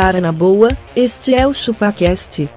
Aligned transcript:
cara 0.00 0.20
na 0.20 0.30
boa, 0.30 0.78
este 0.94 1.34
é 1.34 1.44
o 1.44 1.52
ChupaCast. 1.52 2.48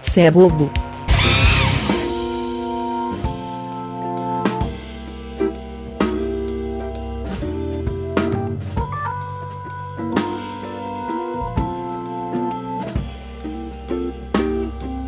Cê 0.00 0.20
é 0.20 0.30
bobo. 0.30 0.70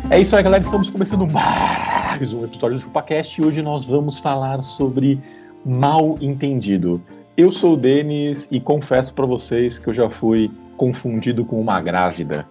É 0.09 0.19
isso 0.19 0.35
aí, 0.35 0.41
galera. 0.41 0.63
Estamos 0.63 0.89
começando 0.89 1.27
mais 1.31 1.90
um 2.29 2.45
episódio 2.45 2.77
do 2.77 2.83
ChupaCast 2.83 3.41
e 3.41 3.43
hoje 3.43 3.61
nós 3.63 3.83
vamos 3.85 4.19
falar 4.19 4.61
sobre 4.61 5.19
mal 5.65 6.17
entendido. 6.21 7.01
Eu 7.35 7.51
sou 7.51 7.73
o 7.73 7.77
Denis 7.77 8.47
e 8.51 8.59
confesso 8.61 9.13
pra 9.13 9.25
vocês 9.25 9.79
que 9.79 9.87
eu 9.87 9.93
já 9.93 10.09
fui 10.09 10.51
confundido 10.77 11.43
com 11.43 11.59
uma 11.59 11.81
grávida. 11.81 12.45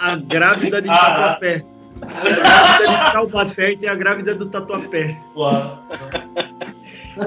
A 0.00 0.16
grávida 0.16 0.82
de 0.82 0.88
Ah. 0.90 0.96
Tatuapé. 0.96 1.64
A 2.02 2.24
grávida 2.28 2.84
de 3.06 3.12
Taubaté 3.12 3.70
e 3.72 3.76
tem 3.76 3.88
a 3.88 3.94
grávida 3.94 4.34
do 4.34 4.46
Tatuapé. 4.46 5.16
Uau. 5.34 5.78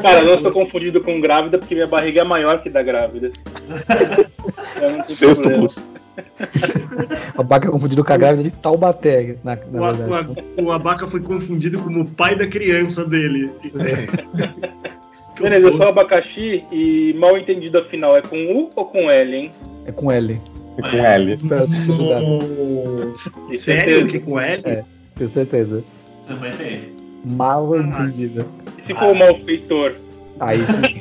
Cara, 0.02 0.20
eu 0.20 0.36
não 0.36 0.42
sou 0.42 0.52
confundido 0.52 1.02
com 1.02 1.20
grávida 1.22 1.58
porque 1.58 1.74
minha 1.74 1.88
barriga 1.88 2.22
é 2.22 2.24
maior 2.24 2.62
que 2.62 2.70
da 2.70 2.84
grávida. 2.84 3.32
Sexto 5.08 5.44
problema. 5.44 5.68
Plus. 6.24 7.34
A 7.38 7.44
Baca 7.44 7.68
é 7.68 7.72
confundido 7.72 8.04
com 8.04 8.14
a 8.14 8.18
grávida 8.18 8.44
de 8.44 8.52
Taubaté, 8.52 9.36
na, 9.44 9.58
na 9.72 9.82
O, 9.82 9.84
a- 9.84 9.92
verdade. 9.92 10.44
o, 10.58 10.62
a- 10.62 10.64
o 10.64 10.72
Abaca 10.72 11.08
foi 11.08 11.20
confundido 11.22 11.80
como 11.80 12.02
o 12.02 12.06
pai 12.06 12.36
da 12.36 12.48
criança 12.48 13.06
dele. 13.06 13.52
Que 13.62 13.72
Beleza, 15.42 15.68
eu 15.68 15.78
sou 15.78 15.88
abacaxi 15.90 16.64
e 16.72 17.14
mal 17.20 17.38
entendido 17.38 17.78
afinal 17.80 18.16
é 18.16 18.22
com 18.22 18.38
U 18.38 18.70
ou 18.76 18.86
com 18.86 19.12
L, 19.12 19.36
hein? 19.36 19.52
É 19.86 19.92
com 19.92 20.10
L. 20.10 20.40
E 20.78 20.82
com 20.82 20.98
L. 20.98 21.40
Nossa. 21.48 23.14
Sério 23.54 24.08
que 24.08 24.20
com 24.20 24.40
L? 24.40 24.62
É. 24.66 24.84
Tenho 25.16 25.30
certeza. 25.30 25.84
Também 26.28 26.52
tem. 26.54 26.82
Mal 27.26 27.76
entendido. 27.78 28.46
E 28.82 28.86
se 28.88 28.94
for 28.94 29.12
o 29.12 29.16
malfeitor? 29.16 29.94
Aí 30.40 30.60
sim. 30.60 31.00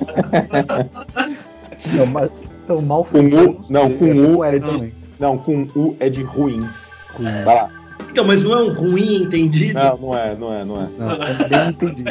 não, 1.96 2.06
mas, 2.06 2.30
então, 2.64 2.82
mal 2.82 3.04
Com 3.04 3.18
U, 3.20 3.60
não, 3.70 3.90
com 3.92 4.06
é 4.06 4.12
U. 4.14 4.34
com 4.36 4.44
L 4.44 4.60
também. 4.60 4.92
Não, 5.18 5.38
com 5.38 5.66
U 5.76 5.96
é 6.00 6.08
de 6.08 6.22
ruim. 6.22 6.68
Com- 7.14 7.22
Vai 7.22 7.44
lá. 7.54 7.70
Então, 8.10 8.24
mas 8.24 8.42
não 8.42 8.52
é 8.52 8.62
um 8.62 8.72
ruim 8.72 9.22
entendido? 9.22 9.74
Não, 9.78 9.96
não 9.98 10.16
é, 10.18 10.34
não 10.34 10.54
é, 10.54 10.64
não 10.64 10.82
é. 10.82 10.88
Não, 10.98 11.12
é 11.12 11.48
bem 11.48 11.68
entendido. 11.70 12.10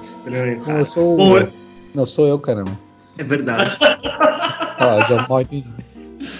Estranho, 0.00 0.58
Não, 0.58 0.64
cara. 0.64 0.78
eu 0.80 0.84
sou. 0.84 1.16
Bom, 1.16 1.36
eu- 1.38 1.48
Não, 1.94 2.06
sou 2.06 2.26
eu, 2.26 2.38
caramba. 2.38 2.72
É 3.18 3.22
verdade. 3.24 3.76
Ó, 4.80 5.00
já 5.06 5.26
mal 5.28 5.40
entendido. 5.42 5.74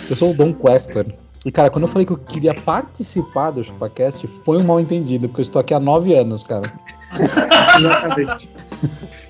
Eu 0.08 0.17
sou 0.17 0.30
o 0.30 0.34
Dom 0.34 0.52
Questor. 0.52 1.06
E, 1.45 1.50
cara, 1.50 1.70
quando 1.70 1.83
eu 1.84 1.89
falei 1.89 2.05
que 2.06 2.12
eu 2.12 2.19
queria 2.19 2.52
participar 2.55 3.50
do 3.50 3.64
ChupaCast, 3.64 4.27
foi 4.45 4.58
um 4.58 4.64
mal 4.64 4.78
entendido, 4.78 5.27
porque 5.28 5.41
eu 5.41 5.45
estou 5.45 5.61
aqui 5.61 5.72
há 5.72 5.80
nove 5.80 6.14
anos, 6.14 6.45
cara. 6.45 6.70
Exatamente. 7.78 8.50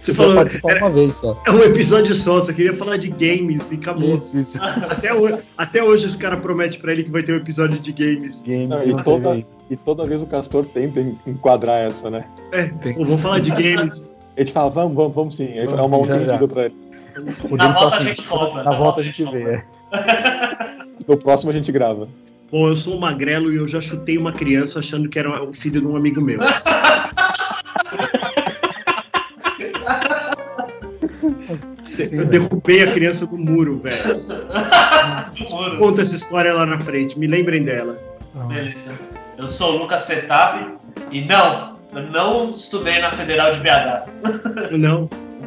Você 0.01 0.11
Eu 0.13 0.15
vou 0.15 0.25
falou, 0.27 0.35
participar 0.41 0.71
era- 0.71 0.81
uma 0.87 0.91
vez 0.91 1.15
só. 1.17 1.43
é 1.47 1.51
um 1.51 1.63
episódio 1.63 2.15
só, 2.15 2.41
só 2.41 2.53
queria 2.53 2.75
falar 2.75 2.97
de 2.97 3.09
games 3.11 3.71
e 3.71 3.75
acabou. 3.75 4.15
Isso, 4.15 4.39
isso. 4.39 4.59
Até, 4.63 5.13
hoje, 5.13 5.43
até 5.59 5.83
hoje 5.83 6.07
os 6.07 6.17
caras 6.17 6.41
prometem 6.41 6.81
pra 6.81 6.93
ele 6.93 7.05
que 7.05 7.11
vai 7.11 7.23
ter 7.23 7.33
um 7.33 7.37
episódio 7.37 7.79
de 7.79 7.93
games. 7.93 8.43
Games, 8.43 8.69
Não, 8.69 8.83
e, 8.83 9.03
toda, 9.05 9.45
e 9.71 9.77
toda 9.77 10.07
vez 10.07 10.23
o 10.23 10.27
Castor 10.27 10.65
tenta 10.67 11.01
en- 11.01 11.19
enquadrar 11.27 11.79
essa, 11.81 12.11
né? 12.11 12.25
É, 12.53 12.69
Tem. 12.69 12.95
pô, 12.95 13.05
vamos 13.05 13.21
falar 13.21 13.41
de 13.41 13.51
games. 13.51 14.07
A 14.37 14.41
gente 14.41 14.53
fala, 14.53 14.71
vamos, 14.71 14.95
vamos, 14.95 15.15
vamos 15.15 15.35
sim. 15.37 15.45
Aí 15.59 15.67
Vamos 15.67 15.81
é 15.81 15.83
um 15.83 15.89
mal 15.91 16.03
sim, 16.03 16.09
já, 16.09 16.15
já. 16.17 16.23
entendido 16.23 16.49
pra 16.49 16.65
ele. 16.67 16.75
O 17.51 17.57
Na 17.57 17.65
volta 17.71 17.79
fala 17.79 17.93
a 17.93 17.97
assim, 17.99 18.05
gente 18.09 18.23
compra. 18.29 18.63
Na 18.65 18.73
volta 18.73 19.01
a 19.01 19.05
gente 19.05 19.25
vê. 19.25 19.43
é. 19.43 19.63
No 21.07 21.17
próximo 21.19 21.51
a 21.51 21.55
gente 21.55 21.71
grava. 21.73 22.09
Bom, 22.51 22.69
eu 22.69 22.75
sou 22.77 22.97
um 22.97 23.01
magrelo 23.01 23.53
e 23.53 23.57
eu 23.57 23.69
já 23.69 23.81
chutei 23.81 24.17
uma 24.17 24.33
criança 24.33 24.79
achando 24.79 25.09
que 25.09 25.19
era 25.19 25.43
o 25.45 25.53
filho 25.53 25.81
de 25.81 25.87
um 25.87 25.97
amigo 25.97 26.21
meu. 26.21 26.39
Eu 32.13 32.27
derrubei 32.27 32.83
a 32.83 32.93
criança 32.93 33.27
do 33.27 33.37
muro, 33.37 33.79
velho. 33.79 33.97
Conta 35.79 36.03
essa 36.03 36.17
história 36.17 36.53
lá 36.55 36.67
na 36.67 36.79
frente, 36.81 37.19
me 37.19 37.27
lembrem 37.27 37.63
dela. 37.63 37.99
Beleza. 38.49 38.93
Eu 39.37 39.49
sou 39.49 39.77
o 39.77 39.79
Lucas 39.79 40.03
Setap 40.03 40.67
e 41.11 41.23
não, 41.23 41.77
eu 41.95 42.03
não 42.11 42.51
estudei 42.51 43.01
na 43.01 43.11
Federal 43.11 43.51
de 43.51 43.61
BH. 43.61 44.71
Não. 44.79 45.03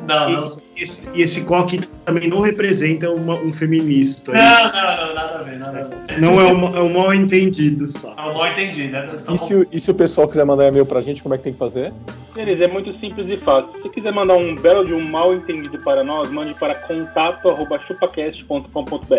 Não, 0.08 0.30
não. 0.30 0.44
E 0.76 0.84
esse, 0.84 1.04
e 1.14 1.22
esse 1.22 1.42
coque 1.46 1.80
também 2.06 2.28
não 2.28 2.42
representa 2.42 3.10
uma- 3.10 3.36
um 3.36 3.54
feminista. 3.54 4.34
Não, 4.34 4.42
não, 4.42 5.08
não, 5.08 5.14
nada 5.16 5.40
a 5.40 5.44
ver, 5.44 5.60
nada 5.60 5.80
a 5.80 5.84
ver. 5.84 6.20
Não 6.20 6.42
é 6.42 6.46
um, 6.52 6.78
é 6.78 6.82
um 6.82 6.92
mal 6.94 7.14
entendido 7.14 7.90
só. 7.92 8.14
É 8.18 8.22
um 8.22 8.34
mal 8.34 8.48
entendido, 8.48 8.92
né? 8.92 9.14
E 9.34 9.38
se, 9.38 9.56
o- 9.56 9.66
e 9.72 9.80
se 9.80 9.90
o 9.92 9.94
pessoal 9.94 10.28
quiser 10.28 10.44
mandar 10.46 10.68
e-mail 10.68 10.86
pra 10.86 11.00
gente, 11.02 11.22
como 11.24 11.36
é 11.36 11.38
que 11.38 11.44
tem 11.46 11.54
que 11.54 11.60
fazer? 11.60 11.94
Beleza, 12.36 12.66
é 12.66 12.68
muito 12.68 12.92
simples 13.00 13.28
e 13.30 13.38
fácil. 13.38 13.70
Se 13.82 13.88
quiser 13.90 14.12
mandar 14.12 14.36
um 14.36 14.56
belo 14.56 14.84
de 14.86 14.94
um 14.94 15.00
mal 15.02 15.34
entendido 15.34 15.78
para 15.80 16.04
nós, 16.04 16.30
mande 16.32 16.54
para 16.56 16.76
contato.chupacast.com.br. 16.76 19.16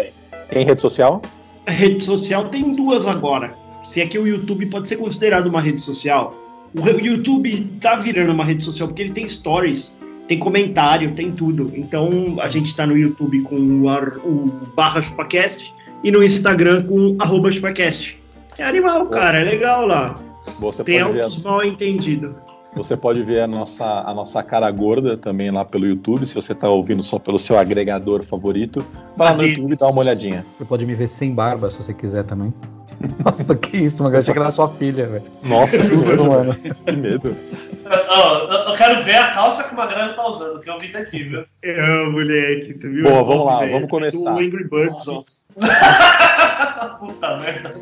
Tem 0.50 0.64
rede 0.64 0.82
social? 0.82 1.22
A 1.66 1.70
rede 1.70 2.04
social 2.04 2.44
tem 2.48 2.72
duas 2.74 3.06
agora. 3.06 3.52
Se 3.84 4.00
é 4.00 4.06
que 4.06 4.18
o 4.18 4.26
YouTube 4.26 4.66
pode 4.66 4.88
ser 4.88 4.96
considerado 4.96 5.46
uma 5.46 5.60
rede 5.60 5.80
social. 5.80 6.34
O 6.74 6.80
YouTube 6.88 7.66
tá 7.80 7.94
virando 7.96 8.32
uma 8.32 8.44
rede 8.44 8.64
social 8.64 8.88
porque 8.88 9.02
ele 9.02 9.12
tem 9.12 9.28
stories, 9.28 9.94
tem 10.28 10.38
comentário, 10.38 11.12
tem 11.14 11.30
tudo. 11.30 11.70
Então 11.74 12.36
a 12.40 12.48
gente 12.48 12.74
tá 12.74 12.86
no 12.86 12.96
YouTube 12.96 13.42
com 13.42 13.56
o, 13.82 13.88
ar- 13.88 14.16
o 14.18 14.46
barra 14.74 15.00
chupacast 15.02 15.72
e 16.02 16.10
no 16.10 16.22
Instagram 16.22 16.84
com 16.84 17.16
arroba 17.20 17.50
chupacast. 17.50 18.18
É 18.58 18.64
animal, 18.64 19.06
cara, 19.06 19.40
é 19.40 19.44
legal 19.44 19.86
lá. 19.86 20.14
Você 20.60 20.84
Tem 20.84 20.96
ver, 20.96 21.20
altos 21.22 21.42
mal 21.42 21.64
entendidos. 21.64 22.32
Você 22.74 22.96
pode 22.96 23.22
ver 23.22 23.40
a 23.42 23.46
nossa, 23.46 23.84
a 23.84 24.12
nossa 24.14 24.42
cara 24.42 24.70
gorda 24.70 25.16
também 25.16 25.50
lá 25.50 25.64
pelo 25.64 25.86
YouTube, 25.86 26.26
se 26.26 26.34
você 26.34 26.54
tá 26.54 26.68
ouvindo 26.68 27.02
só 27.02 27.18
pelo 27.18 27.38
seu 27.38 27.58
agregador 27.58 28.22
favorito. 28.24 28.84
Vai 29.16 29.30
lá 29.30 29.36
no? 29.36 29.44
YouTube 29.44 29.72
e 29.72 29.76
dá 29.76 29.88
uma 29.88 30.00
olhadinha. 30.00 30.44
Você 30.52 30.64
pode 30.64 30.84
me 30.84 30.94
ver 30.94 31.08
sem 31.08 31.32
barba 31.32 31.70
se 31.70 31.78
você 31.78 31.94
quiser 31.94 32.24
também. 32.24 32.52
Nossa, 33.24 33.54
que 33.56 33.76
isso, 33.76 34.02
mano. 34.02 34.14
Eu 34.14 34.20
achei 34.20 34.32
que 34.32 34.38
era 34.40 34.50
sua 34.52 34.68
filha, 34.68 35.06
velho. 35.06 35.24
Nossa, 35.42 35.78
que 35.78 35.96
medo, 35.96 36.26
mano. 36.26 36.54
que 36.54 36.92
medo. 36.92 37.36
Eu, 37.84 38.48
eu 38.70 38.74
quero 38.76 39.02
ver 39.04 39.16
a 39.16 39.30
calça 39.30 39.64
que 39.64 39.74
o 39.74 39.76
Magrano 39.76 40.14
tá 40.14 40.26
usando, 40.28 40.60
que 40.60 40.70
eu 40.70 40.78
vi 40.78 40.88
daqui, 40.92 41.22
viu? 41.24 41.44
É, 41.62 42.04
moleque, 42.08 42.72
você 42.72 42.88
viu? 42.88 43.04
Boa, 43.04 43.18
É 43.18 43.24
vamos 43.24 43.46
lá, 43.46 43.58
velho. 43.60 43.72
vamos 43.72 43.90
começar. 43.90 44.32
Do 44.32 44.38
Angry 44.38 44.68
Birds, 44.68 45.08
ó. 45.08 45.22
Puta 46.98 47.36
merda. 47.36 47.74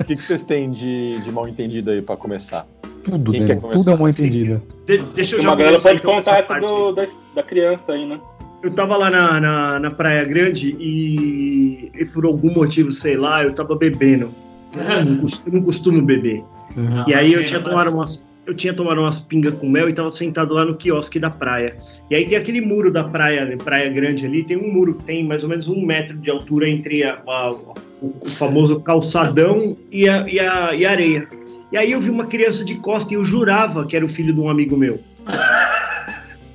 O 0.00 0.04
que, 0.04 0.16
que 0.16 0.22
vocês 0.22 0.44
têm 0.44 0.70
de, 0.70 1.10
de 1.22 1.32
mal 1.32 1.48
entendido 1.48 1.90
aí 1.90 2.02
pra 2.02 2.16
começar? 2.16 2.66
Tudo, 3.10 3.32
Quem 3.32 3.46
Denis. 3.46 3.64
Tudo 3.64 3.90
é 3.90 3.96
mal 3.96 4.08
entendido. 4.08 4.62
De- 4.86 4.98
deixa 5.14 5.36
eu 5.36 5.38
O 5.40 5.42
já 5.42 5.48
Magrelo 5.50 5.70
começar, 5.72 5.88
pode 5.88 5.98
então, 6.00 6.18
essa 6.18 6.30
contar 6.30 6.42
parte. 6.46 6.66
do, 6.66 6.92
da, 6.92 7.06
da 7.34 7.42
criança 7.42 7.82
aí, 7.92 8.06
né? 8.06 8.18
Eu 8.62 8.70
tava 8.72 8.96
lá 8.96 9.08
na, 9.10 9.40
na, 9.40 9.80
na 9.80 9.90
Praia 9.90 10.24
Grande 10.24 10.76
e, 10.78 11.90
e 11.96 12.04
por 12.06 12.24
algum 12.24 12.52
motivo, 12.52 12.90
sei 12.90 13.16
lá, 13.16 13.44
eu 13.44 13.54
tava 13.54 13.74
bebendo. 13.76 14.30
Eu 14.76 15.04
não 15.04 15.16
costumo, 15.18 15.46
eu 15.46 15.52
não 15.52 15.62
costumo 15.62 16.02
beber. 16.02 16.42
Uhum. 16.76 17.04
E 17.06 17.14
aí 17.14 17.32
eu 17.32 17.46
tinha 17.46 17.60
tomado 17.60 17.90
umas, 17.94 18.24
eu 18.46 18.54
tinha 18.54 18.74
tomado 18.74 19.00
umas 19.00 19.20
pingas 19.20 19.54
com 19.54 19.68
mel 19.68 19.88
e 19.88 19.92
tava 19.92 20.10
sentado 20.10 20.54
lá 20.54 20.64
no 20.64 20.74
quiosque 20.74 21.18
da 21.20 21.30
praia. 21.30 21.76
E 22.10 22.14
aí 22.16 22.26
tem 22.26 22.36
aquele 22.36 22.60
muro 22.60 22.90
da 22.90 23.04
praia, 23.04 23.44
né, 23.44 23.56
Praia 23.56 23.88
Grande 23.90 24.26
ali, 24.26 24.42
tem 24.44 24.56
um 24.56 24.72
muro 24.72 24.94
que 24.94 25.04
tem 25.04 25.24
mais 25.24 25.42
ou 25.44 25.48
menos 25.50 25.68
um 25.68 25.84
metro 25.84 26.16
de 26.18 26.28
altura 26.30 26.68
entre 26.68 27.04
a- 27.04 27.18
a- 27.28 27.52
o, 27.52 27.74
o 28.20 28.28
famoso 28.28 28.80
calçadão 28.80 29.76
e 29.92 30.08
a, 30.08 30.28
e, 30.28 30.40
a, 30.40 30.74
e 30.74 30.84
a 30.84 30.90
areia. 30.90 31.28
E 31.70 31.76
aí 31.76 31.92
eu 31.92 32.00
vi 32.00 32.10
uma 32.10 32.26
criança 32.26 32.64
de 32.64 32.76
costa 32.76 33.12
e 33.12 33.16
eu 33.16 33.24
jurava 33.24 33.84
que 33.86 33.94
era 33.96 34.04
o 34.04 34.08
filho 34.08 34.32
de 34.32 34.40
um 34.40 34.48
amigo 34.48 34.76
meu. 34.76 35.00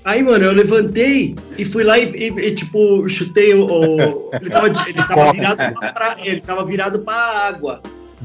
Aí, 0.05 0.21
mano, 0.21 0.43
eu 0.43 0.51
levantei 0.51 1.33
e 1.57 1.63
fui 1.63 1.83
lá 1.83 1.97
e, 1.97 2.09
e- 2.13 2.39
e, 2.47 2.51
tipo, 2.55 3.07
chutei 3.07 3.53
o. 3.53 3.65
o- 3.65 4.29
ele, 4.33 4.49
tava, 4.49 4.67
ele, 4.89 5.03
tava 5.03 5.31
virado 5.31 5.73
pra, 5.93 6.17
ele 6.19 6.41
tava 6.41 6.65
virado 6.65 6.99
pra 6.99 7.15
água 7.15 7.81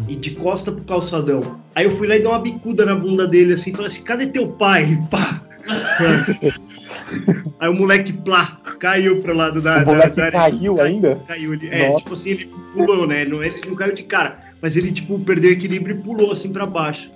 e 0.09 0.17
de 0.17 0.33
costa 0.33 0.73
pro 0.73 0.83
calçadão. 0.85 1.61
Aí 1.75 1.85
eu 1.85 1.91
fui 1.93 2.09
lá 2.09 2.17
e 2.17 2.21
dei 2.21 2.27
uma 2.29 2.41
bicuda 2.41 2.85
na 2.85 2.95
bunda 2.97 3.29
dele 3.29 3.53
assim, 3.55 3.73
falei 3.73 3.87
assim: 3.89 4.03
cadê 4.03 4.27
teu 4.27 4.49
pai? 4.49 4.99
Pá! 5.11 5.41
Aí 7.61 7.69
o 7.69 7.75
moleque, 7.75 8.13
plá, 8.13 8.59
caiu 8.79 9.21
pro 9.21 9.35
lado 9.35 9.61
da. 9.61 9.79
O 9.79 9.85
da- 9.85 9.85
moleque 9.87 10.17
da- 10.17 10.31
caiu 10.31 10.81
ainda? 10.81 11.17
Caiu, 11.27 11.55
ele, 11.55 11.69
é, 11.69 11.93
tipo 11.97 12.15
assim, 12.15 12.31
ele 12.31 12.51
pulou, 12.73 13.07
né? 13.07 13.25
Não, 13.25 13.43
ele 13.43 13.61
não 13.67 13.75
caiu 13.75 13.95
de 13.95 14.05
cara, 14.05 14.37
mas 14.63 14.77
ele, 14.77 14.93
tipo, 14.93 15.19
perdeu 15.19 15.51
o 15.51 15.53
equilíbrio 15.55 15.97
e 15.97 15.99
pulou 16.01 16.31
assim 16.31 16.53
pra 16.53 16.65
baixo. 16.67 17.11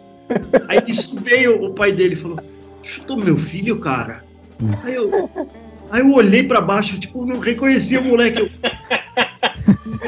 Aí 0.68 0.80
isso 0.88 1.14
veio 1.20 1.64
o 1.64 1.72
pai 1.74 1.92
dele 1.92 2.14
e 2.14 2.16
falou: 2.16 2.40
chutou 2.82 3.16
meu 3.16 3.36
filho, 3.36 3.78
cara. 3.78 4.24
Aí 4.82 4.94
eu, 4.94 5.30
aí 5.90 6.00
eu 6.00 6.10
olhei 6.12 6.42
pra 6.42 6.60
baixo, 6.60 6.98
tipo, 6.98 7.24
não 7.24 7.38
reconhecia 7.38 8.00
o 8.00 8.04
moleque. 8.04 8.40
Eu, 8.40 8.48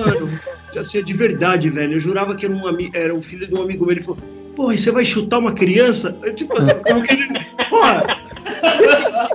Mano, 0.05 0.29
assim, 0.77 1.03
de 1.05 1.13
verdade, 1.13 1.71
velho. 1.71 1.93
Eu 1.95 2.01
jurava 2.01 2.35
que 2.35 2.45
era 2.47 2.55
um, 2.55 2.63
era 2.93 3.15
um 3.15 3.23
filho 3.23 3.47
de 3.47 3.55
um 3.55 3.63
amigo 3.63 3.85
meu. 3.85 3.93
Ele 3.95 4.01
falou, 4.01 4.19
porra, 4.57 4.75
e 4.75 4.79
você 4.79 4.91
vai 4.91 5.05
chutar 5.05 5.39
uma 5.39 5.53
criança? 5.55 6.17
Eu, 6.23 6.35
tipo 6.35 6.59
assim, 6.59 6.75
como 6.83 7.03
que 7.03 7.13
ele. 7.15 7.29
Porra! 7.71 8.24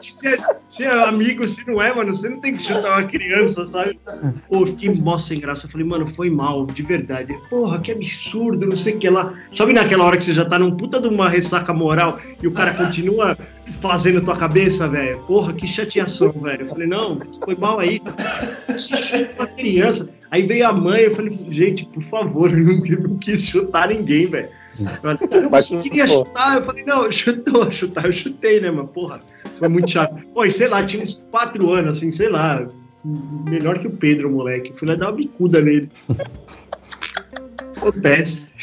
Se 0.02 0.28
é, 0.28 0.38
se 0.68 0.84
é 0.84 1.04
amigo, 1.04 1.48
se 1.48 1.68
não 1.68 1.82
é, 1.82 1.94
mano, 1.94 2.14
você 2.14 2.30
não 2.30 2.40
tem 2.40 2.56
que 2.56 2.64
chutar 2.64 3.00
uma 3.00 3.08
criança, 3.08 3.66
sabe? 3.66 4.00
Pô, 4.48 4.66
fiquei 4.66 4.94
mó 4.94 5.18
sem 5.18 5.40
graça. 5.40 5.66
Eu 5.66 5.72
falei, 5.72 5.86
mano, 5.86 6.06
foi 6.08 6.30
mal, 6.30 6.66
de 6.66 6.84
verdade. 6.84 7.38
Porra, 7.50 7.80
que 7.80 7.92
absurdo, 7.92 8.66
não 8.66 8.76
sei 8.76 8.96
o 8.96 9.00
que 9.00 9.10
lá. 9.10 9.34
Sabe 9.54 9.74
naquela 9.74 10.06
hora 10.06 10.18
que 10.18 10.26
você 10.26 10.34
já 10.34 10.46
tá 10.46 10.60
num 10.60 10.76
puta 10.76 11.00
de 11.00 11.08
uma 11.08 11.30
ressaca 11.30 11.74
moral 11.74 12.18
e 12.42 12.48
o 12.48 12.52
cara 12.52 12.74
continua 12.74 13.38
fazendo 13.80 14.22
tua 14.22 14.36
cabeça, 14.36 14.88
velho? 14.88 15.20
Porra, 15.20 15.54
que 15.54 15.68
chateação, 15.68 16.32
velho. 16.32 16.64
Eu 16.64 16.68
falei, 16.68 16.88
não, 16.88 17.20
foi 17.44 17.56
mal 17.56 17.80
aí. 17.80 18.02
Se 18.78 18.96
chuta 18.98 19.34
uma 19.38 19.48
criança. 19.48 20.10
Aí 20.32 20.46
veio 20.46 20.68
a 20.68 20.74
mãe, 20.74 21.02
eu 21.02 21.16
falei, 21.16 21.36
gente, 21.50 21.86
por 21.86 22.04
favor, 22.04 22.52
eu 22.52 22.64
não, 22.64 22.86
eu 22.86 23.02
não 23.02 23.18
quis 23.18 23.42
chutar 23.42 23.90
ninguém, 23.90 24.28
velho. 24.28 24.50
Eu 24.80 25.42
não 25.42 25.50
Mas 25.50 25.68
queria 25.68 26.08
chutou. 26.08 26.26
chutar, 26.26 26.58
eu 26.58 26.66
falei, 26.66 26.84
não, 26.86 27.12
chutou, 27.12 27.72
chutar, 27.72 28.06
eu 28.06 28.14
chutei, 28.14 28.60
né, 28.62 28.72
mano? 28.72 28.88
Porra, 28.88 29.22
foi 29.58 29.68
muito 29.68 29.92
chato. 29.92 30.16
Pô, 30.34 30.46
e 30.46 30.52
sei 30.52 30.68
lá, 30.68 30.86
tinha 30.86 31.04
uns 31.04 31.26
quatro 31.30 31.72
anos, 31.72 31.98
assim, 31.98 32.12
sei 32.12 32.30
lá, 32.30 32.66
melhor 33.04 33.80
que 33.80 33.88
o 33.88 33.92
Pedro, 33.92 34.30
moleque. 34.30 34.74
Fui 34.78 34.88
lá 34.88 34.96
dar 34.96 35.08
uma 35.08 35.18
bicuda 35.18 35.62
nele. 35.62 35.90
Acontece. 37.78 38.54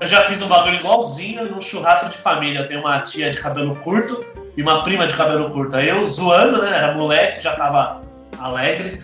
Eu 0.00 0.06
já 0.06 0.22
fiz 0.22 0.40
um 0.40 0.48
bagulho 0.48 0.76
igualzinho 0.76 1.50
num 1.50 1.60
churrasco 1.60 2.10
de 2.10 2.18
família. 2.18 2.60
Eu 2.60 2.66
tenho 2.66 2.80
uma 2.80 3.00
tia 3.00 3.30
de 3.30 3.38
cabelo 3.38 3.76
curto 3.76 4.24
e 4.56 4.62
uma 4.62 4.82
prima 4.82 5.06
de 5.06 5.14
cabelo 5.14 5.50
curto. 5.50 5.76
Aí 5.76 5.88
eu 5.88 6.04
zoando, 6.04 6.62
né? 6.62 6.74
Era 6.74 6.94
moleque, 6.94 7.42
já 7.42 7.54
tava 7.54 8.00
alegre. 8.38 9.00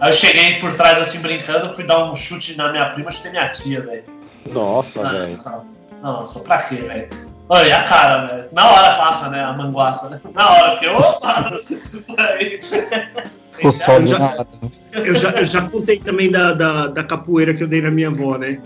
Aí 0.00 0.10
eu 0.10 0.14
cheguei 0.14 0.60
por 0.60 0.72
trás 0.74 0.98
assim 0.98 1.20
brincando, 1.20 1.72
fui 1.72 1.84
dar 1.84 2.10
um 2.10 2.14
chute 2.14 2.56
na 2.56 2.70
minha 2.70 2.90
prima, 2.90 3.10
chutei 3.10 3.30
minha 3.30 3.48
tia, 3.48 3.80
velho. 3.80 4.04
Nossa, 4.52 5.02
velho. 5.08 5.28
Nossa, 5.28 5.66
nossa, 6.02 6.40
pra 6.40 6.58
quê, 6.58 6.76
velho? 6.76 7.08
Olha, 7.48 7.68
e 7.68 7.72
a 7.72 7.82
cara, 7.84 8.26
velho. 8.26 8.44
Na 8.52 8.66
hora 8.70 8.94
passa, 8.96 9.28
né? 9.30 9.42
A 9.42 9.52
manguaça, 9.52 10.08
né? 10.10 10.20
Na 10.34 10.50
hora, 10.50 10.70
porque, 10.72 10.88
opa! 10.88 11.56
Sólido 13.48 14.06
já- 14.10 14.18
hora. 14.18 14.46
né? 14.62 14.68
Eu 14.94 15.14
já, 15.14 15.30
eu 15.30 15.44
já 15.44 15.62
contei 15.62 15.98
também 15.98 16.30
da, 16.30 16.52
da, 16.52 16.86
da 16.88 17.04
capoeira 17.04 17.54
que 17.54 17.62
eu 17.62 17.68
dei 17.68 17.80
na 17.82 17.90
minha 17.90 18.08
avó, 18.08 18.36
né? 18.36 18.58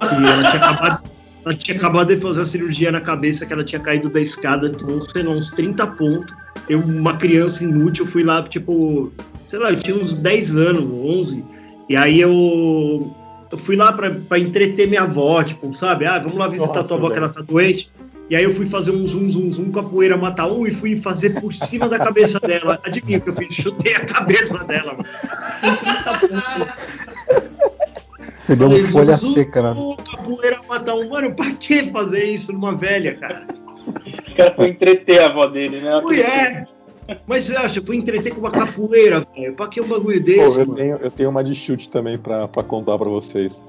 Que 0.00 0.04
ela 0.14 0.42
tinha 0.50 0.62
acabado, 0.62 1.02
ela 1.44 1.54
tinha 1.54 1.76
acabado 1.76 2.14
de 2.14 2.20
fazer 2.20 2.42
a 2.42 2.46
cirurgia 2.46 2.90
na 2.92 3.00
cabeça, 3.00 3.44
que 3.46 3.52
ela 3.52 3.64
tinha 3.64 3.80
caído 3.80 4.08
da 4.08 4.20
escada, 4.20 4.70
com, 4.72 5.00
sei 5.00 5.22
lá, 5.22 5.32
uns 5.32 5.50
30 5.50 5.86
pontos. 5.88 6.34
Eu, 6.68 6.80
uma 6.80 7.16
criança 7.16 7.64
inútil, 7.64 8.06
fui 8.06 8.22
lá, 8.24 8.42
tipo, 8.44 9.12
sei 9.48 9.58
lá, 9.58 9.70
eu 9.70 9.78
tinha 9.80 9.96
uns 9.96 10.16
10 10.16 10.56
anos, 10.56 10.84
11. 10.84 11.44
E 11.88 11.96
aí 11.96 12.20
eu, 12.20 13.14
eu 13.52 13.58
fui 13.58 13.76
lá 13.76 13.92
pra, 13.92 14.10
pra 14.10 14.38
entreter 14.38 14.88
minha 14.88 15.02
avó, 15.02 15.42
tipo, 15.44 15.72
sabe? 15.74 16.06
Ah, 16.06 16.18
vamos 16.18 16.38
lá 16.38 16.48
visitar 16.48 16.68
Nossa, 16.74 16.84
tua 16.84 16.96
avó 16.96 17.10
que 17.10 17.18
ela 17.18 17.28
tá 17.28 17.42
doente. 17.42 17.92
E 18.30 18.36
aí 18.36 18.44
eu 18.44 18.52
fui 18.54 18.64
fazer 18.64 18.92
um 18.92 19.04
zoom, 19.04 19.28
zoom, 19.28 19.50
zoom 19.50 19.70
com 19.70 19.80
a 19.80 19.82
poeira 19.82 20.16
matar 20.16 20.50
um 20.50 20.66
e 20.66 20.70
fui 20.70 20.96
fazer 20.96 21.38
por 21.38 21.52
cima 21.52 21.86
da 21.86 21.98
cabeça 21.98 22.40
dela. 22.40 22.80
Adivinha 22.82 23.18
o 23.18 23.20
que 23.20 23.28
eu 23.28 23.36
fiz? 23.36 23.54
Chutei 23.54 23.94
a 23.94 24.06
cabeça 24.06 24.64
dela, 24.64 24.96
mano. 24.96 25.04
Você 28.30 28.56
deu 28.56 28.68
uma 28.68 28.80
folha 28.88 29.16
zoom, 29.16 29.34
seca, 29.34 29.62
né? 29.62 29.74
zoom, 29.74 29.96
com 29.96 30.16
a 30.16 30.22
poeira 30.22 30.60
matar 30.66 30.94
um. 30.94 31.10
Mano, 31.10 31.34
pra 31.34 31.50
que 31.50 31.90
fazer 31.90 32.24
isso 32.24 32.54
numa 32.54 32.74
velha, 32.74 33.18
cara? 33.18 33.46
O 33.86 34.34
cara 34.34 34.54
foi 34.54 34.70
entreter 34.70 35.22
a 35.22 35.26
avó 35.26 35.46
dele, 35.46 35.76
né? 35.80 36.00
Fui, 36.00 36.22
é. 36.22 36.64
Mas 37.26 37.44
você 37.44 37.56
acha, 37.56 37.82
fui 37.82 37.96
entreter 37.96 38.32
com 38.34 38.40
uma 38.40 38.50
capoeira, 38.50 39.26
velho. 39.34 39.54
Pra 39.54 39.68
que 39.68 39.80
um 39.80 39.88
bagulho 39.88 40.20
Pô, 40.20 40.24
desse, 40.26 40.60
eu 40.60 40.66
mano? 40.66 40.74
tenho, 40.74 40.96
eu 40.96 41.10
tenho 41.10 41.30
uma 41.30 41.42
de 41.42 41.54
chute 41.54 41.90
também 41.90 42.16
pra, 42.16 42.46
pra 42.48 42.62
contar 42.62 42.96
pra 42.98 43.08
vocês. 43.08 43.62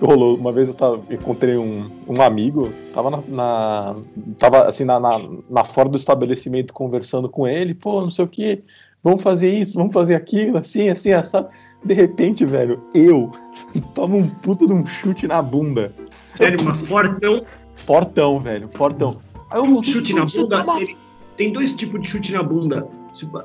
Rolou, 0.00 0.36
uma 0.36 0.52
vez 0.52 0.68
eu 0.68 0.74
tava, 0.74 1.00
encontrei 1.10 1.56
um, 1.56 1.88
um 2.06 2.20
amigo, 2.20 2.70
tava 2.92 3.10
na, 3.10 3.22
na- 3.28 3.96
tava 4.36 4.64
assim 4.66 4.84
na, 4.84 5.00
na, 5.00 5.18
na 5.48 5.64
fora 5.64 5.88
do 5.88 5.96
estabelecimento 5.96 6.74
conversando 6.74 7.30
com 7.30 7.48
ele, 7.48 7.72
pô, 7.74 8.02
não 8.02 8.10
sei 8.10 8.24
o 8.26 8.28
que, 8.28 8.58
vamos 9.02 9.22
fazer 9.22 9.48
isso, 9.48 9.78
vamos 9.78 9.94
fazer 9.94 10.14
aquilo, 10.14 10.58
assim, 10.58 10.90
assim, 10.90 11.12
assado. 11.12 11.48
De 11.82 11.94
repente, 11.94 12.44
velho, 12.44 12.82
eu 12.92 13.32
tomo 13.94 14.18
um 14.18 14.28
puta 14.28 14.66
de 14.66 14.72
um 14.74 14.84
chute 14.84 15.26
na 15.26 15.40
bunda. 15.40 15.94
Sério, 16.26 16.60
uma 16.60 16.74
fortão. 16.74 17.42
Fortão, 17.76 18.38
velho, 18.38 18.68
fortão. 18.68 19.16
Aí 19.50 19.58
eu 19.60 19.64
Um 19.64 19.82
chute 19.82 20.12
na 20.12 20.22
"Você 20.28 20.42
bunda. 20.42 20.58
tá 20.58 20.64
ma- 20.64 20.80
ele- 20.82 20.94
Tem 21.40 21.50
dois 21.50 21.74
tipos 21.74 22.02
de 22.02 22.06
chute 22.06 22.32
na 22.32 22.42
bunda. 22.42 22.86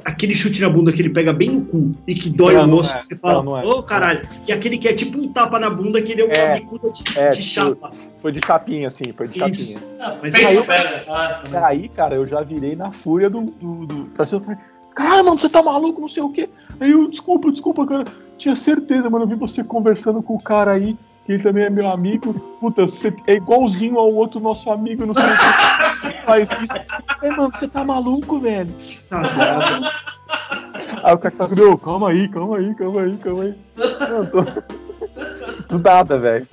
Aquele 0.04 0.36
chute 0.36 0.60
na 0.60 0.70
bunda 0.70 0.92
que 0.92 1.02
ele 1.02 1.12
pega 1.12 1.32
bem 1.32 1.50
no 1.50 1.64
cu 1.64 1.92
e 2.06 2.14
que 2.14 2.30
dói 2.30 2.56
Não, 2.56 2.70
o 2.70 2.76
osso, 2.80 2.94
é. 2.94 3.02
você 3.02 3.16
fala, 3.16 3.36
Não, 3.36 3.44
não 3.54 3.58
é. 3.58 3.64
ô 3.66 3.82
caralho. 3.82 4.28
E 4.46 4.52
aquele 4.52 4.78
que 4.78 4.90
é 4.90 4.94
tipo 4.94 5.18
um 5.18 5.32
tapa 5.32 5.58
na 5.58 5.70
bunda 5.70 6.02
que 6.02 6.12
ele 6.12 6.24
é 6.24 6.26
uma 6.26 6.34
É. 6.34 6.60
bicuda 6.60 6.92
de, 6.92 7.18
É, 7.18 7.30
de 7.30 7.38
tipo, 7.38 7.48
chapa. 7.48 7.92
Foi 8.22 8.34
de 8.34 8.46
chapinha, 8.46 8.90
assim, 8.90 9.14
foi 9.16 9.30
de 9.30 9.38
Isso. 9.50 9.80
chapinha. 9.80 9.96
Ah, 10.02 10.18
Mas 10.22 10.36
aí. 10.36 10.58
Ah, 11.08 11.42
também. 11.42 11.64
Aí, 11.64 11.88
cara, 11.88 12.16
eu 12.16 12.28
já 12.28 12.42
virei 12.42 12.76
na 12.76 12.92
fúria 12.92 13.30
do. 13.30 13.44
do, 13.44 13.86
do 13.86 14.12
Caralho, 14.94 15.24
mano, 15.24 15.40
você 15.40 15.48
tá 15.48 15.64
maluco, 15.64 16.02
não 16.02 16.10
sei 16.10 16.22
o 16.22 16.30
quê. 16.30 16.50
Aí 16.82 16.92
eu, 16.92 17.08
desculpa, 17.10 17.50
desculpa, 17.50 17.88
cara. 17.88 18.04
Tinha 18.38 18.58
certeza, 18.58 19.10
mano. 19.10 19.24
Eu 19.24 19.30
vi 19.30 19.36
você 19.36 19.64
conversando 19.64 20.22
com 20.22 20.36
o 20.36 20.42
cara 20.42 20.72
aí, 20.74 20.98
que 21.26 21.34
ele 21.34 21.44
também 21.44 21.64
é 21.66 21.70
meu 21.70 21.90
amigo. 21.90 22.34
Puta, 22.60 22.84
você 22.84 23.14
é 23.28 23.34
igualzinho 23.36 23.98
ao 23.98 24.14
outro 24.14 24.40
nosso 24.40 24.70
amigo, 24.72 25.06
não 25.06 25.14
sei 25.14 25.24
o 25.24 25.28
que. 25.28 26.26
Faz 26.26 26.50
isso. 26.62 26.74
Mano, 27.38 27.52
você 27.54 27.68
tá 27.68 27.84
maluco, 27.84 28.40
velho. 28.40 28.72
Tá, 29.10 29.22
Aí 31.04 31.14
o 31.14 31.18
cara 31.18 31.36
tá, 31.38 31.48
meu, 31.48 31.78
calma 31.78 32.10
aí, 32.10 32.28
calma 32.28 32.58
aí, 32.58 32.74
calma 32.76 33.02
aí, 33.02 33.18
calma 33.18 33.44
aí. 33.44 33.56
Não, 34.10 34.26
tô. 34.26 34.44
Do 35.78 35.80
nada, 35.84 36.20
velho. 36.20 36.48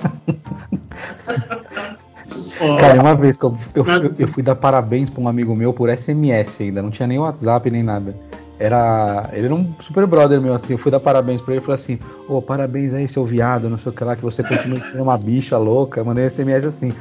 Cara, 2.80 3.00
uma 3.00 3.14
vez 3.14 3.36
que 3.36 3.44
eu, 3.44 3.56
eu- 3.74 4.14
eu 4.18 4.28
fui 4.28 4.42
dar 4.42 4.54
parabéns 4.54 5.10
pra 5.10 5.22
um 5.22 5.28
amigo 5.28 5.54
meu 5.54 5.72
por 5.72 5.88
SMS 5.90 6.62
ainda, 6.62 6.80
não 6.82 6.90
tinha 6.90 7.06
nem 7.06 7.18
WhatsApp 7.18 7.70
nem 7.70 7.82
nada. 7.82 8.14
Era. 8.62 9.28
Ele 9.32 9.46
era 9.46 9.54
um 9.54 9.72
super 9.80 10.06
brother 10.06 10.40
meu, 10.40 10.54
assim. 10.54 10.74
Eu 10.74 10.78
fui 10.78 10.90
dar 10.90 11.00
parabéns 11.00 11.40
pra 11.40 11.54
ele 11.54 11.62
e 11.62 11.64
falei 11.64 11.80
assim: 11.80 11.98
Ô, 12.28 12.40
parabéns 12.40 12.94
aí, 12.94 13.08
seu 13.08 13.24
viado, 13.24 13.68
não 13.68 13.76
sei 13.76 13.90
o 13.90 13.94
que 13.94 14.04
lá, 14.04 14.14
que 14.14 14.22
você 14.22 14.40
continua 14.42 14.78
sendo 14.80 15.02
uma 15.02 15.18
bicha 15.18 15.58
louca. 15.58 16.00
Eu 16.00 16.04
mandei 16.04 16.30
SMS 16.30 16.64
assim. 16.64 16.94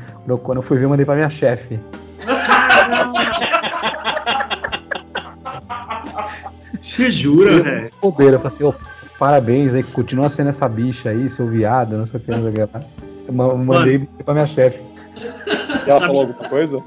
Quando 0.44 0.58
eu, 0.58 0.62
fui 0.64 0.80
ver, 0.80 0.86
eu 0.86 0.90
mandei 0.90 1.06
pra 1.06 1.14
minha 1.14 1.30
chefe. 1.30 1.80
você 6.82 7.12
jura, 7.12 7.62
velho? 7.64 7.92
Bobeira, 8.02 8.36
eu 8.36 8.40
falei 8.40 8.56
assim: 8.56 8.64
Ô, 8.64 8.74
parabéns 9.20 9.74
aí, 9.76 9.84
continua 9.84 10.30
sendo 10.30 10.50
essa 10.50 10.68
bicha 10.68 11.10
aí, 11.10 11.30
seu 11.30 11.48
viado, 11.48 11.98
não 11.98 12.08
sei 12.08 12.20
o 12.20 12.24
que, 12.24 12.32
não 12.32 12.42
sei 12.42 12.50
o 12.50 12.54
que 12.54 12.60
lá. 12.78 12.82
Eu 13.28 13.34
ma- 13.34 13.54
mandei 13.56 14.00
pra 14.26 14.34
minha 14.34 14.48
chefe. 14.48 14.82
E 15.18 15.90
ela 15.90 16.00
Sabe- 16.00 16.06
falou 16.08 16.22
alguma 16.22 16.50
coisa? 16.50 16.82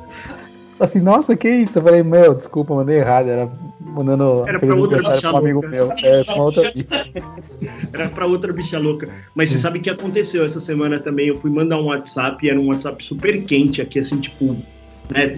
Assim, 0.78 1.00
nossa, 1.00 1.37
que 1.37 1.49
isso? 1.49 1.78
Eu 1.78 1.83
falei, 1.83 2.02
meu, 2.02 2.35
desculpa, 2.35 2.75
mandei 2.75 2.99
errado. 2.99 3.28
Era 3.28 3.50
mandando 3.81 4.45
Era 4.47 4.59
feliz 4.59 4.75
pra 4.75 4.83
outra 4.83 4.97
aniversário 4.99 5.21
pra 5.21 5.33
um 5.33 5.37
amigo 5.37 5.61
bicha 5.61 5.71
meu. 5.71 5.93
É, 6.02 6.25
pra 6.25 6.35
outra. 6.43 6.73
Era 7.95 8.09
pra 8.09 8.26
outra 8.26 8.52
bicha 8.52 8.78
louca. 8.78 9.09
Mas 9.35 9.50
você 9.50 9.59
sabe 9.59 9.78
o 9.78 9.83
que 9.83 9.90
aconteceu 9.90 10.45
essa 10.45 10.59
semana 10.59 10.99
também? 10.99 11.28
Eu 11.28 11.37
fui 11.37 11.50
mandar 11.50 11.78
um 11.78 11.87
WhatsApp, 11.87 12.49
era 12.49 12.59
um 12.59 12.69
WhatsApp 12.69 13.04
super 13.04 13.45
quente 13.45 13.81
aqui, 13.81 14.00
assim, 14.00 14.19
tipo, 14.19 14.57
né, 15.12 15.33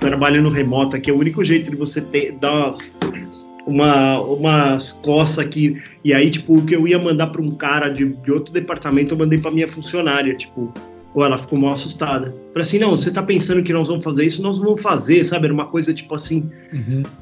trabalhando 0.00 0.48
remoto 0.48 0.96
aqui. 0.96 1.10
É 1.10 1.14
o 1.14 1.18
único 1.18 1.44
jeito 1.44 1.70
de 1.70 1.76
você 1.76 2.00
ter, 2.00 2.32
dar 2.32 2.52
umas, 2.52 2.98
uma, 3.66 4.20
umas 4.20 4.92
coças 4.92 5.38
aqui. 5.38 5.80
E 6.04 6.12
aí, 6.12 6.30
tipo, 6.30 6.56
o 6.56 6.64
que 6.64 6.74
eu 6.74 6.88
ia 6.88 6.98
mandar 6.98 7.28
pra 7.28 7.40
um 7.40 7.50
cara 7.52 7.88
de, 7.88 8.04
de 8.06 8.32
outro 8.32 8.52
departamento, 8.52 9.14
eu 9.14 9.18
mandei 9.18 9.38
pra 9.38 9.50
minha 9.50 9.70
funcionária, 9.70 10.34
tipo. 10.34 10.72
Ou 11.14 11.24
ela 11.24 11.38
ficou 11.38 11.58
mal 11.58 11.72
assustada. 11.72 12.34
Falei 12.52 12.62
assim, 12.62 12.78
não, 12.78 12.90
você 12.90 13.10
tá 13.10 13.22
pensando 13.22 13.62
que 13.62 13.72
nós 13.72 13.88
vamos 13.88 14.04
fazer 14.04 14.26
isso? 14.26 14.42
Nós 14.42 14.58
vamos 14.58 14.80
fazer, 14.80 15.24
sabe? 15.24 15.46
Era 15.46 15.54
uma 15.54 15.66
coisa 15.66 15.92
tipo 15.92 16.14
assim, 16.14 16.48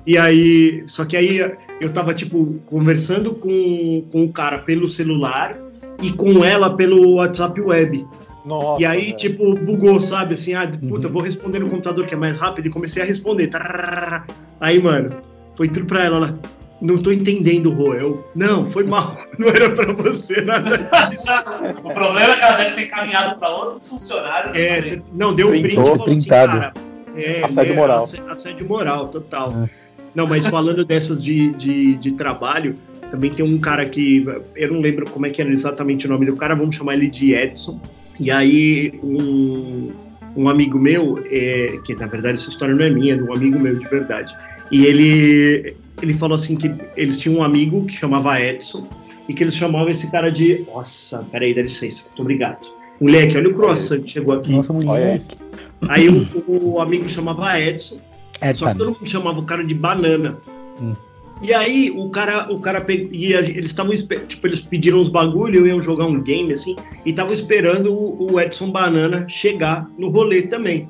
e 0.07 0.19
aí, 0.19 0.83
só 0.87 1.05
que 1.05 1.17
aí 1.17 1.41
eu 1.81 1.93
tava, 1.93 2.13
tipo, 2.13 2.61
conversando 2.67 3.33
com, 3.33 4.05
com 4.13 4.25
o 4.25 4.33
cara 4.33 4.59
pelo 4.59 4.87
celular 4.87 5.59
e 6.03 6.13
com 6.13 6.45
ela 6.45 6.77
pelo 6.77 7.15
WhatsApp 7.15 7.61
web. 7.61 8.07
Nossa. 8.45 8.81
e 8.81 8.87
aí, 8.87 9.05
velho. 9.07 9.17
tipo, 9.17 9.55
bugou, 9.55 10.01
sabe? 10.01 10.35
Assim, 10.35 10.55
ah, 10.55 10.67
puta, 10.89 11.07
eu 11.07 11.13
vou 11.13 11.23
responder 11.23 11.59
no 11.59 11.69
computador 11.69 12.07
que 12.07 12.15
é 12.15 12.17
mais 12.17 12.39
rápido 12.39 12.67
e 12.67 12.71
comecei 12.71 13.03
a 13.03 13.05
responder. 13.05 13.49
Aí, 14.61 14.83
mano, 14.83 15.11
foi 15.55 15.69
tudo 15.69 15.87
pra 15.87 16.05
ela 16.05 16.19
lá. 16.19 16.35
Não 16.81 16.97
tô 17.03 17.11
entendendo, 17.11 17.71
Rô. 17.73 17.95
Eu, 17.95 18.25
não, 18.35 18.69
foi 18.71 18.85
mal. 18.85 19.17
Não 19.39 19.49
era 19.49 19.71
pra 19.71 19.93
você 19.93 20.41
nada 20.43 20.77
disso. 21.11 21.27
O 21.85 21.93
problema 21.93 22.33
é 22.33 22.37
que 22.37 22.43
ela 22.45 22.57
deve 22.57 22.75
ter 22.77 22.87
caminhado 22.87 23.39
pra 23.39 23.49
outros 23.49 23.89
funcionários. 23.89 24.55
É, 24.57 24.81
você- 24.81 25.03
não, 25.13 25.35
deu 25.35 25.49
print 25.49 25.63
Printou, 25.63 25.85
falou 25.87 26.05
assim, 26.05 26.21
printado. 26.21 26.53
cara. 26.61 26.73
É, 27.17 27.45
Assédio 27.45 27.73
é, 27.73 27.77
moral. 27.77 28.05
assé- 28.05 28.23
Assédio 28.29 28.69
moral, 28.69 29.09
total. 29.09 29.53
É. 29.65 29.69
Não, 30.15 30.27
mas 30.27 30.47
falando 30.49 30.85
dessas 30.85 31.23
de, 31.23 31.51
de, 31.55 31.97
de 31.97 32.13
trabalho, 32.13 32.77
também 33.11 33.31
tem 33.33 33.45
um 33.45 33.59
cara 33.59 33.85
que. 33.87 34.25
Eu 34.55 34.73
não 34.73 34.81
lembro 34.81 35.09
como 35.11 35.27
é 35.27 35.31
que 35.31 35.41
era 35.43 35.51
exatamente 35.51 36.07
o 36.07 36.11
nome 36.11 36.27
do 36.27 36.37
cara, 36.37 36.55
vamos 36.55 36.77
chamar 36.77 36.95
ele 36.95 37.09
de 37.09 37.35
Edson. 37.35 37.81
E 38.21 38.31
aí, 38.31 38.99
um, 39.03 39.91
um 40.37 40.49
amigo 40.49 40.79
meu, 40.79 41.25
é, 41.31 41.79
que 41.85 41.95
na 41.95 42.07
verdade 42.07 42.35
essa 42.35 42.51
história 42.51 42.75
não 42.75 42.85
é 42.85 42.91
minha, 42.91 43.15
é 43.15 43.17
de 43.17 43.23
um 43.25 43.33
amigo 43.35 43.59
meu 43.59 43.77
de 43.77 43.85
verdade. 43.89 44.35
E 44.71 44.85
ele, 44.85 45.77
ele 46.03 46.15
falou 46.15 46.37
assim 46.37 46.57
que 46.57 46.73
eles 46.97 47.19
tinham 47.19 47.39
um 47.39 47.43
amigo 47.43 47.85
que 47.87 47.97
chamava 47.97 48.41
Edson, 48.41 48.87
e 49.29 49.35
que 49.35 49.45
eles 49.45 49.55
chamavam 49.55 49.91
esse 49.91 50.11
cara 50.11 50.31
de. 50.31 50.65
Nossa, 50.67 51.25
peraí, 51.31 51.55
dá 51.55 51.63
licença, 51.63 52.03
muito 52.07 52.23
obrigado. 52.23 52.67
Moleque, 53.01 53.37
olha 53.37 53.51
o 53.51 53.55
croissant 53.55 54.03
que 54.03 54.11
chegou 54.11 54.35
aqui. 54.35 54.51
Nossa, 54.51 54.73
isso. 55.15 55.29
Aí 55.89 56.09
o, 56.09 56.27
o 56.47 56.81
amigo 56.81 57.09
chamava 57.09 57.61
Edson, 57.61 57.99
É, 58.41 58.53
só 58.53 58.73
que 58.73 58.79
todo 58.79 58.93
mundo 58.93 59.09
chamava 59.09 59.39
o 59.39 59.45
cara 59.45 59.63
de 59.63 59.75
banana. 59.75 60.39
Hum. 60.81 60.95
E 61.41 61.55
aí 61.55 61.93
o 61.95 62.11
cara, 62.11 62.53
o 62.53 62.59
cara 62.59 62.81
pegou, 62.81 63.13
e 63.13 63.33
eles 63.33 63.67
estavam 63.67 63.95
tipo, 63.95 64.47
eles 64.47 64.61
pediram 64.61 64.99
uns 64.99 65.09
bagulho, 65.09 65.69
iam 65.69 65.81
jogar 65.81 66.07
um 66.07 66.21
game 66.21 66.53
assim, 66.53 66.75
e 67.07 67.11
estavam 67.11 67.33
esperando 67.33 67.93
o, 67.93 68.33
o 68.33 68.41
Edson 68.41 68.73
Banana 68.73 69.29
chegar 69.29 69.89
no 69.97 70.09
rolê 70.09 70.43
também. 70.43 70.89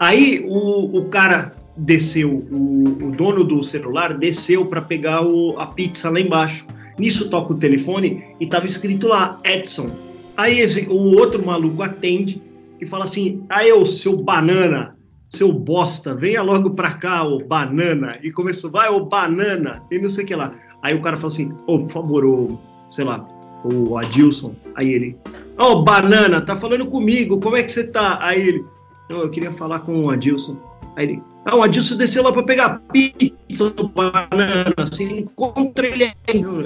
Aí 0.00 0.44
o, 0.48 0.98
o 0.98 1.06
cara 1.06 1.52
desceu, 1.76 2.30
o, 2.30 2.84
o 3.08 3.10
dono 3.10 3.44
do 3.44 3.62
celular 3.62 4.14
desceu 4.14 4.66
para 4.66 4.80
pegar 4.80 5.24
o- 5.26 5.56
a 5.58 5.66
pizza 5.66 6.10
lá 6.10 6.20
embaixo. 6.20 6.66
Nisso 6.98 7.28
toca 7.28 7.52
o 7.52 7.56
telefone 7.56 8.22
e 8.38 8.46
tava 8.46 8.66
escrito 8.66 9.08
lá 9.08 9.38
Edson. 9.44 9.90
Aí 10.36 10.64
o 10.88 11.16
outro 11.16 11.44
maluco 11.44 11.82
atende 11.82 12.40
e 12.80 12.86
fala 12.86 13.04
assim: 13.04 13.42
"Aí 13.48 13.72
ô 13.72 13.84
seu 13.84 14.16
banana, 14.16 14.96
seu 15.28 15.52
bosta, 15.52 16.14
venha 16.14 16.42
logo 16.42 16.70
pra 16.70 16.92
cá, 16.92 17.24
ô 17.24 17.38
banana". 17.44 18.18
E 18.22 18.30
começou: 18.30 18.70
"Vai, 18.70 18.88
ô 18.88 19.04
banana". 19.04 19.82
E 19.90 19.98
não 19.98 20.08
sei 20.08 20.24
o 20.24 20.26
que 20.26 20.34
lá. 20.34 20.54
Aí 20.82 20.94
o 20.94 21.00
cara 21.00 21.16
fala 21.16 21.32
assim: 21.32 21.52
"Ô, 21.66 21.80
por 21.80 21.90
favor, 21.90 22.24
ô, 22.24 22.58
sei 22.92 23.04
lá, 23.04 23.26
o 23.64 23.96
Adilson". 23.98 24.54
Aí 24.76 24.92
ele: 24.92 25.16
"Ô, 25.58 25.82
banana, 25.82 26.40
tá 26.40 26.54
falando 26.54 26.86
comigo? 26.86 27.40
Como 27.40 27.56
é 27.56 27.62
que 27.64 27.72
você 27.72 27.84
tá?". 27.84 28.18
Aí 28.20 28.48
ele: 28.48 28.64
"Não, 29.10 29.20
eu 29.22 29.30
queria 29.30 29.52
falar 29.52 29.80
com 29.80 30.04
o 30.04 30.10
Adilson". 30.10 30.56
Aí 30.96 31.06
ele: 31.06 31.22
"Ah, 31.44 31.56
o 31.56 31.62
Adilson 31.62 31.96
desceu 31.96 32.22
lá 32.22 32.32
pra 32.32 32.42
pegar 32.42 32.80
pizza, 32.92 33.72
banana, 33.94 34.74
você 34.76 35.04
encontra 35.04 35.86
ele 35.86 36.04
aí". 36.04 36.14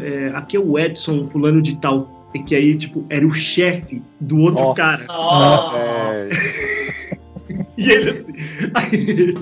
É, 0.02 0.32
aqui 0.34 0.56
é 0.56 0.60
o 0.60 0.78
Edson 0.78 1.28
fulano 1.28 1.60
de 1.62 1.76
tal. 1.76 2.16
E 2.34 2.40
que 2.40 2.54
aí, 2.54 2.76
tipo, 2.76 3.06
era 3.08 3.26
o 3.26 3.32
chefe 3.32 4.02
do 4.20 4.38
outro 4.40 4.62
Nossa. 4.62 4.74
cara. 4.74 5.04
Nossa. 5.06 6.34
E 7.78 7.90
ele 7.90 8.10
assim, 8.10 8.26
aí 8.74 8.88
ele, 8.92 9.38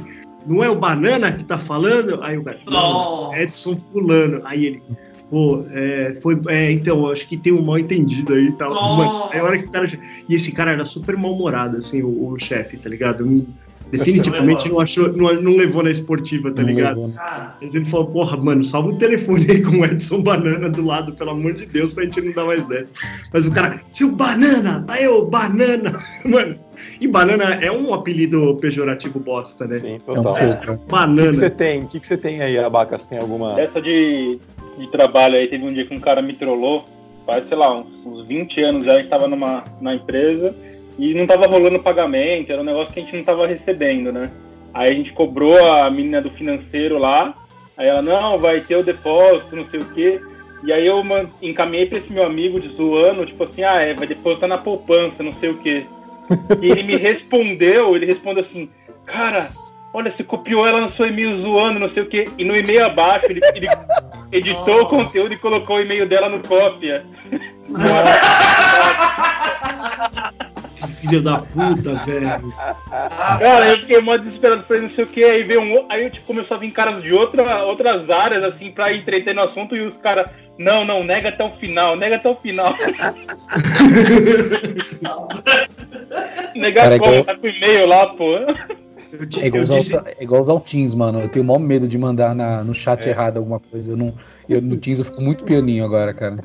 não 0.47 0.63
é 0.63 0.71
o 0.71 0.77
Banana 0.79 1.33
que 1.33 1.43
tá 1.43 1.59
falando? 1.59 2.23
Aí 2.23 2.39
o 2.39 2.45
cara, 2.45 2.59
não, 2.67 2.73
Nossa. 2.73 3.39
Edson 3.39 3.75
Fulano. 3.75 4.43
Aí 4.45 4.67
ele, 4.67 4.83
pô, 5.31 5.65
é, 5.73 6.17
foi, 6.23 6.41
é, 6.49 6.71
então, 6.71 7.11
acho 7.11 7.27
que 7.29 7.37
tem 7.37 7.53
um 7.53 7.63
mal 7.63 7.79
entendido 7.79 8.35
aí 8.35 8.47
e 8.47 8.53
tal. 8.53 9.31
Aí 9.33 9.41
a 9.41 9.45
hora 9.45 9.59
que 9.59 9.67
o 9.67 9.71
cara. 9.71 9.89
E 10.29 10.35
esse 10.35 10.53
cara 10.53 10.73
era 10.73 10.85
super 10.85 11.17
mal-humorado, 11.17 11.79
assim, 11.79 12.03
o, 12.03 12.29
o 12.29 12.39
chefe, 12.39 12.77
tá 12.77 12.89
ligado? 12.89 13.25
Não- 13.27 13.47
definitivamente 13.91 14.69
não 14.69 14.81
achou, 14.81 15.13
não, 15.13 15.33
não 15.41 15.57
levou 15.57 15.83
na 15.83 15.91
esportiva, 15.91 16.51
tá 16.51 16.63
Não 16.63 16.69
ligado? 16.69 16.97
levou, 16.97 17.09
né? 17.09 17.15
Cara, 17.17 17.57
Mas 17.61 17.75
ele 17.75 17.85
falou, 17.85 18.07
porra, 18.07 18.37
mano, 18.37 18.65
salva 18.65 18.89
o 18.89 18.97
telefone 18.99 19.47
aí 19.51 19.63
com 19.63 19.81
o 19.81 19.85
Edson 19.85 20.23
Banana 20.23 20.69
do 20.69 20.85
lado, 20.85 21.13
pelo 21.13 21.31
amor 21.31 21.55
de 21.55 21.67
Deus, 21.67 21.93
pra 21.93 22.05
gente 22.05 22.21
não 22.21 22.33
dar 22.33 22.45
mais 22.45 22.67
dessa. 22.67 22.91
Mas 23.33 23.47
o 23.47 23.53
cara, 23.53 23.79
seu 23.79 24.11
Banana, 24.13 24.85
aí 24.89 25.07
ô, 25.09 25.25
Banana, 25.27 25.93
mano. 26.25 26.57
E 27.01 27.07
Banana 27.09 27.45
é 27.63 27.71
um 27.73 27.95
apelido 27.95 28.57
pejorativo 28.61 29.19
bosta, 29.19 29.67
né? 29.67 29.75
Sim, 29.75 29.93
É 29.93 29.95
um 29.97 29.99
total. 30.23 30.35
pouco. 30.35 30.73
O 30.73 30.79
que 30.79 30.91
Banana. 30.91 31.33
você 31.35 31.49
tem? 31.51 31.83
O 31.85 31.87
que 31.87 32.01
que 32.01 32.07
você 32.07 32.17
tem 32.17 32.41
aí, 32.43 32.59
Abaca? 32.59 32.99
Você 32.99 33.09
tem 33.09 33.19
alguma. 33.19 33.55
Dessa 33.55 33.81
de, 33.81 34.39
de 34.79 34.91
trabalho 34.91 35.37
aí, 35.37 35.49
teve 35.49 35.65
um 35.65 35.73
dia 35.73 35.87
que 35.87 35.95
um 35.95 35.99
cara 36.01 36.21
me 36.21 36.35
trollou, 36.35 36.85
faz, 37.25 37.49
sei 37.49 37.57
lá, 37.57 37.75
uns, 37.75 37.87
uns 38.05 38.29
20 38.29 38.61
anos 38.63 38.85
já, 38.85 38.93
a 38.93 38.97
gente 38.97 39.09
tava 39.09 39.27
numa, 39.27 39.65
na 39.81 39.95
empresa 39.95 40.55
e 40.99 41.15
não 41.15 41.27
tava 41.27 41.47
rolando 41.47 41.81
pagamento, 41.81 42.51
era 42.51 42.63
um 42.63 42.65
negócio 42.65 42.93
que 42.93 43.01
a 43.01 43.03
gente 43.03 43.17
não 43.17 43.25
tava 43.25 43.47
recebendo, 43.47 44.13
né? 44.13 44.31
Aí 44.73 44.91
a 44.91 44.95
gente 44.95 45.13
cobrou 45.13 45.73
a 45.73 45.91
menina 45.91 46.21
do 46.21 46.31
financeiro 46.31 46.99
lá, 46.99 47.35
aí 47.77 47.87
ela, 47.87 48.03
não, 48.03 48.39
vai 48.39 48.61
ter 48.61 48.77
o 48.77 48.83
depósito, 48.83 49.57
não 49.57 49.69
sei 49.71 49.81
o 49.81 49.85
quê. 49.87 50.21
E 50.65 50.73
aí 50.73 50.87
eu 50.87 51.03
encaminhei 51.43 51.87
pra 51.87 51.99
esse 51.99 52.13
meu 52.13 52.25
amigo 52.25 52.61
de 52.61 52.69
zoando, 52.69 53.27
tipo 53.27 53.45
assim, 53.45 53.63
ah, 53.63 53.81
é, 53.81 53.95
vai 53.95 54.07
depositar 54.07 54.49
na 54.49 54.59
poupança, 54.59 55.23
não 55.23 55.33
sei 55.35 55.51
o 55.51 55.59
quê. 55.59 55.85
E 56.61 56.67
ele 56.67 56.83
me 56.83 56.97
respondeu, 56.97 57.95
ele 57.95 58.07
respondeu 58.07 58.45
assim, 58.45 58.69
cara, 59.05 59.49
olha, 59.95 60.13
você 60.15 60.25
copiou 60.25 60.67
ela 60.67 60.81
no 60.81 60.95
seu 60.97 61.07
e-mail 61.07 61.41
zoando, 61.41 61.79
não 61.79 61.91
sei 61.91 62.03
o 62.03 62.09
quê. 62.09 62.25
E 62.37 62.45
no 62.45 62.57
e-mail 62.57 62.87
abaixo, 62.87 63.27
ele, 63.31 63.41
ele 63.55 63.69
editou 64.33 64.79
o 64.79 64.83
Nossa. 64.83 64.97
conteúdo 64.97 65.35
e 65.35 65.39
colocou 65.39 65.77
o 65.77 65.81
e-mail 65.81 66.09
dela 66.09 66.29
no 66.29 66.47
cópia. 66.47 67.05
Filho 71.09 71.23
da 71.23 71.39
puta, 71.39 71.95
velho. 72.05 72.53
Cara, 72.91 73.67
eu 73.71 73.77
fiquei 73.79 74.01
mó 74.01 74.17
desesperado, 74.17 74.65
falei 74.67 74.83
não 74.83 74.91
sei 74.91 75.05
o 75.05 75.09
que, 75.09 75.25
aí 75.25 75.43
veio 75.45 75.61
um, 75.61 75.87
aí 75.91 76.11
tipo, 76.11 76.27
começou 76.27 76.57
a 76.57 76.61
vir 76.61 76.71
caras 76.73 77.03
de 77.03 77.13
outra, 77.13 77.65
outras 77.65 78.09
áreas, 78.11 78.43
assim, 78.45 78.71
pra 78.73 78.93
entreter 78.93 79.35
no 79.35 79.43
assunto, 79.43 79.77
e 79.77 79.83
os 79.83 79.97
caras, 79.99 80.31
não, 80.59 80.85
não, 80.85 81.05
nega 81.05 81.29
até 81.31 81.45
o 81.45 81.51
final, 81.57 81.97
nega 81.97 82.17
até 82.17 82.29
o 82.29 82.37
final. 82.37 82.75
Negar 86.55 86.85
Cara, 86.85 86.99
como? 86.99 87.11
igual- 87.13 87.25
Tá 87.25 87.37
com 87.37 87.47
e-mail 87.47 87.87
lá, 87.87 88.07
pô. 88.09 88.39
Eu, 89.13 89.43
É 89.43 89.47
igual, 89.47 89.65
disse, 89.65 89.97
o- 89.97 90.03
é 90.07 90.23
igual 90.23 90.43
usar 90.43 90.53
o 90.55 90.61
Teams, 90.61 90.95
mano. 90.95 91.21
Eu 91.21 91.29
tenho 91.29 91.45
o 91.45 91.49
maior 91.49 91.59
medo 91.61 91.87
de 91.89 91.97
mandar 91.97 92.35
na, 92.35 92.63
no 92.65 92.75
chat 92.75 93.07
É. 93.07 93.11
errado 93.11 93.37
alguma 93.39 93.61
coisa. 93.61 93.93
Eu 93.93 93.97
não, 93.97 94.13
eu, 94.49 94.61
no 94.61 94.77
Teams 94.77 94.99
eu 94.99 95.05
fico 95.05 95.21
muito 95.23 95.45
pianinho 95.45 95.85
agora, 95.85 96.13
cara. 96.13 96.37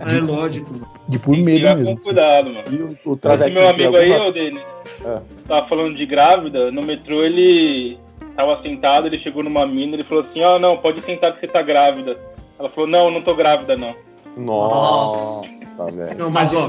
é 0.00 0.20
lógico. 0.20 0.74
De 1.08 1.18
por 1.18 1.36
medo 1.36 1.64
mesmo. 1.76 1.96
com 1.96 2.02
cuidado, 2.02 2.46
mano. 2.50 2.64
E 2.70 2.76
o, 2.82 2.98
o 3.04 3.12
Esse 3.14 3.50
meu 3.50 3.68
amigo 3.68 3.96
aí, 3.96 4.12
alguma- 4.12 4.28
ô 4.28 4.32
Denis, 4.32 4.62
Ah. 5.04 5.20
tava 5.46 5.68
falando 5.68 5.96
de 5.96 6.06
grávida, 6.06 6.70
no 6.72 6.82
metrô 6.82 7.22
ele 7.24 7.98
tava 8.36 8.60
sentado, 8.62 9.06
ele 9.06 9.18
chegou 9.18 9.42
numa 9.42 9.66
mina, 9.66 9.94
ele 9.94 10.04
falou 10.04 10.24
assim, 10.24 10.40
ó, 10.42 10.58
não, 10.58 10.76
pode 10.76 11.00
sentar 11.02 11.32
que 11.34 11.40
você 11.40 11.46
tá 11.46 11.60
grávida. 11.62 12.16
Ela 12.58 12.70
falou, 12.70 12.88
não, 12.88 13.10
não 13.10 13.20
tô 13.22 13.34
grávida, 13.34 13.76
não. 13.76 13.94
Nossa, 14.36 15.84
velho. 15.96 16.18
Não, 16.18 16.30
mas 16.30 16.52
ó, 16.54 16.68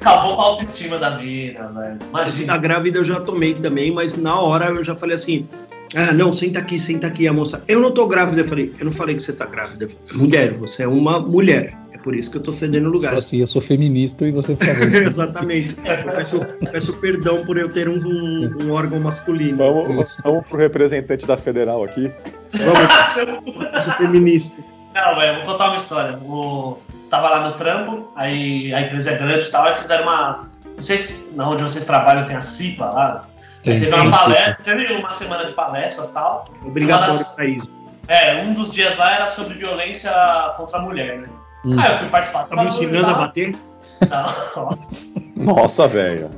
Acabou 0.00 0.36
com 0.36 0.42
a 0.42 0.44
autoestima 0.46 0.98
da 0.98 1.16
mina, 1.18 1.68
velho. 1.68 1.98
Imagina. 2.08 2.46
da 2.54 2.58
grávida 2.58 2.98
eu 2.98 3.04
já 3.04 3.20
tomei 3.20 3.54
também, 3.54 3.92
mas 3.92 4.16
na 4.16 4.40
hora 4.40 4.66
eu 4.66 4.82
já 4.82 4.94
falei 4.96 5.16
assim: 5.16 5.46
ah, 5.94 6.12
não, 6.12 6.32
senta 6.32 6.58
aqui, 6.58 6.80
senta 6.80 7.06
aqui. 7.06 7.28
A 7.28 7.32
moça, 7.32 7.62
eu 7.68 7.80
não 7.80 7.92
tô 7.92 8.06
grávida. 8.06 8.40
Eu 8.40 8.44
falei: 8.46 8.72
eu 8.78 8.84
não 8.86 8.92
falei 8.92 9.14
que 9.16 9.22
você 9.22 9.32
tá 9.32 9.44
grávida. 9.46 9.88
Mulher, 10.12 10.54
você 10.54 10.84
é 10.84 10.88
uma 10.88 11.18
mulher. 11.20 11.76
É 11.92 11.98
por 11.98 12.14
isso 12.14 12.30
que 12.30 12.38
eu 12.38 12.40
tô 12.42 12.50
cedendo 12.50 12.88
lugar. 12.88 13.12
assim, 13.14 13.38
eu 13.40 13.46
sou 13.46 13.60
feminista 13.60 14.26
e 14.26 14.32
você 14.32 14.56
falou. 14.56 14.82
Exatamente. 14.84 15.76
Eu 15.84 16.12
peço, 16.14 16.40
peço 16.72 16.92
perdão 16.96 17.44
por 17.44 17.58
eu 17.58 17.68
ter 17.70 17.86
um, 17.88 17.98
um- 17.98 18.56
um 18.62 18.72
órgão 18.72 18.98
masculino. 19.00 19.58
Vamos, 19.58 20.16
vamos 20.24 20.46
pro 20.48 20.56
representante 20.56 21.26
da 21.26 21.36
federal 21.36 21.84
aqui. 21.84 22.10
Vamos, 22.54 23.74
eu 23.74 23.82
sou 23.82 23.92
feminista. 23.94 24.56
Não, 24.94 25.14
velho, 25.16 25.38
vou 25.44 25.52
contar 25.52 25.66
uma 25.68 25.76
história. 25.76 26.16
O... 26.18 26.78
Tava 27.10 27.28
lá 27.28 27.48
no 27.48 27.52
trampo, 27.54 28.08
aí 28.14 28.72
a 28.72 28.82
empresa 28.82 29.10
é 29.10 29.18
grande 29.18 29.44
e 29.46 29.50
tal, 29.50 29.66
aí 29.66 29.74
fizeram 29.74 30.04
uma. 30.04 30.48
Não 30.76 30.82
sei 30.82 30.96
se 30.96 31.36
na 31.36 31.48
onde 31.48 31.62
vocês 31.62 31.84
trabalham 31.84 32.24
tem 32.24 32.36
a 32.36 32.40
CIPA 32.40 32.86
lá. 32.86 33.24
Tem, 33.62 33.80
teve 33.80 33.90
tem, 33.90 34.06
uma 34.06 34.16
palestra, 34.16 34.58
teve 34.64 34.92
uma 34.94 35.10
semana 35.10 35.44
de 35.44 35.52
palestras 35.52 36.10
e 36.10 36.14
tal. 36.14 36.44
Obrigatório 36.64 37.12
Uma 37.12 37.18
das- 37.18 37.34
pra 37.34 37.44
isso. 37.44 37.68
É, 38.06 38.42
um 38.42 38.54
dos 38.54 38.72
dias 38.72 38.96
lá 38.96 39.14
era 39.14 39.26
sobre 39.26 39.54
violência 39.54 40.10
contra 40.56 40.78
a 40.78 40.82
mulher, 40.82 41.18
né? 41.18 41.28
Hum. 41.64 41.78
Aí 41.78 41.92
eu 41.92 41.98
fui 41.98 42.08
participar 42.08 42.44
Tá 42.44 42.62
me 42.62 42.68
ensinando 42.68 43.08
a 43.08 43.14
bater? 43.14 43.56
Não. 45.36 45.54
Nossa, 45.54 45.86
velho. 45.86 46.30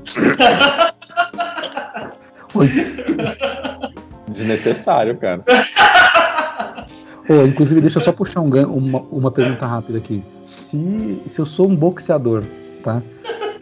Oi. 2.55 2.69
Desnecessário, 4.29 5.17
cara. 5.19 5.45
Ô, 7.29 7.47
inclusive, 7.47 7.81
deixa 7.81 7.99
eu 7.99 8.02
só 8.02 8.12
puxar 8.12 8.41
um 8.41 8.49
uma, 8.67 9.00
uma 9.00 9.31
pergunta 9.31 9.64
rápida 9.67 9.99
aqui. 9.99 10.25
Se, 10.73 11.23
se 11.26 11.38
eu 11.38 11.45
sou 11.45 11.69
um 11.69 11.76
boxeador, 11.76 12.45
tá? 12.83 13.02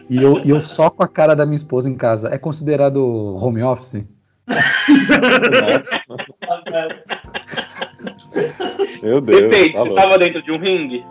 E 0.09 0.23
eu, 0.23 0.39
e 0.45 0.49
eu 0.49 0.61
soco 0.61 1.03
a 1.03 1.07
cara 1.09 1.35
da 1.35 1.45
minha 1.45 1.57
esposa 1.57 1.89
em 1.89 1.95
casa, 1.95 2.29
é 2.33 2.37
considerado 2.37 3.35
home 3.35 3.61
office? 3.61 4.05
Meu 9.03 9.19
Deus. 9.19 9.41
Depende, 9.41 9.73
tá 9.73 9.83
você 9.83 9.93
tava 9.93 10.17
dentro 10.17 10.41
de 10.41 10.53
um 10.53 10.57
ringue? 10.57 11.03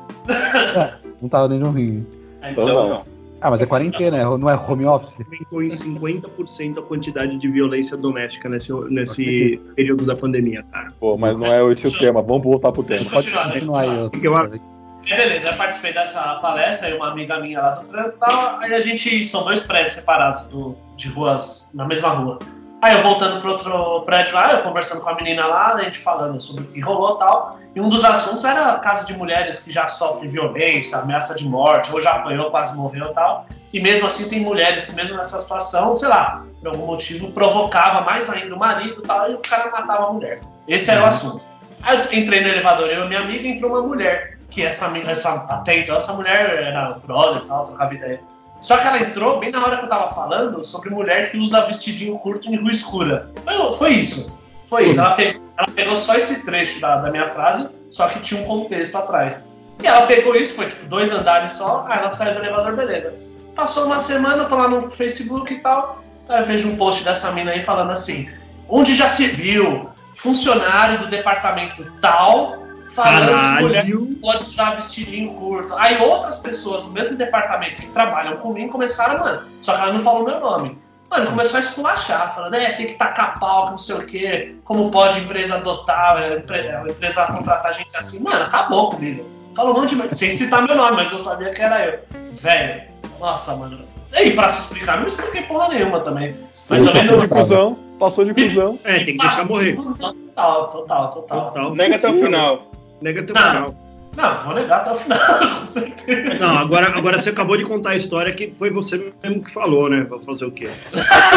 Não 1.21 1.29
tava 1.29 1.51
dentro 1.51 1.65
de 1.65 1.71
um 1.71 1.75
ringue. 1.75 2.07
Então 2.51 2.51
Então 2.51 2.89
não. 2.89 3.03
Ah, 3.43 3.51
mas 3.51 3.61
é 3.61 3.67
quarentena, 3.67 4.17
é- 4.17 4.39
não 4.39 4.49
é 4.49 4.55
home 4.55 4.87
office? 4.87 5.19
Aumentou 5.21 5.63
em 5.63 5.69
50% 5.69 6.79
a 6.79 6.83
quantidade 6.83 7.39
de 7.39 7.47
violência 7.49 7.95
doméstica 7.95 8.49
nesse, 8.49 8.73
nesse 8.89 9.61
período 9.77 10.07
da 10.07 10.17
pandemia, 10.17 10.65
cara. 10.73 10.89
Pô, 10.99 11.19
mas 11.19 11.37
não 11.37 11.45
é 11.47 11.63
esse 11.73 11.89
o 11.89 11.99
tema. 11.99 12.23
Vamos 12.23 12.45
voltar 12.45 12.73
pro 12.73 12.83
tema. 12.83 13.05
Pode 13.11 13.31
continuar, 13.31 13.87
eu 13.87 14.11
continuar 14.11 14.47
aí. 14.47 14.57
eu. 14.57 14.80
Aí, 15.09 15.17
beleza, 15.17 15.49
eu 15.49 15.57
participei 15.57 15.93
dessa 15.93 16.35
palestra, 16.37 16.89
aí 16.89 16.95
uma 16.95 17.11
amiga 17.11 17.41
minha 17.41 17.61
lá 17.61 17.71
do 17.71 17.87
trampo 17.87 18.17
e 18.17 18.19
tal. 18.19 18.61
Aí 18.61 18.75
a 18.75 18.81
gente, 18.81 19.25
são 19.25 19.45
dois 19.45 19.63
prédios 19.63 19.95
separados 19.95 20.45
do, 20.47 20.77
de 20.97 21.09
ruas, 21.09 21.71
na 21.75 21.87
mesma 21.87 22.11
rua. 22.11 22.39
Aí 22.83 22.95
eu 22.95 23.03
voltando 23.03 23.43
pro 23.43 23.51
outro 23.51 24.01
prédio 24.07 24.35
lá, 24.35 24.53
eu 24.53 24.63
conversando 24.63 25.03
com 25.03 25.11
a 25.11 25.15
menina 25.15 25.47
lá, 25.47 25.75
a 25.75 25.83
gente 25.83 25.99
falando 25.99 26.41
sobre 26.41 26.65
o 26.65 26.67
que 26.67 26.81
rolou 26.81 27.17
e 27.17 27.19
tal. 27.19 27.59
E 27.77 27.81
um 27.81 27.91
dos 27.91 28.05
assuntos 28.07 28.43
era 28.43 28.79
caso 28.79 29.07
de 29.07 29.13
mulheres 29.15 29.61
que 29.61 29.71
já 29.71 29.87
sofrem 29.87 30.31
violência, 30.31 30.97
ameaça 30.97 31.35
de 31.35 31.45
morte, 31.45 31.93
ou 31.93 32.01
já 32.01 32.13
apanhou, 32.13 32.51
quase 32.51 32.75
morreu 32.79 33.11
e 33.11 33.15
tal. 33.15 33.47
E 33.71 33.81
mesmo 33.81 34.07
assim 34.07 34.31
tem 34.31 34.41
mulheres 34.41 34.87
que 34.87 34.95
mesmo 34.95 35.15
nessa 35.15 35.39
situação, 35.39 35.95
sei 35.95 36.09
lá, 36.09 36.43
por 36.59 36.69
algum 36.69 36.87
motivo, 36.87 37.31
provocava 37.33 38.01
mais 38.01 38.31
ainda 38.31 38.55
o 38.55 38.59
marido 38.59 39.03
e 39.05 39.07
tal, 39.07 39.31
e 39.31 39.35
o 39.35 39.39
cara 39.39 39.71
matava 39.71 40.07
a 40.07 40.13
mulher. 40.15 40.41
Esse 40.67 40.91
era 40.91 41.03
o 41.03 41.07
assunto. 41.07 41.47
Aí 41.83 41.99
eu 41.99 42.19
entrei 42.19 42.41
no 42.41 42.49
elevador, 42.49 42.89
eu 42.89 43.05
e 43.05 43.09
minha 43.09 43.21
amiga, 43.21 43.47
entrou 43.47 43.73
uma 43.73 43.83
mulher. 43.83 44.40
Que 44.51 44.63
essa, 44.63 44.87
essa 44.99 45.47
até 45.49 45.79
então 45.79 45.97
essa 45.97 46.13
mulher 46.13 46.63
era 46.63 46.99
brother 47.07 47.43
e 47.43 47.47
tal, 47.47 47.65
trocava 47.65 47.95
ideia. 47.95 48.21
Só 48.61 48.77
que 48.77 48.87
ela 48.87 49.01
entrou 49.01 49.39
bem 49.39 49.51
na 49.51 49.65
hora 49.65 49.79
que 49.79 49.85
eu 49.85 49.89
tava 49.89 50.09
falando 50.09 50.63
sobre 50.63 50.91
mulher 50.91 51.31
que 51.31 51.39
usa 51.39 51.65
vestidinho 51.65 52.19
curto 52.19 52.49
em 52.49 52.61
rua 52.61 52.71
escura. 52.71 53.31
Foi, 53.43 53.73
foi 53.73 53.91
isso. 53.93 54.39
Foi 54.67 54.89
isso. 54.89 55.01
Ela 55.01 55.15
pegou, 55.15 55.43
ela 55.57 55.69
pegou 55.75 55.97
só 55.97 56.15
esse 56.15 56.45
trecho 56.45 56.81
da, 56.81 56.97
da 56.97 57.11
minha 57.11 57.27
frase, 57.27 57.71
só 57.91 58.07
que 58.07 58.21
tinha 58.21 58.41
um 58.41 58.45
contexto 58.45 58.97
atrás. 58.97 59.49
E 59.83 59.87
ela 59.87 60.07
pegou 60.07 60.37
isso, 60.37 60.55
foi 60.55 60.67
tipo 60.69 60.87
dois 60.87 61.11
andares 61.11 61.53
só, 61.53 61.87
aí 61.89 61.99
ela 61.99 62.11
saiu 62.11 62.35
do 62.35 62.41
elevador, 62.41 62.77
beleza. 62.77 63.15
Passou 63.55 63.87
uma 63.87 63.99
semana, 63.99 64.43
eu 64.43 64.49
tô 64.49 64.57
lá 64.57 64.69
no 64.69 64.91
Facebook 64.91 65.53
e 65.53 65.61
tal, 65.61 66.03
aí 66.29 66.41
eu 66.41 66.45
vejo 66.45 66.69
um 66.69 66.77
post 66.77 67.03
dessa 67.03 67.33
mina 67.33 67.53
aí 67.53 67.63
falando 67.63 67.91
assim, 67.91 68.31
onde 68.69 68.95
já 68.95 69.09
se 69.09 69.27
viu 69.29 69.89
funcionário 70.15 70.99
do 70.99 71.07
departamento 71.07 71.91
tal 72.01 72.60
falando 72.95 73.57
que 73.57 73.63
mulher 73.63 73.83
Caralho. 73.87 74.17
pode 74.21 74.45
usar 74.49 74.71
vestidinho 74.77 75.33
curto. 75.35 75.75
Aí 75.77 76.01
outras 76.01 76.39
pessoas 76.39 76.85
do 76.85 76.91
mesmo 76.93 77.17
departamento 77.17 77.81
que 77.81 77.89
trabalham 77.91 78.37
comigo 78.39 78.71
começaram, 78.73 79.21
mano, 79.25 79.43
só 79.61 79.75
que 79.75 79.83
ela 79.83 79.93
não 79.93 80.01
falou 80.01 80.25
meu 80.25 80.41
nome. 80.41 80.79
Mano, 81.11 81.27
começou 81.27 81.57
a 81.57 81.61
esculachar, 81.61 82.33
falando, 82.33 82.55
é, 82.55 82.73
tem 82.75 82.87
que 82.87 82.95
tacar 82.95 83.39
pau, 83.41 83.65
que 83.65 83.71
não 83.71 83.79
sei 83.79 83.97
o 83.97 84.07
quê, 84.07 84.55
como 84.63 84.91
pode 84.93 85.19
a 85.19 85.23
empresa 85.23 85.57
adotar, 85.57 86.17
a 86.17 86.37
empre- 86.37 86.69
a 86.69 86.83
empresa 86.83 87.27
contratar 87.27 87.75
gente 87.75 87.89
assim. 87.97 88.23
Mano, 88.23 88.45
acabou 88.45 88.91
comigo. 88.91 89.27
Falou 89.57 89.75
um 89.77 89.81
monte 89.81 89.97
de 89.97 90.15
sem 90.15 90.33
citar 90.33 90.65
meu 90.65 90.77
nome, 90.77 90.97
mas 90.97 91.11
eu 91.11 91.19
sabia 91.19 91.51
que 91.51 91.61
era 91.61 91.85
eu. 91.85 91.99
Velho, 92.33 92.83
nossa, 93.19 93.57
mano. 93.57 93.81
E 94.13 94.17
aí, 94.17 94.35
pra 94.37 94.49
se 94.49 94.63
explicar, 94.73 94.95
eu 94.95 95.01
não 95.01 95.07
expliquei 95.09 95.43
porra 95.43 95.69
nenhuma 95.69 95.99
também. 96.01 96.37
Mas 96.49 96.69
também 96.69 96.85
Passou 96.95 97.17
não. 97.17 97.21
de 97.23 97.29
cuzão, 97.29 97.79
passou 97.99 98.25
de 98.25 98.33
cuzão. 98.35 98.79
É, 98.85 98.95
tem 99.05 99.17
que 99.17 99.19
deixar 99.19 99.47
morrer. 99.47 99.75
Total, 99.75 100.69
total, 100.69 101.11
total. 101.11 101.41
Total. 101.47 101.75
Nega 101.75 101.97
até 101.97 102.09
o 102.09 102.21
final. 102.23 102.70
Nega 103.01 103.23
teu 103.23 103.35
Não. 103.35 103.43
canal. 103.43 103.75
Não, 104.17 104.41
vou 104.41 104.55
negar 104.55 104.81
até 104.81 104.91
o 104.91 104.95
final, 104.95 105.19
com 105.59 105.65
certeza. 105.65 106.35
Não, 106.35 106.59
agora, 106.59 106.89
agora 106.89 107.19
você 107.19 107.31
acabou 107.31 107.57
de 107.57 107.65
contar 107.65 107.91
a 107.91 107.97
história 107.97 108.35
que 108.35 108.51
foi 108.51 108.71
você 108.71 109.13
mesmo 109.23 109.45
que 109.45 109.51
falou, 109.51 109.89
né? 109.89 110.05
Vou 110.09 110.21
fazer 110.21 110.47
o 110.47 110.51
quê? 110.51 110.69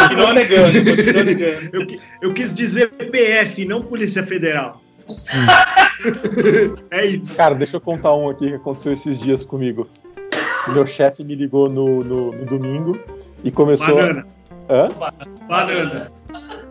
Continua 0.01 0.33
negando, 0.33 0.73
continua 0.73 1.23
negando. 1.23 1.69
Eu, 1.71 1.87
eu 2.21 2.33
quis 2.33 2.53
dizer 2.53 2.89
PF, 2.89 3.63
não 3.65 3.81
Polícia 3.83 4.23
Federal. 4.23 4.81
é 6.89 7.05
isso. 7.05 7.35
Cara, 7.35 7.53
deixa 7.53 7.75
eu 7.75 7.81
contar 7.81 8.13
um 8.15 8.29
aqui 8.29 8.49
que 8.49 8.55
aconteceu 8.55 8.93
esses 8.93 9.19
dias 9.19 9.45
comigo. 9.45 9.87
Meu 10.69 10.87
chefe 10.87 11.23
me 11.23 11.35
ligou 11.35 11.69
no, 11.69 12.03
no, 12.03 12.31
no 12.31 12.45
domingo 12.45 12.97
e 13.43 13.51
começou. 13.51 13.95
Banana. 13.95 14.25
Hã? 14.69 14.89
Banana. 15.47 16.11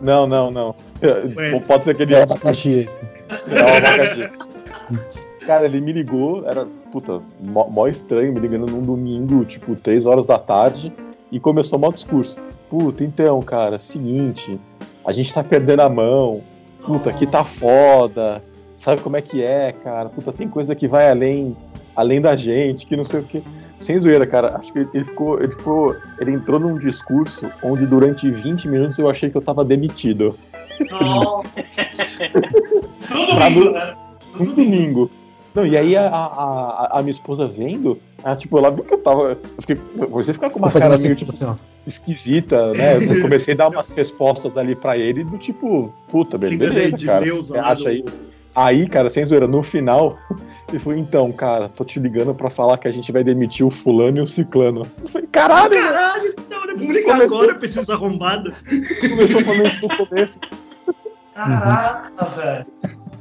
Não, 0.01 0.27
não, 0.27 0.51
não. 0.51 0.75
Ué. 1.01 1.59
Pode 1.65 1.85
ser 1.85 1.91
aquele 1.91 2.15
É 2.15 2.23
abacaxi 2.23 2.71
esse. 2.71 3.05
É 3.49 3.63
um 3.63 3.77
abacaxi. 3.77 4.52
Cara, 5.45 5.65
ele 5.65 5.81
me 5.81 5.91
ligou, 5.91 6.47
era, 6.47 6.65
puta, 6.91 7.21
mó, 7.45 7.67
mó 7.67 7.85
estranho, 7.87 8.31
me 8.33 8.39
ligando 8.39 8.65
num 8.71 8.81
domingo, 8.81 9.43
tipo, 9.43 9.75
três 9.75 10.05
horas 10.05 10.25
da 10.25 10.39
tarde, 10.39 10.93
e 11.31 11.39
começou 11.39 11.77
mó 11.77 11.91
discurso. 11.91 12.37
Puta, 12.69 13.03
então, 13.03 13.41
cara, 13.41 13.77
seguinte, 13.77 14.57
a 15.05 15.11
gente 15.11 15.33
tá 15.33 15.43
perdendo 15.43 15.81
a 15.81 15.89
mão, 15.89 16.41
puta, 16.85 17.09
aqui 17.09 17.27
tá 17.27 17.43
foda, 17.43 18.41
sabe 18.73 19.01
como 19.01 19.17
é 19.17 19.21
que 19.21 19.43
é, 19.43 19.73
cara? 19.83 20.07
Puta, 20.09 20.31
tem 20.31 20.47
coisa 20.47 20.73
que 20.73 20.87
vai 20.87 21.09
além, 21.09 21.57
além 21.93 22.21
da 22.21 22.35
gente, 22.37 22.85
que 22.85 22.95
não 22.95 23.03
sei 23.03 23.19
o 23.19 23.23
que. 23.23 23.43
Sem 23.77 23.99
zoeira, 23.99 24.25
cara, 24.25 24.55
acho 24.55 24.71
que 24.71 24.79
ele- 24.93 25.03
ficou, 25.03 25.39
ele 25.41 25.51
ficou, 25.51 25.93
ele 26.21 26.31
entrou 26.31 26.57
num 26.57 26.77
discurso 26.77 27.51
onde 27.61 27.85
durante 27.85 28.31
20 28.31 28.69
minutos 28.69 28.97
eu 28.97 29.09
achei 29.09 29.29
que 29.29 29.35
eu 29.35 29.41
tava 29.41 29.65
demitido. 29.65 30.37
No 33.09 33.25
domingo, 33.27 33.65
no- 33.65 33.71
né? 33.71 33.95
Um 34.39 34.45
domingo. 34.45 35.09
Não, 35.55 35.67
e 35.67 35.77
aí 35.77 35.95
a, 35.95 36.07
a, 36.07 36.25
a, 36.25 36.99
a 36.99 37.01
minha 37.03 37.11
esposa 37.11 37.47
vendo, 37.47 37.99
ela, 38.23 38.35
tipo, 38.35 38.57
ela 38.57 38.71
viu 38.71 38.83
que 38.83 38.93
eu 38.93 38.97
tava. 38.97 39.21
Eu 39.33 39.37
fiquei, 39.59 39.77
você 40.09 40.33
ficar 40.33 40.49
com 40.49 40.57
uma 40.57 40.71
cara 40.71 40.95
assim, 40.95 41.03
meio 41.03 41.15
tipo 41.15 41.29
assim, 41.31 41.45
ó. 41.45 41.53
esquisita, 41.85 42.73
né? 42.73 42.97
Eu 42.97 43.21
comecei 43.21 43.53
a 43.53 43.57
dar 43.57 43.69
umas 43.69 43.91
respostas 43.91 44.57
ali 44.57 44.73
pra 44.75 44.97
ele 44.97 45.23
do 45.23 45.37
tipo, 45.37 45.93
puta, 46.09 46.37
beleza, 46.39 46.97
de 46.97 47.05
cara. 47.05 47.23
Deus 47.23 47.49
Você 47.49 47.57
acha 47.59 47.83
do- 47.83 47.91
isso? 47.91 48.19
Aí, 48.55 48.87
cara, 48.87 49.09
sem 49.09 49.25
zoeira, 49.25 49.47
no 49.47 49.61
final, 49.63 50.15
ele 50.69 50.79
falou, 50.79 50.97
então, 50.97 51.31
cara, 51.31 51.69
tô 51.69 51.83
te 51.83 51.99
ligando 51.99 52.33
pra 52.35 52.49
falar 52.51 52.77
que 52.79 52.87
a 52.87 52.91
gente 52.91 53.11
vai 53.11 53.23
demitir 53.23 53.65
o 53.65 53.69
fulano 53.71 54.17
e 54.19 54.21
o 54.21 54.27
ciclano. 54.27 54.87
Eu 55.01 55.07
falei, 55.07 55.27
caralho, 55.31 55.71
Caralho, 55.71 56.35
hora 56.61 56.77
de 56.77 56.85
ligar 56.87 57.13
Começou- 57.17 57.37
agora, 57.37 57.55
preciso 57.59 57.91
arrombado. 57.91 58.51
começou 59.07 59.41
falando 59.41 59.67
isso 59.67 59.79
no 59.87 60.07
começo. 60.07 60.39
Caraca, 61.33 62.25
velho. 62.25 62.65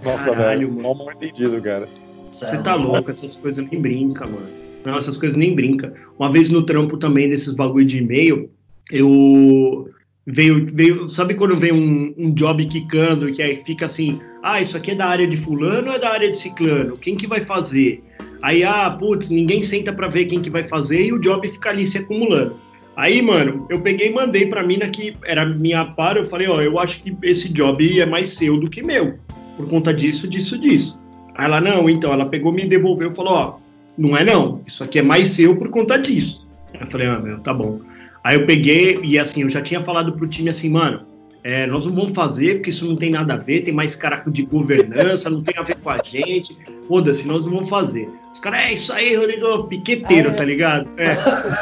Nossa, 0.03 0.31
Caralho, 0.31 0.69
velho, 0.69 0.83
mano. 0.83 0.95
mal 0.95 1.13
entendido, 1.13 1.61
cara. 1.63 1.89
Você 2.31 2.63
tá 2.63 2.75
louco, 2.75 3.11
essas 3.11 3.37
coisas 3.37 3.65
nem 3.71 3.81
brinca, 3.81 4.27
mano. 4.27 4.49
Não, 4.85 4.97
essas 4.97 5.17
coisas 5.17 5.39
nem 5.39 5.55
brinca. 5.55 5.93
Uma 6.19 6.33
vez 6.33 6.51
no 6.51 6.63
trampo 6.63 6.97
também 6.97 7.29
desses 7.29 7.55
bagulho 7.55 7.85
de 7.85 7.99
e-mail, 7.99 8.51
eu 8.91 9.89
veio, 10.27 10.67
veio, 10.67 11.09
sabe 11.09 11.35
quando 11.35 11.57
vem 11.57 11.73
um, 11.73 12.15
um 12.17 12.35
job 12.35 12.65
quicando 12.67 13.33
que 13.33 13.43
aí 13.43 13.63
fica 13.65 13.87
assim, 13.87 14.21
ah, 14.43 14.61
isso 14.61 14.77
aqui 14.77 14.93
é 14.93 14.95
da 14.95 15.07
área 15.07 15.27
de 15.27 15.37
fulano 15.37 15.89
ou 15.89 15.95
é 15.95 15.99
da 15.99 16.11
área 16.11 16.31
de 16.31 16.37
ciclano? 16.37 16.97
Quem 16.97 17.17
que 17.17 17.27
vai 17.27 17.41
fazer? 17.41 18.03
Aí, 18.41 18.65
ah, 18.65 18.91
putz, 18.91 19.31
ninguém 19.31 19.63
senta 19.63 19.93
pra 19.93 20.09
ver 20.09 20.25
quem 20.25 20.41
que 20.41 20.51
vai 20.51 20.65
fazer 20.65 21.07
e 21.07 21.13
o 21.13 21.21
job 21.21 21.47
fica 21.47 21.71
ali 21.71 21.87
se 21.87 21.99
acumulando. 21.99 22.57
Aí, 22.95 23.23
mano, 23.23 23.67
eu 23.71 23.81
peguei 23.81 24.09
e 24.09 24.13
mandei 24.13 24.47
pra 24.47 24.63
mina 24.63 24.87
que 24.89 25.17
era 25.25 25.47
minha 25.47 25.85
par, 25.85 26.17
eu 26.17 26.25
falei, 26.27 26.47
ó, 26.47 26.61
eu 26.61 26.79
acho 26.79 27.03
que 27.03 27.17
esse 27.23 27.49
job 27.49 27.99
é 27.99 28.05
mais 28.05 28.31
seu 28.31 28.59
do 28.59 28.69
que 28.69 28.83
meu, 28.83 29.19
por 29.57 29.69
conta 29.69 29.93
disso, 29.93 30.29
disso, 30.29 30.59
disso. 30.59 30.99
Aí 31.35 31.47
ela, 31.47 31.61
não, 31.61 31.89
então, 31.89 32.13
ela 32.13 32.27
pegou, 32.27 32.53
me 32.53 32.67
devolveu 32.67 33.11
e 33.11 33.15
falou, 33.15 33.33
ó, 33.33 33.55
não 33.97 34.17
é 34.17 34.25
não, 34.25 34.61
isso 34.67 34.83
aqui 34.83 34.99
é 34.99 35.03
mais 35.03 35.29
seu 35.29 35.57
por 35.57 35.69
conta 35.69 35.99
disso. 35.99 36.47
Aí 36.75 36.81
eu 36.81 36.87
falei, 36.87 37.07
ah, 37.07 37.19
meu, 37.19 37.41
tá 37.41 37.53
bom. 37.53 37.81
Aí 38.25 38.37
eu 38.37 38.47
peguei, 38.47 38.99
e 39.03 39.19
assim, 39.19 39.43
eu 39.43 39.49
já 39.49 39.61
tinha 39.61 39.83
falado 39.83 40.13
pro 40.13 40.29
time 40.29 40.51
assim, 40.51 40.71
mano, 40.71 41.03
é, 41.45 41.67
nós 41.67 41.85
não 41.85 41.93
vamos 41.93 42.13
fazer, 42.13 42.57
porque 42.57 42.71
isso 42.71 42.87
não 42.89 42.95
tem 42.95 43.11
nada 43.11 43.35
a 43.35 43.37
ver, 43.37 43.65
tem 43.65 43.75
mais 43.75 43.97
cara 43.97 44.23
de 44.29 44.43
governança, 44.45 45.29
não 45.29 45.43
tem 45.43 45.55
a 45.59 45.63
ver 45.63 45.75
com 45.77 45.91
a 45.91 45.99
gente, 46.03 46.57
foda-se, 46.87 47.27
nós 47.27 47.45
não 47.45 47.55
vamos 47.55 47.69
fazer. 47.69 48.09
Os 48.33 48.39
caras, 48.39 48.61
é 48.61 48.73
isso 48.75 48.93
aí, 48.93 49.17
Rodrigo, 49.17 49.65
piqueteiro, 49.65 50.35
tá 50.37 50.45
ligado? 50.45 50.89
É. 50.97 51.17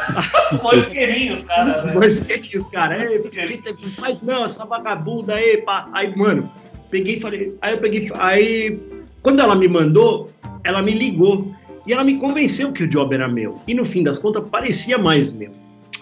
Mó 0.61 0.71
isqueirinhos, 0.73 1.45
cara. 1.45 1.81
velho. 1.81 1.99
Mas 1.99 2.19
que 2.19 2.37
que 2.39 2.57
os 2.57 2.67
caras, 2.67 3.35
é, 3.35 3.47
piqueta, 3.47 3.73
faz 3.99 4.21
não, 4.21 4.45
essa 4.45 4.65
vagabunda 4.65 5.33
aí, 5.33 5.57
pá. 5.57 5.89
Aí, 5.93 6.15
mano, 6.15 6.49
peguei 6.91 7.15
e 7.15 7.19
falei, 7.19 7.55
aí 7.61 7.73
eu 7.73 7.79
peguei, 7.79 8.11
aí, 8.15 8.77
quando 9.23 9.39
ela 9.39 9.55
me 9.55 9.67
mandou, 9.67 10.29
ela 10.63 10.81
me 10.81 10.91
ligou, 10.91 11.51
e 11.87 11.93
ela 11.93 12.03
me 12.03 12.17
convenceu 12.17 12.71
que 12.71 12.83
o 12.83 12.87
job 12.87 13.15
era 13.15 13.27
meu, 13.27 13.59
e 13.67 13.73
no 13.73 13.85
fim 13.85 14.03
das 14.03 14.19
contas, 14.19 14.47
parecia 14.49 14.97
mais 14.97 15.31
meu. 15.31 15.49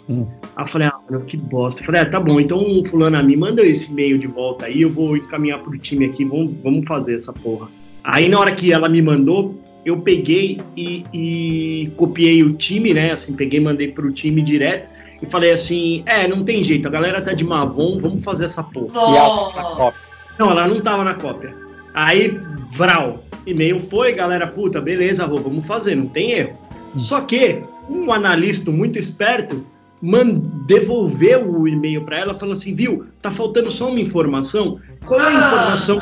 Hum. 0.10 0.25
Aí 0.56 0.63
eu 0.63 0.67
falei, 0.67 0.88
ah, 0.88 0.99
mano, 1.10 1.23
que 1.23 1.38
bosta. 1.38 1.82
Eu 1.82 1.86
falei, 1.86 2.02
ah, 2.02 2.06
tá 2.06 2.19
bom, 2.19 2.39
então, 2.39 2.84
fulano, 2.86 3.23
me 3.23 3.38
manda 3.38 3.62
esse 3.62 3.91
e-mail 3.91 4.17
de 4.17 4.28
volta 4.28 4.65
aí, 4.65 4.82
eu 4.82 4.89
vou 4.89 5.15
encaminhar 5.15 5.60
pro 5.60 5.78
time 5.78 6.06
aqui, 6.06 6.25
vamos, 6.25 6.52
vamos 6.63 6.88
fazer 6.88 7.15
essa 7.15 7.32
porra. 7.32 7.69
Aí, 8.04 8.28
na 8.28 8.39
hora 8.39 8.52
que 8.54 8.73
ela 8.73 8.89
me 8.89 9.02
mandou, 9.02 9.56
eu 9.86 9.97
peguei 10.02 10.60
e, 10.75 11.06
e 11.13 11.91
copiei 11.95 12.43
o 12.43 12.54
time, 12.54 12.93
né, 12.93 13.12
assim, 13.12 13.34
peguei 13.34 13.60
e 13.60 13.63
mandei 13.63 13.89
pro 13.89 14.12
time 14.12 14.41
direto, 14.41 14.89
e 15.21 15.25
falei 15.25 15.52
assim, 15.52 16.02
é, 16.06 16.28
não 16.28 16.43
tem 16.43 16.63
jeito, 16.63 16.88
a 16.88 16.91
galera 16.91 17.21
tá 17.21 17.34
de 17.34 17.43
Mavon, 17.43 17.97
vamos 17.97 18.23
fazer 18.23 18.45
essa 18.45 18.63
porra. 18.63 18.93
E 18.93 19.17
a, 19.17 19.23
a 19.23 19.28
Nossa. 19.28 19.63
cópia. 19.75 20.08
Não, 20.39 20.49
ela 20.49 20.67
não 20.67 20.80
tava 20.80 21.04
na 21.04 21.13
cópia. 21.13 21.54
Aí, 21.93 22.39
vral, 22.71 23.23
e-mail 23.45 23.80
foi, 23.80 24.13
galera, 24.13 24.47
puta, 24.47 24.80
beleza, 24.80 25.25
Rô, 25.25 25.38
vamos 25.38 25.65
fazer, 25.65 25.95
não 25.95 26.08
tem 26.08 26.32
erro. 26.32 26.58
Só 26.97 27.21
que 27.21 27.62
um 27.89 28.12
analista 28.12 28.71
muito 28.71 28.97
esperto 28.97 29.65
man, 30.02 30.34
devolveu 30.65 31.49
o 31.49 31.67
e-mail 31.67 32.04
para 32.04 32.19
ela 32.19 32.36
falando 32.36 32.54
assim, 32.54 32.73
viu, 32.73 33.06
tá 33.21 33.30
faltando 33.30 33.69
só 33.69 33.89
uma 33.89 33.99
informação. 33.99 34.80
Qual 35.06 35.19
é 35.19 35.28
a 35.28 35.34
informação? 35.34 36.02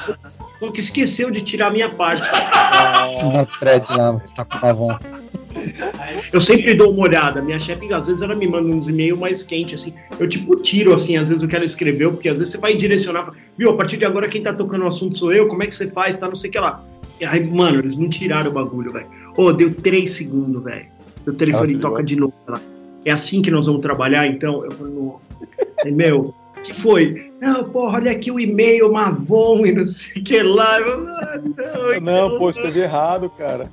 Só 0.60 0.72
que 0.72 0.80
esqueceu 0.80 1.32
de 1.32 1.42
tirar 1.42 1.68
a 1.68 1.72
minha 1.72 1.90
parte. 1.90 2.22
Na 3.34 3.46
thread 3.60 3.86
lá, 3.92 4.12
você 4.12 4.34
tá 4.34 4.46
com 4.46 4.60
pavão. 4.60 5.00
Eu 6.34 6.42
sempre 6.42 6.74
dou 6.74 6.92
uma 6.94 7.08
olhada. 7.08 7.42
Minha 7.42 7.60
chefe, 7.60 7.92
às 7.94 8.08
vezes, 8.08 8.22
ela 8.22 8.36
me 8.36 8.48
manda 8.48 8.70
uns 8.70 8.88
e-mails 8.88 9.20
mais 9.20 9.44
quentes, 9.44 9.82
assim. 9.82 9.94
Eu, 10.20 10.28
tipo, 10.28 10.56
tiro, 10.58 10.94
assim, 10.94 11.18
às 11.18 11.30
vezes 11.30 11.44
o 11.44 11.48
que 11.48 11.56
ela 11.56 11.66
escreveu, 11.66 12.12
porque 12.12 12.30
às 12.30 12.40
vezes 12.40 12.54
você 12.54 12.60
vai 12.60 12.76
direcionar, 12.76 13.26
fala, 13.26 13.38
viu, 13.58 13.70
a 13.70 13.76
partir 13.76 13.98
de 13.98 14.06
agora 14.06 14.28
quem 14.28 14.42
tá 14.42 14.54
tocando 14.54 14.84
o 14.84 14.88
assunto 14.88 15.18
sou 15.18 15.34
eu, 15.34 15.48
como 15.48 15.64
é 15.64 15.68
que 15.68 15.76
você 15.76 15.88
faz, 15.88 16.18
tá, 16.18 16.28
não 16.28 16.36
sei 16.36 16.50
o 16.50 16.54
que 16.54 16.60
lá. 16.60 16.84
Aí, 17.26 17.44
mano, 17.44 17.80
eles 17.80 17.98
não 17.98 18.10
tiraram 18.10 18.52
o 18.52 18.54
bagulho, 18.54 18.92
velho. 18.92 19.08
Ô, 19.36 19.52
deu 19.52 19.74
três 19.74 20.12
segundos, 20.12 20.64
velho. 20.64 20.86
O 21.26 21.34
telefone 21.34 21.74
Ela 21.74 21.82
toca 21.82 22.04
de 22.04 22.16
novo. 22.16 22.34
É 23.04 23.12
assim 23.12 23.42
que 23.42 23.52
nós 23.52 23.66
vamos 23.66 23.82
trabalhar, 23.82 24.28
então? 24.28 24.64
Eu 24.64 24.72
falei, 24.72 25.94
meu, 25.94 26.34
o 26.58 26.62
que 26.62 26.74
foi? 26.74 27.27
Não, 27.40 27.64
porra, 27.66 27.98
olha 27.98 28.12
aqui 28.12 28.32
o 28.32 28.40
e-mail, 28.40 28.92
Mavon 28.92 29.66
e 29.66 29.72
não 29.72 29.86
sei 29.86 30.22
o 30.22 30.26
que 30.26 30.42
lá. 30.42 30.80
Eu, 30.80 31.08
ah, 31.08 31.40
não, 32.02 32.30
Não, 32.30 32.38
pô, 32.38 32.50
escrevi 32.50 32.80
errado, 32.80 33.30
cara. 33.38 33.70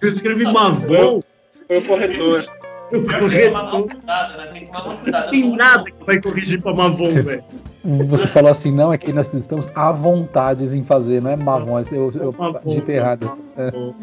Eu 0.00 0.08
escrevi 0.08 0.44
Mavon. 0.44 1.22
Foi 1.66 1.78
o 1.78 1.82
corretor. 1.82 2.44
Eu 2.92 3.04
Pior 3.04 3.20
que 3.20 3.36
tem 3.36 3.40
que 3.40 3.50
tomar 3.50 3.70
cuidado, 3.70 4.36
né? 4.36 4.46
Tem 4.46 4.66
que 4.66 4.72
tomar 4.72 4.96
cuidado. 4.96 5.30
Tem 5.30 5.56
nada 5.56 5.84
que 5.84 6.04
vai 6.04 6.20
corrigir 6.20 6.60
pra 6.60 6.74
Mavon, 6.74 7.22
velho. 7.22 7.44
Você 7.82 8.26
falou 8.26 8.50
assim, 8.50 8.70
não, 8.70 8.92
é 8.92 8.98
que 8.98 9.12
nós 9.12 9.32
estamos 9.32 9.68
à 9.74 9.90
vontade 9.90 10.64
em 10.76 10.84
fazer, 10.84 11.22
não 11.22 11.30
é 11.30 11.36
Mavon, 11.36 11.80
eu, 11.92 12.10
eu 12.14 12.34
digitei 12.66 12.96
errado. 12.96 13.38
É. 13.56 13.70
Meu, 13.72 13.94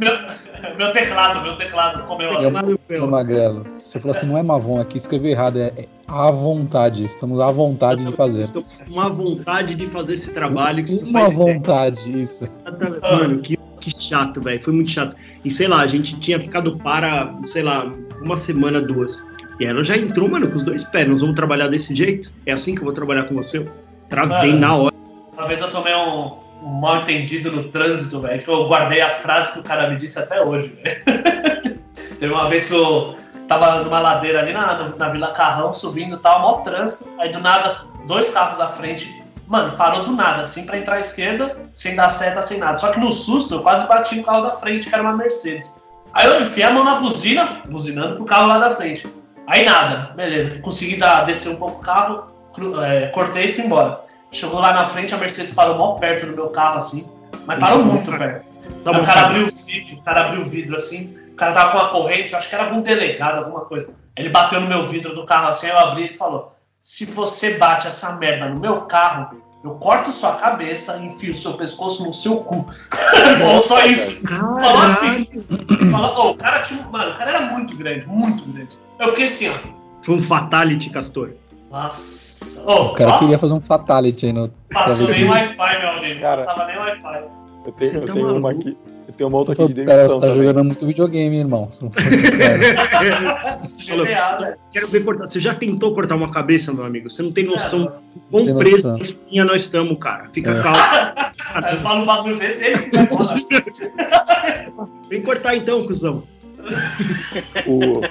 meu 0.77 0.91
teclado, 0.91 1.43
meu 1.43 1.55
teclado 1.55 2.03
comeu. 2.07 2.31
É 2.31 2.47
uma, 2.47 2.63
uma 2.63 3.07
magrelo. 3.07 3.65
Você 3.75 3.99
falou 3.99 4.17
assim, 4.17 4.25
não 4.25 4.37
é 4.37 4.41
Mavon, 4.41 4.81
aqui 4.81 4.97
escreveu 4.97 5.29
errado, 5.29 5.59
é, 5.59 5.71
é 5.77 5.87
à 6.07 6.31
vontade. 6.31 7.05
Estamos 7.05 7.39
à 7.39 7.51
vontade 7.51 8.03
de 8.03 8.11
fazer. 8.13 8.43
Estamos 8.43 8.67
com 8.89 8.99
a 8.99 9.09
vontade 9.09 9.75
de 9.75 9.87
fazer 9.87 10.15
esse 10.15 10.33
trabalho. 10.33 10.83
Que 10.83 10.95
Uma 10.95 11.21
faz 11.21 11.33
ideia. 11.33 11.53
vontade, 11.53 12.21
isso. 12.21 12.47
Mano, 13.01 13.39
que, 13.39 13.57
que 13.79 13.91
chato, 13.91 14.41
velho. 14.41 14.61
Foi 14.61 14.73
muito 14.73 14.89
chato. 14.89 15.15
E 15.45 15.51
sei 15.51 15.67
lá, 15.67 15.81
a 15.81 15.87
gente 15.87 16.19
tinha 16.19 16.39
ficado 16.39 16.77
para, 16.77 17.31
sei 17.45 17.61
lá, 17.61 17.93
uma 18.23 18.35
semana, 18.35 18.81
duas. 18.81 19.23
E 19.59 19.65
ela 19.65 19.83
já 19.83 19.97
entrou, 19.97 20.29
mano, 20.29 20.49
com 20.49 20.57
os 20.57 20.63
dois 20.63 20.83
pés. 20.83 21.07
Nós 21.07 21.21
vamos 21.21 21.35
trabalhar 21.35 21.67
desse 21.67 21.95
jeito? 21.95 22.31
É 22.45 22.51
assim 22.51 22.75
que 22.75 22.81
eu 22.81 22.85
vou 22.85 22.93
trabalhar 22.93 23.23
com 23.23 23.35
você? 23.35 23.65
Travei 24.09 24.51
Mano. 24.51 24.59
na 24.59 24.75
hora. 24.75 24.95
Uma 25.33 25.47
vez 25.47 25.61
eu 25.61 25.71
tomei 25.71 25.95
um, 25.95 26.31
um 26.63 26.79
mal 26.79 26.97
entendido 26.97 27.51
no 27.51 27.65
trânsito, 27.65 28.21
velho, 28.21 28.41
que 28.41 28.49
eu 28.49 28.65
guardei 28.67 29.01
a 29.01 29.09
frase 29.09 29.53
que 29.53 29.59
o 29.59 29.63
cara 29.63 29.89
me 29.89 29.95
disse 29.95 30.19
até 30.19 30.43
hoje, 30.43 30.69
velho. 30.81 31.03
Teve 32.19 32.33
uma 32.33 32.49
vez 32.49 32.65
que 32.65 32.73
eu 32.73 33.15
tava 33.47 33.83
numa 33.83 33.99
ladeira 33.99 34.39
ali 34.39 34.53
na, 34.53 34.95
na, 34.97 35.09
Vila 35.09 35.31
Carrão, 35.33 35.71
subindo, 35.71 36.17
tava 36.17 36.39
mó 36.39 36.53
trânsito, 36.61 37.07
aí 37.19 37.31
do 37.31 37.39
nada, 37.39 37.81
dois 38.07 38.29
carros 38.31 38.59
à 38.59 38.67
frente, 38.67 39.23
mano, 39.47 39.77
parou 39.77 40.03
do 40.03 40.11
nada, 40.11 40.41
assim, 40.41 40.65
pra 40.65 40.77
entrar 40.77 40.95
à 40.95 40.99
esquerda, 40.99 41.55
sem 41.73 41.95
dar 41.95 42.09
seta, 42.09 42.41
sem 42.41 42.57
nada. 42.57 42.77
Só 42.77 42.91
que 42.91 42.99
no 42.99 43.13
susto, 43.13 43.55
eu 43.55 43.61
quase 43.61 43.87
bati 43.87 44.15
no 44.15 44.23
carro 44.23 44.41
da 44.41 44.53
frente, 44.53 44.87
que 44.87 44.93
era 44.93 45.03
uma 45.03 45.15
Mercedes. 45.15 45.81
Aí 46.13 46.25
eu 46.25 46.41
enfiei 46.41 46.65
a 46.65 46.71
mão 46.71 46.83
na 46.83 46.95
buzina, 46.95 47.61
buzinando 47.69 48.15
pro 48.15 48.25
carro 48.25 48.47
lá 48.47 48.57
da 48.57 48.71
frente. 48.71 49.07
Aí 49.47 49.63
nada, 49.65 50.11
beleza, 50.13 50.59
consegui 50.59 50.97
dar, 50.97 51.21
descer 51.25 51.49
um 51.49 51.55
pouco 51.55 51.81
o 51.81 51.85
carro, 51.85 52.25
cru- 52.53 52.81
é, 52.83 53.07
cortei 53.07 53.45
e 53.45 53.53
fui 53.53 53.63
embora. 53.65 54.01
Chegou 54.31 54.59
lá 54.59 54.73
na 54.73 54.85
frente, 54.85 55.15
a 55.15 55.17
Mercedes 55.17 55.53
parou 55.53 55.77
mó 55.77 55.93
perto 55.95 56.25
do 56.25 56.33
meu 56.35 56.49
carro, 56.49 56.77
assim, 56.77 57.09
mas 57.45 57.57
parou 57.59 57.83
muito 57.83 58.11
perto. 58.11 58.45
Tá 58.83 58.91
o 58.91 58.93
cara 58.95 59.05
cara. 59.05 59.25
abriu 59.27 59.47
o 59.47 59.51
vidro, 59.51 59.95
o 59.95 60.03
cara 60.03 60.25
abriu 60.25 60.41
o 60.41 60.49
vidro 60.49 60.75
assim, 60.75 61.17
o 61.31 61.35
cara 61.35 61.53
tava 61.53 61.71
com 61.71 61.77
uma 61.77 61.89
corrente, 61.89 62.35
acho 62.35 62.49
que 62.49 62.55
era 62.55 62.65
algum 62.65 62.81
delegado, 62.81 63.37
alguma 63.39 63.61
coisa. 63.61 63.89
Ele 64.17 64.29
bateu 64.29 64.59
no 64.59 64.67
meu 64.67 64.85
vidro 64.87 65.15
do 65.15 65.23
carro 65.25 65.47
assim, 65.47 65.67
eu 65.67 65.79
abri 65.79 66.11
e 66.11 66.17
falou: 66.17 66.53
Se 66.79 67.05
você 67.05 67.57
bate 67.57 67.87
essa 67.87 68.17
merda 68.17 68.49
no 68.49 68.59
meu 68.59 68.81
carro, 68.81 69.37
eu 69.63 69.75
corto 69.75 70.11
sua 70.11 70.35
cabeça 70.35 70.97
e 70.97 71.05
enfio 71.05 71.33
seu 71.33 71.53
pescoço 71.53 72.03
no 72.05 72.11
seu 72.11 72.37
cu. 72.37 72.65
falou 73.39 73.61
só 73.61 73.85
isso. 73.85 74.21
Falou 74.27 74.81
assim. 74.81 75.29
Falou, 75.91 76.17
"Ô, 76.27 76.31
o 76.31 76.37
cara 76.37 76.63
tinha. 76.63 76.83
Mano, 76.87 77.11
o 77.11 77.17
cara 77.17 77.29
era 77.29 77.41
muito 77.41 77.77
grande, 77.77 78.05
muito 78.07 78.43
grande. 78.51 78.77
Eu 78.99 79.09
fiquei 79.09 79.25
assim, 79.25 79.49
ó. 79.49 79.53
Foi 80.01 80.15
um 80.15 80.21
fatality, 80.21 80.89
Castor. 80.89 81.31
Nossa. 81.69 82.69
Ô, 82.69 82.91
O 82.91 82.93
cara 82.93 83.11
ó, 83.11 83.19
queria 83.19 83.37
fazer 83.37 83.53
um 83.53 83.61
fatality 83.61 84.27
aí 84.27 84.33
no. 84.33 84.49
passou 84.71 85.09
nem 85.09 85.25
Wi-Fi, 85.25 85.79
meu 85.79 85.89
amigo. 85.89 86.21
Cara. 86.21 86.37
Passava 86.37 86.65
nem 86.65 86.77
Wi-Fi. 86.77 87.23
Eu 87.65 87.71
tenho, 87.73 87.91
Você 87.91 87.97
eu 87.97 88.05
tá 88.05 88.13
tenho 88.13 88.37
uma 88.37 88.51
aqui. 88.51 88.77
Eu 89.07 89.13
tenho 89.13 89.29
uma 89.29 89.39
outra 89.39 89.53
aqui 89.53 89.73
de 89.73 89.85
cara, 89.85 90.07
você 90.07 90.15
tá 90.15 90.21
também. 90.27 90.35
jogando 90.35 90.63
muito 90.65 90.85
videogame, 90.85 91.37
irmão. 91.37 91.69
Você 91.71 91.83
não. 91.83 91.91
GTA, 91.91 92.57
velho. 94.39 94.55
Quero 94.71 94.87
ver 94.87 95.03
cortar. 95.03 95.27
Você 95.27 95.39
já 95.39 95.53
tentou 95.55 95.93
cortar 95.93 96.15
uma 96.15 96.31
cabeça, 96.31 96.71
meu 96.73 96.85
amigo? 96.85 97.09
Você 97.09 97.21
não 97.23 97.31
tem 97.31 97.45
noção 97.45 97.83
do 97.83 97.91
quão 98.31 98.45
Tem 98.45 98.57
preso 98.57 98.87
noção. 98.89 98.97
espinha 99.03 99.45
nós 99.45 99.61
estamos, 99.63 99.97
cara. 99.99 100.29
Fica 100.31 100.51
É. 100.51 100.61
calmo. 100.61 100.77
Aí 101.53 101.75
eu 101.75 101.81
falo 101.81 102.03
um 102.03 102.05
bagulho 102.05 102.37
desse 102.37 102.65
ele 102.65 102.77
fica 102.77 102.99
embora. 103.01 103.35
Vem 105.09 105.21
cortar 105.21 105.55
então, 105.55 105.85
cuzão. 105.85 106.23
O- 107.67 108.01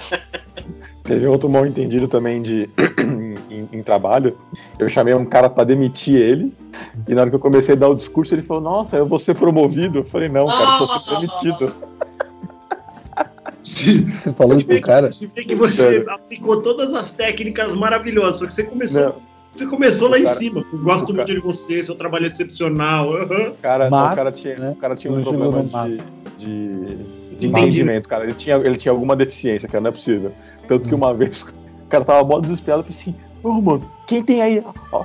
Teve 1.05 1.27
outro 1.29 1.49
mal 1.49 1.65
entendido 1.65 2.09
também 2.09 2.43
de 2.43 2.69
em, 3.49 3.69
em 3.73 3.83
trabalho. 3.83 4.37
Eu 4.79 4.89
chamei 4.89 5.15
um 5.15 5.25
cara 5.25 5.49
pra 5.49 5.63
demitir 5.63 6.17
ele. 6.17 6.53
E 7.07 7.15
na 7.15 7.21
hora 7.21 7.31
que 7.31 7.37
eu 7.37 7.41
comecei 7.41 7.75
a 7.75 7.79
dar 7.79 7.89
o 7.89 7.95
discurso, 7.95 8.35
ele 8.35 8.43
falou: 8.43 8.63
Nossa, 8.63 8.97
eu 8.97 9.07
vou 9.07 9.19
ser 9.19 9.35
promovido. 9.37 9.99
Eu 10.01 10.05
falei: 10.05 10.29
Não, 10.29 10.47
cara, 10.47 10.79
eu 10.81 10.87
vou 10.87 10.99
ser 10.99 11.15
demitido. 11.15 11.67
Você 13.63 14.33
falou 14.33 14.63
pro 14.65 14.81
cara. 14.81 15.11
Se 15.13 15.27
vê 15.27 15.45
que 15.45 15.55
você 15.55 15.77
Sério. 15.77 16.11
aplicou 16.11 16.63
todas 16.63 16.95
as 16.95 17.13
técnicas 17.13 17.75
maravilhosas, 17.75 18.39
só 18.39 18.47
que 18.47 18.55
você 18.55 18.63
começou, 18.63 19.03
Não, 19.03 19.15
você 19.55 19.67
começou 19.67 20.09
lá 20.09 20.17
O 20.17 20.21
em 20.21 20.25
cara- 20.25 20.37
cima. 20.37 20.65
Eu 20.73 20.79
gosto 20.79 21.13
muito 21.13 21.35
de 21.35 21.41
você, 21.41 21.83
seu 21.83 21.95
trabalho 21.97 22.25
é 22.25 22.29
excepcional. 22.29 23.11
o 23.21 23.55
cara, 23.61 23.91
Mas, 23.91 24.13
o 24.13 24.17
cara 24.17 24.31
tinha, 24.33 24.57
né, 24.57 24.71
o 24.71 24.77
cara 24.77 24.95
tinha 24.97 25.13
um 25.13 25.21
problema 25.23 25.65
de, 25.89 26.01
de, 26.39 26.97
de 27.39 27.49
Entendi. 27.49 27.67
entendimento, 27.67 28.09
cara. 28.09 28.25
Ele 28.25 28.35
tinha, 28.35 28.57
ele 28.57 28.77
tinha 28.77 28.93
alguma 28.93 29.15
deficiência, 29.17 29.69
cara, 29.69 29.81
não 29.83 29.89
é 29.89 29.93
possível. 29.93 30.33
Tanto 30.67 30.89
que 30.89 30.95
Hum. 30.95 30.99
uma 30.99 31.13
vez 31.15 31.43
o 31.43 31.89
cara 31.89 32.05
tava 32.05 32.25
mó 32.25 32.41
desesperado, 32.41 32.81
eu 32.81 32.85
falei 32.85 32.99
assim: 33.01 33.15
Ô, 33.43 33.61
mano, 33.61 33.89
quem 34.07 34.23
tem 34.23 34.43
aí? 34.43 34.63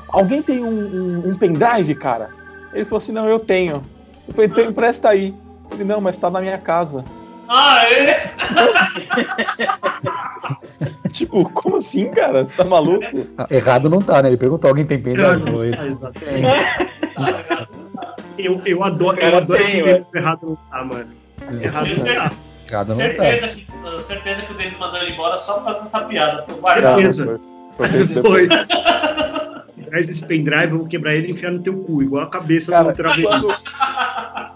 Alguém 0.09 0.41
tem 0.41 0.63
um, 0.63 0.69
um, 0.69 1.29
um 1.31 1.37
pendrive, 1.37 1.93
cara? 1.95 2.29
Ele 2.73 2.85
falou 2.85 2.97
assim: 2.97 3.11
Não, 3.11 3.27
eu 3.27 3.39
tenho. 3.39 3.81
Eu 4.27 4.33
falei: 4.33 4.49
Então 4.49 4.65
empresta 4.65 5.09
aí. 5.09 5.33
Ele: 5.71 5.83
Não, 5.83 5.99
mas 6.01 6.17
tá 6.17 6.29
na 6.29 6.41
minha 6.41 6.57
casa. 6.57 7.03
Ah, 7.53 7.83
é? 7.91 8.31
Tipo, 11.11 11.51
como 11.53 11.77
assim, 11.77 12.09
cara? 12.09 12.47
Você 12.47 12.55
tá 12.55 12.63
maluco? 12.63 13.05
Ah, 13.37 13.45
Errado 13.51 13.89
não 13.89 14.01
tá, 14.01 14.21
né? 14.21 14.29
Ele 14.29 14.37
perguntou: 14.37 14.69
alguém 14.69 14.85
tem 14.85 14.97
pendrive? 15.01 15.43
Eu, 18.37 18.59
eu 18.65 18.83
adoro, 18.83 19.17
eu 19.17 19.21
Cara, 19.21 19.37
adoro 19.37 19.61
esse 19.61 19.71
tem, 19.73 19.81
evento 19.81 20.07
errado 20.15 20.39
não 20.47 20.55
tá, 20.71 20.83
mano. 20.83 21.09
Errado 21.61 21.87
não 21.87 21.95
tá. 21.95 22.31
Errado 22.69 22.87
não 22.89 22.95
tá. 22.97 23.01
certeza, 23.03 23.47
que, 23.49 23.65
uh, 23.87 23.99
certeza 23.99 24.41
que 24.43 24.53
o 24.53 24.57
Denis 24.57 24.77
mandou 24.77 25.01
ele 25.01 25.13
embora 25.13 25.37
só 25.37 25.55
por 25.55 25.65
causa 25.65 25.81
dessa 25.81 26.05
piada. 26.05 26.41
Ficou 26.43 26.57
guardado. 26.61 26.95
Certeza. 26.95 27.25
Foi- 27.25 27.39
foi 27.73 27.87
feito 27.89 28.13
depois. 28.13 28.49
Traz 29.91 30.07
esse 30.07 30.25
pendrive, 30.25 30.71
eu 30.71 30.77
vou 30.79 30.87
quebrar 30.87 31.13
ele 31.15 31.27
e 31.27 31.31
enfiar 31.31 31.51
no 31.51 31.59
teu 31.59 31.73
cu, 31.75 32.01
igual 32.01 32.23
a 32.23 32.27
cabeça 32.29 32.71
Cara, 32.71 32.91
do 32.91 32.95
travesti. 32.95 33.47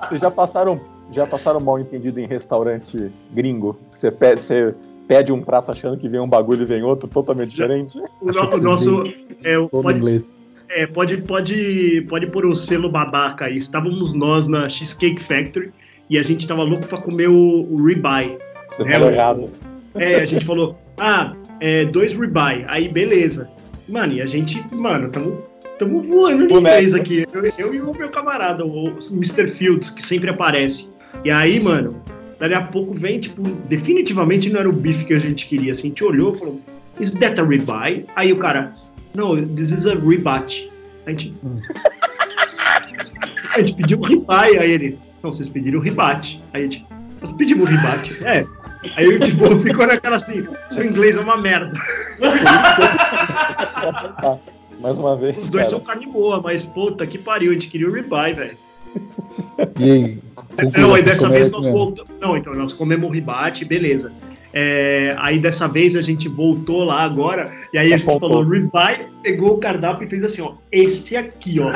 Vocês 0.07 0.21
já 0.21 0.31
passaram, 0.31 0.79
já 1.11 1.25
passaram 1.27 1.59
mal 1.59 1.77
entendido 1.79 2.19
em 2.21 2.25
restaurante 2.27 3.11
gringo? 3.33 3.77
Você 3.93 4.09
pede, 4.11 4.39
você 4.39 4.75
pede 5.07 5.33
um 5.33 5.41
prato 5.41 5.71
achando 5.71 5.97
que 5.97 6.07
vem 6.07 6.21
um 6.21 6.27
bagulho 6.27 6.61
e 6.61 6.65
vem 6.65 6.83
outro 6.83 7.07
totalmente 7.09 7.49
diferente? 7.49 7.97
O, 8.21 8.29
Acho 8.29 8.43
no- 8.43 8.49
que 8.49 8.55
o 8.55 8.61
nosso. 8.61 9.03
É, 9.43 9.57
o- 9.57 9.67
Todo 9.67 9.83
pode, 9.83 9.97
inglês. 9.97 10.41
é, 10.69 10.87
pode, 10.87 11.17
pode, 11.17 12.05
pode 12.07 12.27
pôr 12.27 12.45
o 12.45 12.55
selo 12.55 12.89
babaca 12.89 13.45
aí. 13.45 13.57
Estávamos 13.57 14.13
nós 14.13 14.47
na 14.47 14.69
Cheesecake 14.69 15.21
Factory 15.21 15.73
e 16.09 16.17
a 16.19 16.23
gente 16.23 16.47
tava 16.47 16.63
louco 16.63 16.85
pra 16.87 16.97
comer 16.99 17.29
o, 17.29 17.67
o 17.69 17.83
ribeye. 17.85 18.37
Você 18.69 18.83
É, 18.83 18.91
falou 18.93 19.11
errado. 19.11 19.49
É, 19.95 20.15
a 20.15 20.25
gente 20.25 20.45
falou, 20.45 20.77
ah, 20.97 21.33
é, 21.59 21.85
dois 21.85 22.13
ribeye. 22.13 22.65
Aí, 22.67 22.87
beleza. 22.89 23.49
Mano, 23.87 24.13
e 24.13 24.21
a 24.21 24.25
gente, 24.25 24.63
mano, 24.73 25.09
tamo, 25.09 25.41
tamo 25.77 26.01
voando 26.01 26.47
Boneco. 26.47 26.59
inglês 26.59 26.93
aqui. 26.93 27.25
Eu, 27.31 27.43
eu 27.57 27.73
e 27.75 27.81
o 27.81 27.93
meu 27.95 28.09
camarada, 28.09 28.65
o 28.65 28.95
Mr. 29.11 29.47
Fields, 29.47 29.89
que 29.89 30.01
sempre 30.05 30.29
aparece. 30.29 30.87
E 31.23 31.31
aí, 31.31 31.59
mano, 31.59 31.95
dali 32.39 32.53
a 32.53 32.61
pouco 32.61 32.93
vem, 32.93 33.19
tipo, 33.19 33.41
definitivamente 33.69 34.49
não 34.49 34.59
era 34.59 34.69
o 34.69 34.73
bife 34.73 35.05
que 35.05 35.13
a 35.13 35.19
gente 35.19 35.47
queria. 35.47 35.71
Assim, 35.71 35.87
a 35.87 35.89
gente 35.89 36.03
olhou 36.03 36.33
e 36.33 36.37
falou, 36.37 36.61
is 36.99 37.11
that 37.11 37.39
a 37.39 37.43
ribeye? 37.43 38.05
Aí 38.15 38.33
o 38.33 38.37
cara, 38.37 38.71
no, 39.15 39.41
this 39.47 39.71
is 39.71 39.85
a 39.85 39.93
ribate. 39.95 40.69
A 41.05 41.11
gente... 41.11 41.33
Hum. 41.43 41.59
a 43.53 43.59
gente 43.59 43.75
pediu 43.75 44.01
ribeye, 44.01 44.57
aí 44.59 44.71
ele, 44.71 44.99
não, 45.25 45.31
vocês 45.31 45.49
pediram 45.49 45.79
ribate. 45.79 46.43
Aí 46.53 46.61
a 46.61 46.65
gente, 46.65 46.85
nós 47.21 47.31
pedimos 47.33 47.69
ribate. 47.69 48.17
É. 48.23 48.45
Aí 48.95 49.05
eu, 49.05 49.19
tipo, 49.19 49.59
ficou 49.59 49.87
naquela 49.87 50.17
assim, 50.17 50.47
seu 50.69 50.85
inglês 50.85 51.17
é 51.17 51.19
uma 51.19 51.37
merda. 51.37 51.75
Mais 54.79 54.95
uma 54.95 55.17
vez. 55.17 55.39
Os 55.39 55.49
dois 55.49 55.67
cara. 55.67 55.77
são 55.77 55.79
carne 55.79 56.05
boa, 56.05 56.39
mas 56.39 56.63
puta 56.63 57.07
que 57.07 57.17
pariu, 57.17 57.49
a 57.49 57.53
gente 57.55 57.67
queria 57.67 57.87
o 57.87 57.91
ribeye, 57.91 58.33
velho. 58.33 58.55
E 59.79 59.91
aí? 59.91 60.19
Não, 60.77 60.93
aí 60.93 61.01
dessa 61.01 61.27
vez 61.27 61.51
nós 61.51 61.65
voltamos. 61.65 62.11
Não, 62.21 62.37
então 62.37 62.53
nós 62.53 62.73
comemos 62.73 63.09
o 63.09 63.11
ribate, 63.11 63.65
beleza. 63.65 64.13
É, 64.57 65.13
aí 65.19 65.37
dessa 65.37 65.67
vez 65.67 65.97
a 65.97 66.01
gente 66.01 66.29
voltou 66.29 66.85
lá 66.85 67.01
agora, 67.01 67.51
e 67.73 67.77
aí 67.77 67.93
a 67.93 67.97
gente 67.97 68.05
falou 68.05 68.41
ribeye, 68.41 69.05
pegou 69.21 69.55
o 69.55 69.57
cardápio 69.57 70.05
e 70.05 70.09
fez 70.09 70.23
assim, 70.23 70.41
ó, 70.41 70.53
esse 70.71 71.17
aqui, 71.17 71.57
ó, 71.59 71.73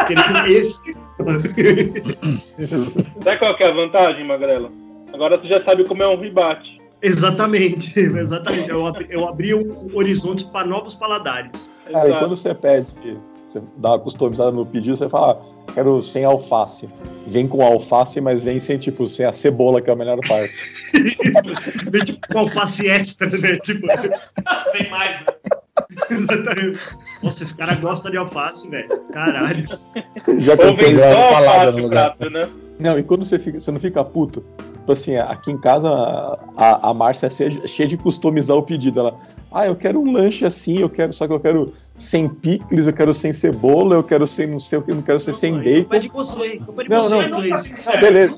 esse. 0.47 0.81
Sabe 3.21 3.37
qual 3.37 3.57
que 3.57 3.63
é 3.63 3.67
a 3.67 3.73
vantagem, 3.73 4.25
Magrelo? 4.25 4.71
Agora 5.11 5.37
tu 5.37 5.45
já 5.45 5.61
sabe 5.65 5.83
como 5.83 6.03
é 6.03 6.07
um 6.07 6.17
ribate. 6.17 6.79
exatamente, 7.01 7.91
exatamente. 7.99 8.69
Eu 8.69 8.87
abri, 8.87 9.07
eu 9.09 9.27
abri 9.27 9.53
um 9.53 9.89
horizonte 9.93 10.45
para 10.45 10.65
novos 10.65 10.95
paladares. 10.95 11.69
Cara, 11.91 12.09
e 12.09 12.17
quando 12.17 12.37
você 12.37 12.55
pede, 12.55 12.87
você 13.49 13.61
dá 13.77 13.89
uma 13.89 13.99
customizada 13.99 14.51
no 14.51 14.63
pedido, 14.63 14.95
você 14.95 15.09
fala, 15.09 15.41
ah, 15.67 15.71
quero 15.73 16.03
sem 16.03 16.23
alface. 16.23 16.87
Vem 17.25 17.47
com 17.47 17.65
alface, 17.65 18.21
mas 18.21 18.43
vem 18.43 18.59
sem, 18.59 18.77
tipo, 18.77 19.09
sem 19.09 19.25
a 19.25 19.31
cebola, 19.31 19.81
que 19.81 19.89
é 19.89 19.93
a 19.93 19.95
melhor 19.95 20.19
parte. 20.27 20.53
Vem 21.89 22.05
tipo 22.05 22.19
com 22.31 22.39
alface 22.39 22.87
extra, 22.87 23.27
né? 23.29 23.57
Tipo, 23.57 23.87
Tem 24.71 24.89
mais, 24.91 25.19
né? 25.21 25.27
exatamente. 26.11 26.79
Nossa, 27.23 27.43
esse 27.43 27.55
cara 27.55 27.73
gosta 27.75 28.11
de 28.11 28.17
alface, 28.17 28.67
velho. 28.69 28.87
Caralho. 29.11 29.65
Já 30.39 30.53
Ou 30.53 30.53
aconteceu 30.53 30.87
vem 30.89 30.97
uma 30.97 31.11
só 31.11 31.33
salada 31.33 31.47
alface 31.49 31.77
no 31.77 31.83
lugar. 31.83 32.15
prato, 32.15 32.31
né? 32.31 32.49
Não, 32.79 32.99
e 32.99 33.03
quando 33.03 33.25
você, 33.25 33.39
fica, 33.39 33.59
você 33.59 33.71
não 33.71 33.79
fica 33.79 34.03
puto? 34.03 34.43
Tipo 34.79 34.91
assim, 34.93 35.17
aqui 35.17 35.51
em 35.51 35.57
casa 35.57 35.89
a, 36.55 36.89
a 36.89 36.93
Márcia 36.93 37.27
é 37.27 37.29
cheia, 37.29 37.67
cheia 37.67 37.89
de 37.89 37.97
customizar 37.97 38.55
o 38.55 38.63
pedido. 38.63 38.99
Ela, 38.99 39.13
Ah, 39.51 39.65
eu 39.65 39.75
quero 39.75 39.99
um 39.99 40.11
lanche 40.11 40.45
assim, 40.45 40.79
eu 40.79 40.89
quero, 40.89 41.11
só 41.11 41.25
que 41.27 41.33
eu 41.33 41.39
quero 41.39 41.73
sem 41.97 42.29
picles, 42.29 42.85
eu 42.85 42.93
quero 42.93 43.13
sem 43.13 43.33
cebola, 43.33 43.95
eu 43.95 44.03
quero 44.03 44.27
sem 44.27 44.45
não 44.45 44.59
sei 44.59 44.77
o 44.77 44.81
que, 44.83 44.91
eu 44.91 44.95
não 44.95 45.01
quero 45.01 45.19
ser 45.19 45.33
sem 45.33 45.53
Não, 45.53 45.59
bacon. 45.63 45.79
Culpa 45.81 45.99
de 45.99 46.07
você, 46.09 46.49
culpa 46.57 46.83
de 46.83 46.89
Não, 46.89 47.01
você, 47.01 47.27
não. 47.27 47.39
inglês. 47.45 47.87
Ah, 47.87 47.97
beleza. 48.01 48.35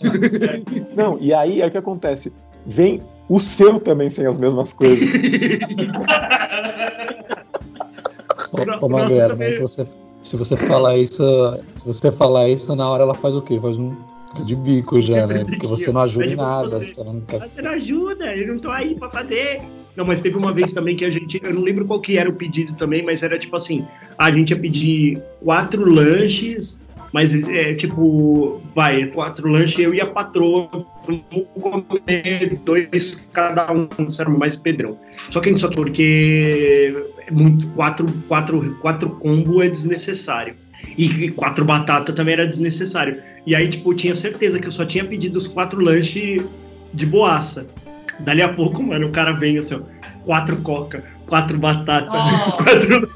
Não, 0.95 1.17
e 1.19 1.33
aí 1.33 1.61
é 1.61 1.67
o 1.67 1.71
que 1.71 1.77
acontece. 1.77 2.31
Vem 2.65 3.01
o 3.27 3.39
seu 3.39 3.79
também 3.79 4.09
sem 4.09 4.25
as 4.25 4.37
mesmas 4.39 4.71
coisas. 4.71 5.05
Ô, 8.81 8.85
ô 8.85 8.89
Magrela, 8.89 9.29
também- 9.29 9.47
mas 9.47 9.55
se 9.55 9.61
você, 9.61 9.87
se 10.21 10.35
você 10.37 10.57
falar 10.57 10.97
isso, 10.97 11.23
se 11.75 11.85
você 11.85 12.11
falar 12.11 12.47
isso, 12.49 12.75
na 12.75 12.89
hora 12.89 13.03
ela 13.03 13.13
faz 13.13 13.35
o 13.35 13.41
quê? 13.41 13.59
Faz 13.59 13.77
um 13.77 13.93
de 14.45 14.55
bico 14.55 15.01
já, 15.01 15.27
né? 15.27 15.43
Porque 15.43 15.67
você 15.67 15.91
não 15.91 16.01
ajuda 16.01 16.25
em 16.25 16.35
pra 16.35 16.45
nada. 16.45 16.81
ela 16.97 17.13
não 17.13 17.21
quer- 17.21 17.39
Você 17.39 17.61
não 17.61 17.71
ajuda, 17.71 18.35
eu 18.35 18.47
não 18.47 18.59
tô 18.59 18.69
aí 18.69 18.95
pra 18.95 19.09
fazer. 19.09 19.59
Não, 19.95 20.05
mas 20.05 20.21
teve 20.21 20.37
uma 20.37 20.53
vez 20.53 20.71
também 20.71 20.95
que 20.95 21.03
a 21.03 21.09
gente, 21.09 21.39
eu 21.43 21.53
não 21.53 21.61
lembro 21.61 21.85
qual 21.85 21.99
que 21.99 22.17
era 22.17 22.29
o 22.29 22.33
pedido 22.33 22.73
também, 22.75 23.03
mas 23.03 23.23
era 23.23 23.37
tipo 23.37 23.55
assim, 23.55 23.85
a 24.17 24.33
gente 24.33 24.51
ia 24.51 24.59
pedir 24.59 25.21
quatro 25.43 25.83
lanches, 25.83 26.79
mas 27.13 27.35
é 27.43 27.73
tipo, 27.73 28.61
vai, 28.73 29.07
quatro 29.07 29.49
lanches, 29.49 29.77
eu 29.79 29.93
e 29.93 29.99
a 29.99 30.05
patroa, 30.05 30.69
vamos 31.57 31.85
comer 31.87 32.57
dois 32.63 33.27
cada 33.33 33.71
um, 33.71 33.87
isso 34.07 34.21
era 34.21 34.29
mais 34.29 34.55
pedrão. 34.55 34.97
Só 35.29 35.41
que 35.41 35.49
a 35.49 35.51
gente 35.51 35.61
só 35.61 35.69
porque 35.69 36.93
é 37.27 37.31
muito, 37.31 37.67
quatro, 37.69 38.05
quatro, 38.27 38.77
quatro 38.81 39.09
combo 39.11 39.61
é 39.61 39.69
desnecessário. 39.69 40.55
E 40.97 41.29
quatro 41.31 41.63
batata 41.63 42.11
também 42.11 42.33
era 42.33 42.47
desnecessário. 42.47 43.21
E 43.45 43.55
aí, 43.55 43.69
tipo, 43.69 43.91
eu 43.91 43.95
tinha 43.95 44.15
certeza 44.15 44.59
que 44.59 44.67
eu 44.67 44.71
só 44.71 44.83
tinha 44.83 45.05
pedido 45.05 45.37
os 45.37 45.47
quatro 45.47 45.79
lanches 45.79 46.43
de 46.93 47.05
boaça. 47.05 47.67
Dali 48.19 48.41
a 48.41 48.53
pouco, 48.53 48.83
mano, 48.83 49.07
o 49.07 49.11
cara 49.11 49.31
vem 49.33 49.57
assim, 49.57 49.75
ó, 49.75 49.79
quatro 50.23 50.57
coca, 50.57 51.03
quatro 51.27 51.57
batata, 51.57 52.11
Oh. 52.11 52.51
quatro. 52.63 53.09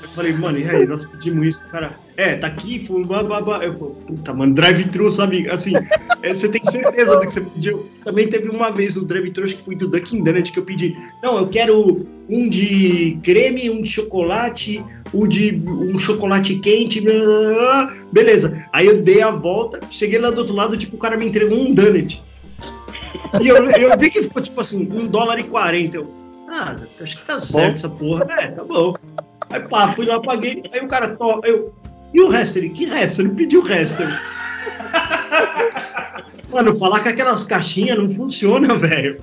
Eu 0.00 0.08
falei, 0.08 0.32
mano, 0.32 0.58
e 0.58 0.68
aí, 0.68 0.86
nós 0.86 1.04
pedimos 1.04 1.46
isso, 1.46 1.64
cara. 1.70 1.92
É, 2.16 2.34
tá 2.34 2.48
aqui, 2.48 2.84
foi 2.84 2.96
um 2.96 3.04
bababá. 3.04 3.64
Eu 3.64 3.78
falei, 3.78 3.94
puta, 4.06 4.34
mano, 4.34 4.52
drive-thru, 4.52 5.12
sabe? 5.12 5.48
Assim, 5.48 5.74
é, 6.22 6.34
você 6.34 6.48
tem 6.48 6.64
certeza 6.64 7.16
do 7.16 7.26
que 7.26 7.32
você 7.32 7.40
pediu. 7.40 7.88
Também 8.02 8.26
teve 8.26 8.48
uma 8.48 8.70
vez 8.70 8.96
no 8.96 9.04
drive-thru, 9.04 9.44
acho 9.44 9.56
que 9.56 9.62
foi 9.62 9.76
do 9.76 9.86
Dunkin' 9.86 10.24
Donut, 10.24 10.50
que 10.50 10.58
eu 10.58 10.64
pedi, 10.64 10.96
não, 11.22 11.38
eu 11.38 11.46
quero 11.46 12.04
um 12.28 12.48
de 12.48 13.18
creme, 13.22 13.70
um 13.70 13.80
de 13.80 13.88
chocolate, 13.88 14.84
um 15.14 15.28
de 15.28 15.62
um 15.66 15.96
chocolate 15.98 16.58
quente, 16.58 17.00
blá, 17.00 17.14
blá, 17.14 17.54
blá. 17.54 17.94
beleza. 18.12 18.64
Aí 18.72 18.86
eu 18.86 19.00
dei 19.00 19.22
a 19.22 19.30
volta, 19.30 19.78
cheguei 19.90 20.18
lá 20.18 20.30
do 20.30 20.38
outro 20.38 20.56
lado, 20.56 20.76
tipo, 20.76 20.96
o 20.96 20.98
cara 20.98 21.16
me 21.16 21.26
entregou 21.26 21.58
um 21.58 21.72
donut. 21.72 22.20
E 23.40 23.48
eu, 23.48 23.70
eu 23.70 23.98
vi 23.98 24.10
que 24.10 24.22
ficou, 24.22 24.42
tipo 24.42 24.60
assim, 24.60 24.88
um 24.90 25.06
dólar 25.06 25.38
e 25.38 25.44
quarenta. 25.44 25.98
Eu, 25.98 26.10
ah, 26.48 26.76
acho 27.00 27.18
que 27.18 27.24
tá 27.24 27.40
certo 27.40 27.74
essa 27.74 27.90
porra. 27.90 28.26
É, 28.30 28.48
tá 28.48 28.64
bom. 28.64 28.94
Aí 29.50 29.60
pá, 29.60 29.88
fui 29.88 30.06
lá, 30.06 30.20
paguei. 30.20 30.62
Aí 30.72 30.80
o 30.80 30.88
cara, 30.88 31.16
to, 31.16 31.40
eu, 31.44 31.72
e 32.12 32.20
o 32.20 32.28
resto? 32.28 32.58
Ele, 32.58 32.70
que 32.70 32.86
resto? 32.86 33.22
Ele 33.22 33.30
pediu 33.30 33.60
o 33.60 33.64
resto. 33.64 34.02
Eu, 34.02 34.08
Mano, 36.50 36.74
falar 36.78 37.00
com 37.00 37.10
aquelas 37.10 37.44
caixinhas 37.44 37.98
não 37.98 38.08
funciona, 38.08 38.74
velho. 38.74 39.20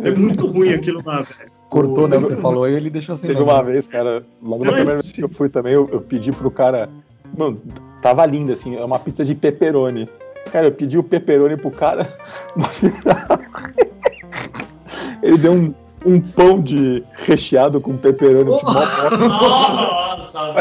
É 0.00 0.10
muito 0.10 0.46
ruim 0.46 0.72
aquilo 0.72 1.02
lá, 1.04 1.20
velho. 1.20 1.50
Cortou, 1.68 2.08
né? 2.08 2.16
O 2.16 2.22
que 2.22 2.28
você 2.28 2.36
falou 2.36 2.64
aí, 2.64 2.74
ele 2.74 2.90
deixou 2.90 3.14
assim. 3.14 3.28
Teve 3.28 3.40
uma 3.40 3.62
vez, 3.62 3.86
cara, 3.86 4.24
logo 4.42 4.64
na 4.64 4.72
primeira 4.72 5.00
vez 5.00 5.12
que 5.12 5.22
eu 5.22 5.28
fui 5.28 5.48
também, 5.48 5.74
eu, 5.74 5.88
eu 5.92 6.00
pedi 6.00 6.32
pro 6.32 6.50
cara. 6.50 6.88
Mano, 7.36 7.60
tava 8.00 8.24
linda, 8.24 8.52
assim, 8.52 8.76
é 8.76 8.84
uma 8.84 8.98
pizza 8.98 9.24
de 9.24 9.34
pepperoni. 9.34 10.08
Cara, 10.52 10.66
eu 10.68 10.72
pedi 10.72 10.98
o 10.98 11.02
pepperoni 11.02 11.56
pro 11.56 11.70
cara. 11.70 12.06
Ele 15.22 15.38
deu 15.38 15.52
um, 15.52 15.74
um 16.04 16.20
pão 16.20 16.60
de 16.60 17.02
recheado 17.14 17.80
com 17.80 17.96
pepperoni 17.96 18.56
de 18.58 18.64
mó 18.64 18.72
Nossa, 19.28 20.46
não, 20.48 20.54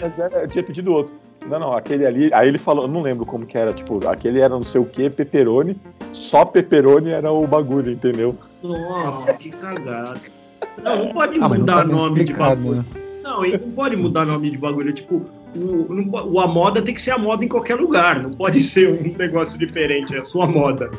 mas 0.00 0.18
era- 0.18 0.42
eu 0.42 0.48
tinha 0.48 0.64
pedido 0.64 0.92
outro. 0.92 1.14
Não, 1.46 1.58
não, 1.60 1.72
aquele 1.72 2.04
ali. 2.04 2.30
Aí 2.34 2.48
ele 2.48 2.58
falou, 2.58 2.84
eu 2.84 2.88
não 2.88 3.00
lembro 3.00 3.24
como 3.24 3.46
que 3.46 3.56
era, 3.56 3.72
tipo, 3.72 4.06
aquele 4.08 4.40
era 4.40 4.48
não 4.50 4.62
sei 4.62 4.80
o 4.80 4.84
que, 4.84 5.08
pepperoni. 5.08 5.80
Só 6.12 6.44
pepperoni 6.44 7.10
era 7.10 7.30
o 7.32 7.46
bagulho, 7.46 7.92
entendeu? 7.92 8.34
Nossa, 8.62 9.32
que 9.34 9.50
cagada. 9.50 10.14
Não, 10.82 11.06
não 11.06 11.12
pode 11.12 11.40
Ah, 11.40 11.48
mas 11.48 11.50
não 11.50 11.58
mudar 11.58 11.76
tá 11.78 11.84
nome 11.84 12.14
de 12.14 12.20
explicado, 12.30 12.56
bagulho. 12.60 12.76
né? 12.76 12.84
Não, 13.24 13.42
não 13.42 13.70
pode 13.72 13.96
mudar 13.96 14.24
nome 14.24 14.48
de 14.50 14.56
bagulho. 14.58 14.92
Tipo, 14.92 15.24
o, 15.56 16.40
a 16.40 16.46
moda 16.46 16.82
tem 16.82 16.94
que 16.94 17.00
ser 17.00 17.12
a 17.12 17.18
moda 17.18 17.44
em 17.44 17.48
qualquer 17.48 17.76
lugar. 17.76 18.22
Não 18.22 18.30
pode 18.30 18.62
ser 18.62 18.88
um 18.88 19.16
negócio 19.16 19.58
diferente, 19.58 20.14
é 20.14 20.18
a 20.18 20.24
sua 20.24 20.46
moda. 20.46 20.90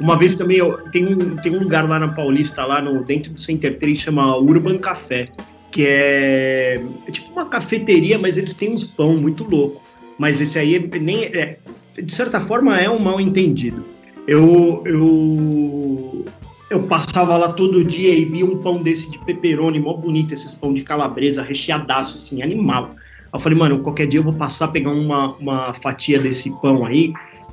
Uma 0.00 0.18
vez 0.18 0.34
também, 0.34 0.58
eu, 0.58 0.78
tem, 0.90 1.04
um, 1.04 1.36
tem 1.36 1.54
um 1.54 1.60
lugar 1.60 1.88
lá 1.88 1.98
na 1.98 2.08
Paulista, 2.08 2.64
lá 2.64 2.80
no, 2.80 3.04
dentro 3.04 3.32
do 3.32 3.40
Center 3.40 3.78
3, 3.78 3.98
chama 3.98 4.36
Urban 4.36 4.78
Café. 4.78 5.28
Que 5.70 5.86
é, 5.86 6.82
é 7.06 7.10
tipo 7.10 7.30
uma 7.30 7.46
cafeteria, 7.46 8.18
mas 8.18 8.38
eles 8.38 8.54
têm 8.54 8.72
uns 8.72 8.84
pão 8.84 9.16
muito 9.16 9.44
louco. 9.44 9.82
Mas 10.18 10.40
esse 10.40 10.58
aí 10.58 10.76
é, 10.76 10.98
nem 10.98 11.24
é, 11.24 11.58
de 12.02 12.14
certa 12.14 12.40
forma 12.40 12.78
é 12.80 12.88
um 12.88 12.98
mal 12.98 13.20
entendido. 13.20 13.84
Eu, 14.26 14.82
eu 14.84 16.24
eu 16.70 16.82
passava 16.82 17.36
lá 17.36 17.52
todo 17.52 17.82
dia 17.82 18.14
e 18.14 18.24
via 18.24 18.44
um 18.44 18.58
pão 18.58 18.82
desse 18.82 19.10
de 19.10 19.18
pepperoni, 19.20 19.80
mó 19.80 19.94
bonito, 19.94 20.34
esses 20.34 20.54
pão 20.54 20.72
de 20.74 20.82
calabresa, 20.82 21.42
recheadaço, 21.42 22.18
assim, 22.18 22.42
animal. 22.42 22.90
Eu 23.32 23.38
falei, 23.38 23.58
mano, 23.58 23.80
qualquer 23.80 24.06
dia 24.06 24.20
eu 24.20 24.24
vou 24.24 24.32
passar, 24.32 24.68
pegar 24.68 24.90
uma, 24.90 25.34
uma 25.36 25.74
fatia 25.74 26.18
desse 26.18 26.50
pão 26.60 26.84
aí 26.86 27.12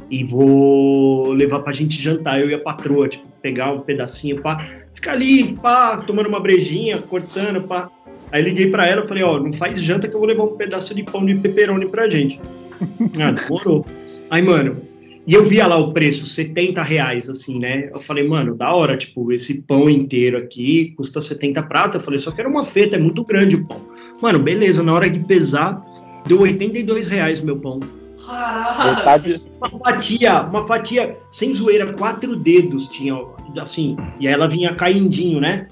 e 0.09 0.23
vou 0.23 1.31
levar 1.31 1.59
pra 1.59 1.73
gente 1.73 2.01
jantar, 2.01 2.39
eu 2.39 2.49
e 2.49 2.53
a 2.53 2.59
patroa, 2.59 3.07
tipo, 3.07 3.27
pegar 3.41 3.71
um 3.73 3.81
pedacinho, 3.81 4.41
pá, 4.41 4.65
ficar 4.93 5.13
ali, 5.13 5.53
pá, 5.53 5.97
tomando 5.97 6.29
uma 6.29 6.39
brejinha, 6.39 6.99
cortando, 6.99 7.61
pá. 7.61 7.89
Aí 8.31 8.41
liguei 8.41 8.69
pra 8.69 8.87
ela, 8.87 9.07
falei, 9.07 9.23
ó, 9.23 9.39
não 9.39 9.53
faz 9.53 9.81
janta 9.81 10.07
que 10.07 10.15
eu 10.15 10.19
vou 10.19 10.27
levar 10.27 10.43
um 10.43 10.55
pedaço 10.55 10.93
de 10.95 11.03
pão 11.03 11.25
de 11.25 11.35
pepperoni 11.35 11.87
pra 11.87 12.09
gente. 12.09 12.39
Ah, 13.21 13.31
demorou. 13.31 13.85
Aí, 14.29 14.41
mano, 14.41 14.81
e 15.27 15.33
eu 15.33 15.43
via 15.43 15.65
lá 15.65 15.77
o 15.77 15.91
preço, 15.91 16.25
70 16.25 16.83
reais, 16.83 17.29
assim, 17.29 17.57
né? 17.57 17.89
Eu 17.91 17.99
falei, 17.99 18.27
mano, 18.27 18.53
da 18.53 18.71
hora, 18.73 18.95
tipo, 18.95 19.31
esse 19.31 19.61
pão 19.61 19.89
inteiro 19.89 20.37
aqui 20.37 20.93
custa 20.95 21.19
70 21.19 21.63
prata. 21.63 21.97
Eu 21.97 22.01
falei, 22.01 22.19
só 22.19 22.31
quero 22.31 22.49
uma 22.49 22.63
feta, 22.63 22.95
é 22.95 22.99
muito 22.99 23.23
grande 23.23 23.55
o 23.55 23.65
pão. 23.65 23.81
Mano, 24.21 24.39
beleza, 24.39 24.81
na 24.81 24.93
hora 24.93 25.09
de 25.09 25.19
pesar, 25.19 25.83
deu 26.25 26.41
82 26.41 27.07
reais 27.07 27.41
o 27.41 27.45
meu 27.45 27.57
pão. 27.57 27.79
Caralho. 28.25 28.95
Metade, 28.95 29.51
Uma 29.59 29.79
fatia, 29.79 30.41
uma 30.43 30.67
fatia 30.67 31.17
sem 31.29 31.53
zoeira, 31.53 31.93
quatro 31.93 32.35
dedos 32.35 32.87
tinha, 32.87 33.15
assim, 33.59 33.95
e 34.19 34.27
aí 34.27 34.33
ela 34.33 34.47
vinha 34.47 34.73
caindinho, 34.73 35.39
né? 35.39 35.67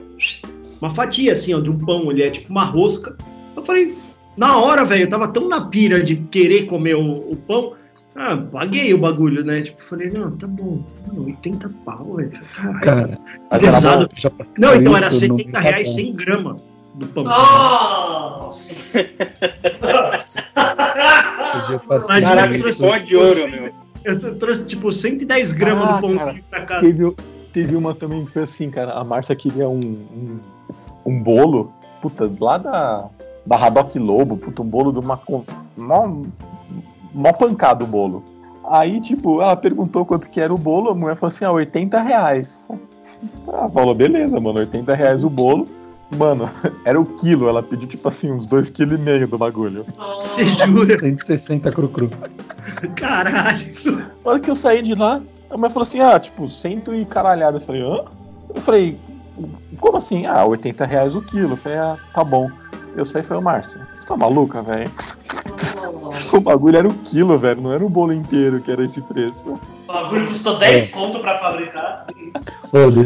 Uma 0.79 0.89
fatia, 0.89 1.33
assim, 1.33 1.53
ó, 1.53 1.59
de 1.59 1.71
um 1.71 1.79
pão, 1.79 2.11
ele 2.11 2.21
é 2.21 2.29
tipo 2.29 2.51
uma 2.51 2.65
rosca. 2.65 3.17
Eu 3.55 3.65
falei, 3.65 3.97
na 4.37 4.57
hora, 4.57 4.85
velho, 4.85 5.03
eu 5.03 5.09
tava 5.09 5.27
tão 5.29 5.47
na 5.47 5.67
pira 5.67 6.03
de 6.03 6.15
querer 6.15 6.65
comer 6.65 6.95
o, 6.95 7.31
o 7.31 7.35
pão, 7.35 7.73
ah, 8.15 8.37
paguei 8.37 8.93
o 8.93 8.99
bagulho, 8.99 9.43
né? 9.43 9.61
Tipo, 9.61 9.83
falei, 9.83 10.11
não, 10.11 10.31
tá 10.37 10.45
bom, 10.45 10.83
mano, 11.07 11.25
80 11.25 11.71
pau, 11.83 12.15
velho, 12.15 12.31
caralho. 12.53 12.79
Cara, 12.81 13.19
Pesado. 13.59 14.09
Não, 14.59 14.75
então 14.75 14.95
era 14.95 15.07
isso 15.07 15.27
no 15.27 15.37
70 15.37 15.59
reais 15.59 15.95
Mercadão. 15.95 15.95
100 15.95 16.13
gramas 16.13 16.72
do 16.93 17.07
pão. 17.07 17.23
Nossa. 17.23 18.99
Imagina 22.09 22.35
Caraca, 22.35 22.59
que 22.59 22.79
pão 22.79 22.95
de 22.97 23.15
ouro, 23.15 23.51
meu. 23.51 23.71
Eu 24.03 24.37
trouxe, 24.37 24.65
tipo, 24.65 24.91
110 24.91 25.53
gramas 25.53 25.87
Ah, 25.87 25.93
do 25.93 26.01
pãozinho 26.01 26.43
pra 26.49 26.65
casa. 26.65 26.81
Teve, 26.81 27.15
teve 27.53 27.75
uma 27.75 27.95
também 27.95 28.25
que 28.25 28.33
foi 28.33 28.43
assim, 28.43 28.69
cara. 28.69 28.91
A 28.93 29.03
Márcia 29.03 29.35
queria 29.35 29.69
um, 29.69 29.79
um, 29.79 30.39
um 31.05 31.21
bolo, 31.21 31.71
puta, 32.01 32.29
lá 32.39 32.57
da, 32.57 33.09
da 33.45 33.55
Haddock 33.55 33.97
Lobo, 33.97 34.37
puta, 34.37 34.61
um 34.61 34.65
bolo 34.65 34.91
de 34.91 34.99
uma. 34.99 35.19
Mó, 35.77 36.23
mó 37.13 37.33
pancada 37.33 37.83
o 37.83 37.87
bolo. 37.87 38.23
Aí, 38.65 38.99
tipo, 39.01 39.41
ela 39.41 39.55
perguntou 39.55 40.05
quanto 40.05 40.29
que 40.29 40.39
era 40.39 40.53
o 40.53 40.57
bolo, 40.57 40.91
a 40.91 40.95
mulher 40.95 41.15
falou 41.15 41.33
assim, 41.33 41.45
ah, 41.45 41.51
80 41.51 42.01
reais. 42.01 42.67
Ela 43.47 43.69
falou, 43.69 43.95
beleza, 43.95 44.39
mano, 44.39 44.59
80 44.59 44.93
reais 44.93 45.23
o 45.23 45.29
bolo. 45.29 45.67
Mano, 46.17 46.49
era 46.85 46.99
o 46.99 47.05
quilo, 47.05 47.47
ela 47.47 47.63
pediu, 47.63 47.87
tipo 47.87 48.07
assim, 48.07 48.31
uns 48.31 48.47
2,5 48.47 48.71
kg 48.71 49.27
do 49.27 49.37
bagulho. 49.37 49.85
Você 50.23 50.45
jura? 50.45 50.99
160 50.99 51.71
cru-cru. 51.71 52.09
Caralho. 52.95 53.73
Na 54.23 54.31
hora 54.31 54.39
que 54.39 54.49
eu 54.49 54.55
saí 54.55 54.81
de 54.81 54.95
lá, 54.95 55.21
a 55.49 55.57
mulher 55.57 55.71
falou 55.71 55.83
assim, 55.83 55.99
ah, 55.99 56.19
tipo, 56.19 56.47
cento 56.49 56.93
e 56.93 57.05
caralhada. 57.05 57.57
Eu 57.57 57.61
falei, 57.61 57.81
hã? 57.81 58.03
Eu 58.53 58.61
falei, 58.61 58.97
como 59.79 59.97
assim? 59.97 60.25
Ah, 60.25 60.45
80 60.45 60.85
reais 60.85 61.15
o 61.15 61.21
quilo. 61.21 61.53
Eu 61.53 61.57
falei, 61.57 61.77
ah, 61.77 61.97
tá 62.13 62.23
bom. 62.23 62.49
Eu 62.95 63.05
saí 63.05 63.21
e 63.21 63.25
falei, 63.25 63.43
Márcia, 63.43 63.87
você 63.99 64.07
tá 64.07 64.15
maluca, 64.17 64.61
velho? 64.61 64.91
O 66.31 66.39
bagulho 66.39 66.77
era 66.77 66.87
o 66.87 66.93
quilo, 66.93 67.37
velho, 67.37 67.61
não 67.61 67.73
era 67.73 67.85
o 67.85 67.89
bolo 67.89 68.13
inteiro 68.13 68.59
que 68.59 68.71
era 68.71 68.83
esse 68.83 69.01
preço. 69.01 69.59
O 69.87 69.93
bagulho 69.93 70.27
custou 70.27 70.57
10 70.57 70.91
conto 70.91 71.19
pra 71.19 71.37
fabricar. 71.39 72.07
Isso? 72.15 72.45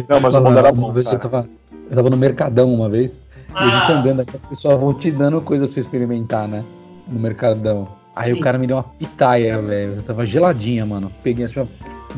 Não, 0.08 0.20
mas 0.20 0.34
o 0.34 0.42
mundo 0.42 0.58
era 0.58 0.72
bom, 0.72 0.94
cara. 0.94 1.16
eu 1.16 1.20
tava, 1.20 1.50
eu 1.90 1.96
tava 1.96 2.10
no 2.10 2.18
Mercadão 2.18 2.74
uma 2.74 2.90
vez, 2.90 3.22
e 3.50 3.54
a 3.54 3.66
gente 3.66 3.92
Ah, 3.92 4.00
andando 4.00 4.22
aqui, 4.22 4.36
as 4.36 4.44
pessoas 4.44 4.80
vão 4.80 4.94
te 4.94 5.10
dando 5.12 5.42
coisa 5.42 5.66
pra 5.66 5.74
você 5.74 5.80
experimentar, 5.80 6.48
né? 6.48 6.64
No 7.08 7.20
Mercadão. 7.20 7.88
Aí 8.16 8.34
Sim. 8.34 8.34
o 8.34 8.40
cara 8.42 8.58
me 8.58 8.66
deu 8.68 8.78
uma 8.78 8.84
pitaia, 8.84 9.62
velho. 9.62 10.02
Tava 10.02 10.26
geladinha, 10.26 10.86
mano. 10.86 11.12
Peguei 11.24 11.46
assim, 11.46 11.60
ó, 11.60 11.66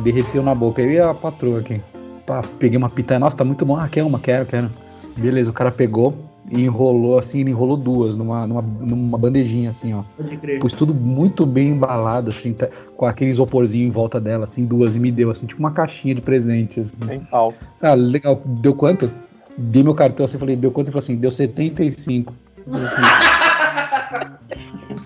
derreteu 0.01 0.41
na 0.41 0.55
boca. 0.55 0.81
Eu 0.81 0.91
e 0.91 0.99
a 0.99 1.13
patroa 1.13 1.59
aqui. 1.59 1.81
Pá, 2.25 2.41
peguei 2.57 2.77
uma 2.77 2.89
pitaia. 2.89 3.19
Nossa, 3.19 3.35
tá 3.35 3.43
muito 3.43 3.65
bom. 3.65 3.75
Ah, 3.77 3.87
quer 3.89 4.03
uma? 4.03 4.17
Quero, 4.19 4.45
quero. 4.45 4.69
Beleza, 5.17 5.49
o 5.49 5.53
cara 5.53 5.69
pegou 5.71 6.15
e 6.49 6.63
enrolou 6.63 7.19
assim, 7.19 7.41
ele 7.41 7.51
enrolou 7.51 7.75
duas 7.77 8.15
numa, 8.15 8.47
numa, 8.47 8.61
numa 8.61 9.17
bandejinha 9.17 9.69
assim, 9.69 9.93
ó. 9.93 10.03
Pode 10.17 10.37
crer. 10.37 10.59
Pus 10.59 10.71
tudo 10.73 10.93
muito 10.95 11.45
bem 11.45 11.67
embalado, 11.69 12.29
assim, 12.29 12.53
tá- 12.53 12.69
com 12.95 13.05
aquele 13.05 13.29
isoporzinho 13.29 13.87
em 13.87 13.91
volta 13.91 14.19
dela, 14.21 14.45
assim, 14.45 14.65
duas, 14.65 14.95
e 14.95 14.99
me 14.99 15.11
deu, 15.11 15.29
assim, 15.29 15.45
tipo 15.45 15.59
uma 15.59 15.71
caixinha 15.71 16.15
de 16.15 16.21
presente, 16.21 16.79
assim. 16.79 16.95
Tem 17.05 17.19
pau. 17.19 17.53
Ah, 17.81 17.93
legal, 17.93 18.41
deu 18.45 18.73
quanto? 18.73 19.11
Dei 19.59 19.83
meu 19.83 19.93
cartão, 19.93 20.25
assim, 20.25 20.37
falei, 20.37 20.55
deu 20.55 20.71
quanto? 20.71 20.87
Ele 20.87 20.93
falou 20.93 21.03
assim, 21.03 21.17
deu 21.17 21.29
75. 21.31 22.33
Eu 22.65 22.73
falei 22.73 22.87
assim, 22.87 23.01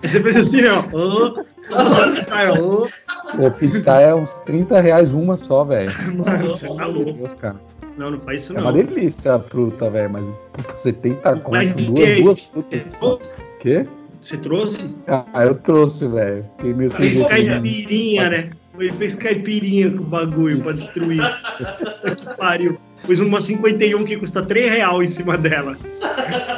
você 0.02 0.22
fez 0.22 0.36
assim, 0.36 0.60
ó. 0.66 0.82
Pô, 3.36 3.50
pitar 3.50 4.00
é 4.02 4.14
uns 4.14 4.32
30 4.44 4.80
reais 4.80 5.12
uma 5.12 5.36
só, 5.36 5.64
velho. 5.64 5.90
Mano, 6.24 6.48
você 6.48 6.68
tá 6.68 6.86
louco. 6.86 7.12
Deus, 7.14 7.34
cara. 7.34 7.56
Não, 7.98 8.10
não 8.10 8.20
faz 8.20 8.42
isso 8.42 8.52
É 8.52 8.56
não. 8.56 8.62
uma 8.62 8.72
delícia 8.72 9.34
a 9.34 9.40
fruta, 9.40 9.88
velho, 9.90 10.10
mas 10.10 10.28
puta, 10.52 10.76
70 10.76 11.36
conto, 11.40 11.58
duas, 11.60 11.98
que? 11.98 12.22
duas 12.22 12.40
frutas. 12.40 12.92
Quê? 13.60 13.86
Você 14.20 14.36
trouxe? 14.38 14.94
Ah, 15.06 15.44
eu 15.44 15.54
trouxe, 15.56 16.06
velho. 16.06 16.44
Fiquei 16.56 16.74
meio 16.74 16.90
sem 16.90 17.12
Fez 17.12 17.22
caipirinha, 17.26 18.30
né? 18.30 18.50
Foi- 18.74 18.90
Fez 18.92 19.14
caipirinha 19.14 19.90
com 19.90 19.98
o 19.98 20.06
bagulho 20.06 20.60
pra 20.62 20.72
destruir. 20.72 21.20
Que 22.16 22.36
pariu. 22.36 22.78
Pôs 23.06 23.20
uma 23.20 23.40
51 23.40 24.04
que 24.04 24.16
custa 24.16 24.42
3 24.42 24.72
real 24.72 25.02
em 25.02 25.10
cima 25.10 25.36
dela. 25.36 25.74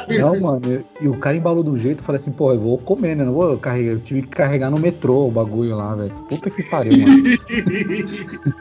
Não, 0.07 0.39
mano, 0.39 0.83
e 1.01 1.07
o 1.07 1.17
cara 1.17 1.35
embalou 1.35 1.61
do 1.63 1.77
jeito, 1.77 1.99
eu 1.99 2.05
falei 2.05 2.17
assim, 2.17 2.31
pô, 2.31 2.53
eu 2.53 2.59
vou 2.59 2.77
comer, 2.77 3.15
né? 3.15 3.25
Não 3.25 3.33
vou 3.33 3.57
carregar. 3.57 3.91
Eu 3.91 3.99
tive 3.99 4.21
que 4.21 4.29
carregar 4.29 4.69
no 4.69 4.79
metrô 4.79 5.27
o 5.27 5.31
bagulho 5.31 5.75
lá, 5.75 5.95
velho. 5.95 6.13
Puta 6.29 6.49
que 6.49 6.63
pariu, 6.63 6.97
mano. 6.97 7.23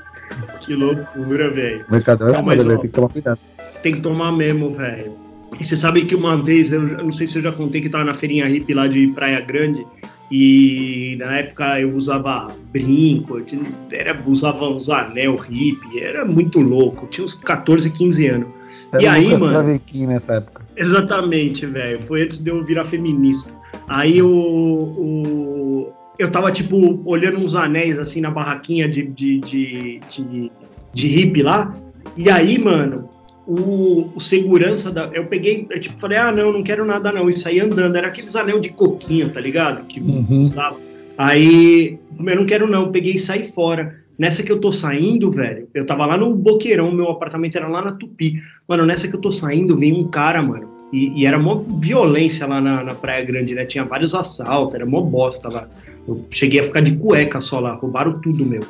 que 0.60 0.74
loucura, 0.74 1.50
velho. 1.52 1.84
Mercador 1.88 2.34
é 2.34 2.38
foda, 2.42 2.64
velho. 2.64 2.78
Tem 2.80 2.90
que 2.90 2.94
tomar 2.94 3.08
cuidado. 3.08 3.38
Tem 3.82 3.94
que 3.94 4.00
tomar 4.00 4.32
mesmo, 4.32 4.74
velho. 4.74 5.25
E 5.60 5.64
você 5.64 5.76
sabe 5.76 6.04
que 6.04 6.14
uma 6.14 6.36
vez, 6.42 6.72
eu, 6.72 6.80
não 6.82 7.12
sei 7.12 7.26
se 7.26 7.36
eu 7.38 7.42
já 7.42 7.52
contei 7.52 7.80
que 7.80 7.88
tava 7.88 8.04
na 8.04 8.14
feirinha 8.14 8.46
hippie 8.46 8.74
lá 8.74 8.86
de 8.86 9.06
Praia 9.08 9.40
Grande. 9.40 9.86
E 10.30 11.16
na 11.20 11.36
época 11.38 11.80
eu 11.80 11.94
usava 11.94 12.50
brinco, 12.72 13.38
eu 13.38 13.44
tinha- 13.44 13.62
era, 13.92 14.20
usava 14.26 14.68
uns 14.68 14.90
anel 14.90 15.36
hippie, 15.36 16.00
era 16.00 16.24
muito 16.24 16.60
louco. 16.60 17.06
Tinha 17.06 17.24
uns 17.24 17.34
14, 17.34 17.90
15 17.90 18.26
anos. 18.26 18.48
Era 18.92 19.02
E 19.02 19.06
aí, 19.06 19.28
mano? 19.40 19.80
Nessa 20.08 20.34
época. 20.34 20.62
Exatamente, 20.76 21.64
velho. 21.66 22.02
Foi 22.02 22.22
antes 22.22 22.42
de 22.42 22.50
eu 22.50 22.64
virar 22.64 22.84
feminista. 22.84 23.52
Aí 23.88 24.20
o, 24.20 24.26
o- 24.28 25.92
eu 26.18 26.30
tava, 26.30 26.50
tipo, 26.50 27.00
olhando 27.04 27.38
uns 27.38 27.54
anéis 27.54 27.98
assim 27.98 28.20
na 28.20 28.30
barraquinha 28.30 28.88
de, 28.88 29.02
de, 29.04 29.38
de, 29.40 30.00
de, 30.10 30.50
de 30.92 31.06
hippie 31.06 31.42
lá. 31.42 31.74
E 32.16 32.28
aí, 32.30 32.58
mano, 32.58 33.08
o, 33.46 34.10
o 34.14 34.20
segurança 34.20 34.90
da. 34.90 35.06
Eu 35.12 35.26
peguei, 35.26 35.66
eu 35.70 35.80
tipo, 35.80 35.98
falei, 36.00 36.18
ah, 36.18 36.32
não, 36.32 36.52
não 36.52 36.62
quero 36.62 36.84
nada, 36.84 37.12
não. 37.12 37.30
E 37.30 37.32
saí 37.36 37.60
andando. 37.60 37.96
Era 37.96 38.08
aqueles 38.08 38.34
anel 38.34 38.58
de 38.60 38.70
coquinho, 38.70 39.30
tá 39.30 39.40
ligado? 39.40 39.84
Que 39.86 40.00
Uhum. 40.00 40.42
usava. 40.42 40.76
Aí, 41.16 41.98
eu 42.18 42.36
não 42.36 42.46
quero, 42.46 42.66
não. 42.68 42.90
Peguei 42.90 43.12
e 43.14 43.18
saí 43.18 43.44
fora. 43.44 43.94
Nessa 44.18 44.42
que 44.42 44.50
eu 44.50 44.58
tô 44.58 44.72
saindo, 44.72 45.30
velho, 45.30 45.68
eu 45.74 45.84
tava 45.84 46.06
lá 46.06 46.16
no 46.16 46.34
Boqueirão, 46.34 46.90
meu 46.90 47.10
apartamento 47.10 47.56
era 47.56 47.68
lá 47.68 47.82
na 47.84 47.92
Tupi. 47.92 48.36
Mano, 48.66 48.86
nessa 48.86 49.06
que 49.06 49.14
eu 49.14 49.20
tô 49.20 49.30
saindo, 49.30 49.76
vem 49.76 49.92
um 49.92 50.08
cara, 50.08 50.42
mano. 50.42 50.68
E, 50.92 51.20
e 51.20 51.26
era 51.26 51.38
mó 51.38 51.62
violência 51.80 52.46
lá 52.46 52.60
na, 52.60 52.82
na 52.82 52.94
Praia 52.94 53.24
Grande, 53.24 53.54
né? 53.54 53.66
Tinha 53.66 53.84
vários 53.84 54.14
assaltos, 54.14 54.74
era 54.74 54.86
mó 54.86 55.02
bosta 55.02 55.48
lá. 55.50 55.68
Eu 56.08 56.26
cheguei 56.30 56.60
a 56.60 56.64
ficar 56.64 56.80
de 56.80 56.96
cueca 56.96 57.40
só 57.40 57.60
lá, 57.60 57.74
roubaram 57.74 58.18
tudo, 58.20 58.46
meu. 58.46 58.62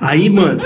Aí, 0.00 0.28
mano, 0.28 0.60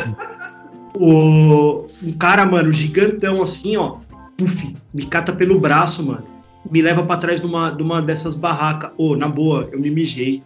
o, 0.97 1.87
um 2.03 2.13
cara, 2.13 2.45
mano, 2.47 2.73
gigantão 2.73 3.43
assim, 3.43 3.77
ó, 3.77 3.97
puf, 4.37 4.75
me 4.93 5.05
cata 5.07 5.33
pelo 5.33 5.59
braço, 5.59 6.05
mano. 6.05 6.25
Me 6.71 6.83
leva 6.83 7.03
pra 7.03 7.17
trás 7.17 7.41
de 7.41 7.47
uma, 7.47 7.71
de 7.71 7.83
uma 7.83 8.03
dessas 8.03 8.35
barracas. 8.35 8.91
Ô, 8.99 9.17
na 9.17 9.29
boa, 9.29 9.69
eu 9.73 9.81
me 9.81 9.91
mijei. 9.91 10.43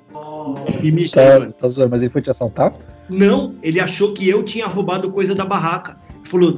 Me 0.83 0.91
mijei, 0.93 1.09
Tá, 1.11 1.39
mano. 1.41 1.53
tá 1.53 1.67
zoando, 1.69 1.91
mas 1.91 2.03
ele 2.03 2.11
foi 2.11 2.23
te 2.23 2.31
assaltar? 2.31 2.73
Não, 3.11 3.55
ele 3.63 3.81
achou 3.81 4.13
que 4.15 4.29
eu 4.29 4.43
tinha 4.45 4.67
roubado 4.67 5.11
coisa 5.11 5.35
da 5.35 5.45
barraca. 5.45 5.99
Ele 6.21 6.29
falou, 6.29 6.53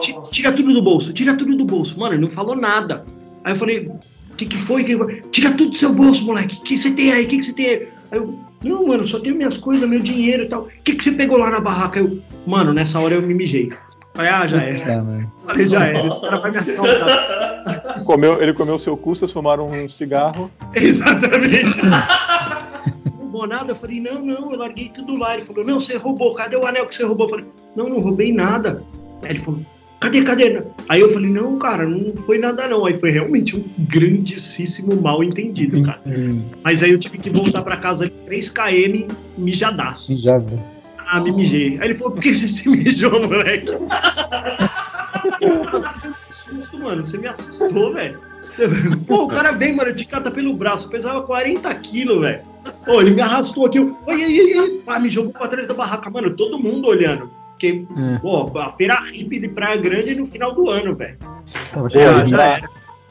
"Ti- 0.00 0.12
Nossa. 0.14 0.30
tira 0.32 0.50
tudo 0.52 0.72
do 0.72 0.82
bolso, 0.82 1.12
tira 1.12 1.34
tudo 1.34 1.54
do 1.56 1.64
bolso. 1.64 1.98
Mano, 1.98 2.14
ele 2.14 2.22
não 2.22 2.30
falou 2.30 2.56
nada. 2.56 3.04
Aí 3.44 3.52
eu 3.52 3.56
falei, 3.56 3.86
o 3.86 4.34
que 4.36 4.46
que 4.46 4.56
foi? 4.56 4.82
Que 4.82 4.92
que 4.92 4.98
foi? 4.98 5.20
Tira 5.30 5.50
tudo 5.52 5.70
do 5.70 5.76
seu 5.76 5.92
bolso, 5.92 6.24
moleque. 6.24 6.56
O 6.56 6.62
que 6.62 6.76
você 6.78 6.90
tem 6.92 7.12
aí? 7.12 7.24
O 7.24 7.28
que 7.28 7.38
que 7.38 7.44
você 7.44 7.52
tem 7.52 7.66
aí? 7.66 7.88
Aí 8.10 8.18
eu, 8.18 8.38
não, 8.62 8.86
mano, 8.86 9.06
só 9.06 9.18
tenho 9.18 9.36
minhas 9.36 9.56
coisas, 9.56 9.88
meu 9.88 10.00
dinheiro 10.00 10.44
e 10.44 10.48
tal. 10.48 10.62
O 10.62 10.68
que 10.82 10.94
que 10.94 11.04
você 11.04 11.12
pegou 11.12 11.38
lá 11.38 11.50
na 11.50 11.60
barraca? 11.60 11.98
Eu, 11.98 12.20
mano, 12.46 12.72
nessa 12.72 12.98
hora 12.98 13.14
eu 13.14 13.22
me 13.22 13.34
mijei. 13.34 13.70
Falei, 14.14 14.30
ah, 14.30 14.46
já 14.46 14.62
era. 14.62 14.74
é. 14.74 15.26
Falei, 15.46 15.68
já 15.68 15.86
era. 15.86 16.06
Esse 16.06 16.20
cara 16.20 16.38
vai 16.38 16.50
me 16.50 16.56
assaltar. 16.56 18.02
Comeu, 18.04 18.42
ele 18.42 18.54
comeu 18.54 18.76
o 18.76 18.78
seu 18.78 18.96
cu, 18.96 19.14
vocês 19.14 19.30
fumaram 19.30 19.68
um 19.68 19.88
cigarro. 19.88 20.50
Exatamente. 20.74 21.82
Não 23.04 23.12
roubou 23.18 23.46
nada? 23.46 23.72
Eu 23.72 23.76
falei, 23.76 24.00
não, 24.00 24.24
não, 24.24 24.52
eu 24.52 24.58
larguei 24.58 24.88
tudo 24.88 25.16
lá. 25.16 25.34
Ele 25.34 25.44
falou, 25.44 25.64
não, 25.64 25.78
você 25.78 25.96
roubou, 25.96 26.34
cadê 26.34 26.56
o 26.56 26.66
anel 26.66 26.86
que 26.86 26.94
você 26.94 27.04
roubou? 27.04 27.26
Eu 27.26 27.30
falei, 27.30 27.44
não, 27.74 27.88
não 27.88 28.00
roubei 28.00 28.32
nada. 28.32 28.82
Aí 29.22 29.30
ele 29.30 29.38
falou, 29.38 29.60
cadê, 30.06 30.22
cadê? 30.22 30.62
Aí 30.88 31.00
eu 31.00 31.10
falei, 31.10 31.30
não, 31.30 31.58
cara, 31.58 31.86
não 31.88 32.14
foi 32.24 32.38
nada 32.38 32.68
não. 32.68 32.86
Aí 32.86 32.98
foi 32.98 33.10
realmente 33.10 33.56
um 33.56 33.64
grandíssimo 33.78 35.00
mal 35.00 35.22
entendido, 35.22 35.82
cara. 35.82 36.00
Mas 36.62 36.82
aí 36.82 36.90
eu 36.92 36.98
tive 36.98 37.18
que 37.18 37.30
voltar 37.30 37.62
pra 37.62 37.76
casa 37.76 38.10
3km 38.28 39.10
mijadaço. 39.36 40.16
velho. 40.16 40.60
Ah, 41.08 41.20
me 41.20 41.30
mijei. 41.32 41.78
Aí 41.80 41.88
ele 41.88 41.94
falou, 41.94 42.12
por 42.14 42.22
que 42.22 42.34
você 42.34 42.48
se 42.48 42.68
mijou, 42.70 43.12
moleque? 43.28 43.66
Que 45.38 46.34
susto, 46.34 46.78
mano. 46.78 47.04
Você 47.04 47.18
me 47.18 47.26
assustou, 47.28 47.92
velho. 47.94 48.20
Pô, 49.06 49.24
o 49.24 49.28
cara 49.28 49.52
vem, 49.52 49.74
mano, 49.76 49.94
te 49.94 50.04
cata 50.06 50.30
pelo 50.30 50.52
braço. 50.54 50.88
Pesava 50.88 51.22
40 51.22 51.72
quilos, 51.76 52.20
velho. 52.20 52.40
Pô, 52.84 53.00
ele 53.00 53.10
me 53.10 53.20
arrastou 53.20 53.66
aqui. 53.66 53.78
ai, 53.78 54.22
ai, 54.22 54.52
ai. 54.58 54.68
Pá, 54.84 54.98
me 54.98 55.08
jogou 55.08 55.32
pra 55.32 55.46
trás 55.48 55.68
da 55.68 55.74
barraca. 55.74 56.10
Mano, 56.10 56.30
todo 56.34 56.58
mundo 56.58 56.88
olhando. 56.88 57.30
Porque, 57.56 57.86
É. 58.14 58.18
pô, 58.18 58.50
a 58.58 58.70
feira 58.72 58.94
hippie 59.10 59.40
de 59.40 59.48
Praia 59.48 59.76
Grande 59.80 60.14
no 60.14 60.26
final 60.26 60.54
do 60.54 60.68
ano, 60.70 60.94
velho. 60.94 61.16
Já, 61.88 62.26
já 62.26 62.42
era. 62.42 62.58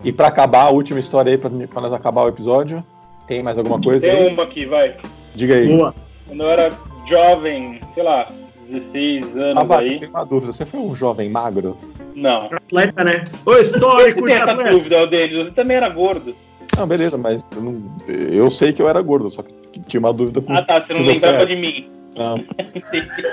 E 0.03 0.11
pra 0.11 0.27
acabar, 0.27 0.63
a 0.65 0.69
última 0.69 0.99
história 0.99 1.31
aí, 1.31 1.37
pra, 1.37 1.49
pra 1.49 1.81
nós 1.81 1.91
acabar 1.91 2.23
o 2.25 2.27
episódio. 2.29 2.83
Tem 3.27 3.41
mais 3.41 3.57
alguma 3.57 3.81
coisa 3.81 4.07
Tem 4.07 4.27
aí? 4.27 4.33
uma 4.33 4.43
aqui, 4.43 4.65
vai. 4.67 4.95
Diga 5.33 5.55
aí. 5.55 5.75
Boa. 5.75 5.95
Quando 6.27 6.43
eu 6.43 6.49
era 6.49 6.71
jovem, 7.09 7.79
sei 7.95 8.03
lá, 8.03 8.29
16 8.69 9.35
anos 9.35 9.71
Ah, 9.71 9.77
aí. 9.79 9.99
tem 9.99 10.09
uma 10.09 10.23
dúvida. 10.23 10.53
Você 10.53 10.63
foi 10.63 10.79
um 10.79 10.95
jovem 10.95 11.27
magro? 11.29 11.75
Não. 12.15 12.45
Atleta, 12.53 13.03
né? 13.03 13.23
Ô, 13.43 13.53
histórico 13.55 14.21
de 14.21 14.27
que 14.27 14.33
essa 14.33 14.51
atleta. 14.51 14.69
dúvida, 14.69 15.07
Denis? 15.07 15.45
Você 15.45 15.51
também 15.51 15.77
era 15.77 15.89
gordo. 15.89 16.35
Não, 16.77 16.85
beleza, 16.85 17.17
mas 17.17 17.51
eu, 17.51 17.61
não- 17.61 17.81
eu 18.07 18.51
sei 18.51 18.73
que 18.73 18.81
eu 18.81 18.87
era 18.89 19.01
gordo, 19.01 19.29
só 19.31 19.41
que 19.41 19.79
tinha 19.87 19.99
uma 19.99 20.13
dúvida 20.13 20.39
com. 20.41 20.53
Ah, 20.53 20.61
tá. 20.61 20.81
Você 20.81 20.93
não 20.93 21.03
você 21.05 21.13
lembrava 21.13 21.43
é. 21.43 21.45
de 21.47 21.55
mim. 21.55 21.87
Não. 22.15 22.37
Vocês 22.37 22.85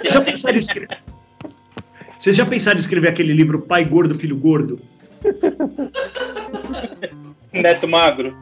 já 0.12 0.21
pensaram 0.21 0.57
em 0.57 0.61
escrever... 0.61 0.99
Vocês 2.18 2.37
já 2.37 2.47
pensaram 2.47 2.77
em 2.77 2.81
escrever 2.81 3.09
aquele 3.09 3.33
livro 3.33 3.62
Pai 3.62 3.85
Gordo, 3.85 4.14
Filho 4.14 4.37
Gordo? 4.37 4.81
Neto 7.53 7.88
magro. 7.88 8.37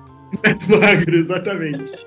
Magro, 0.68 1.16
exatamente. 1.16 2.06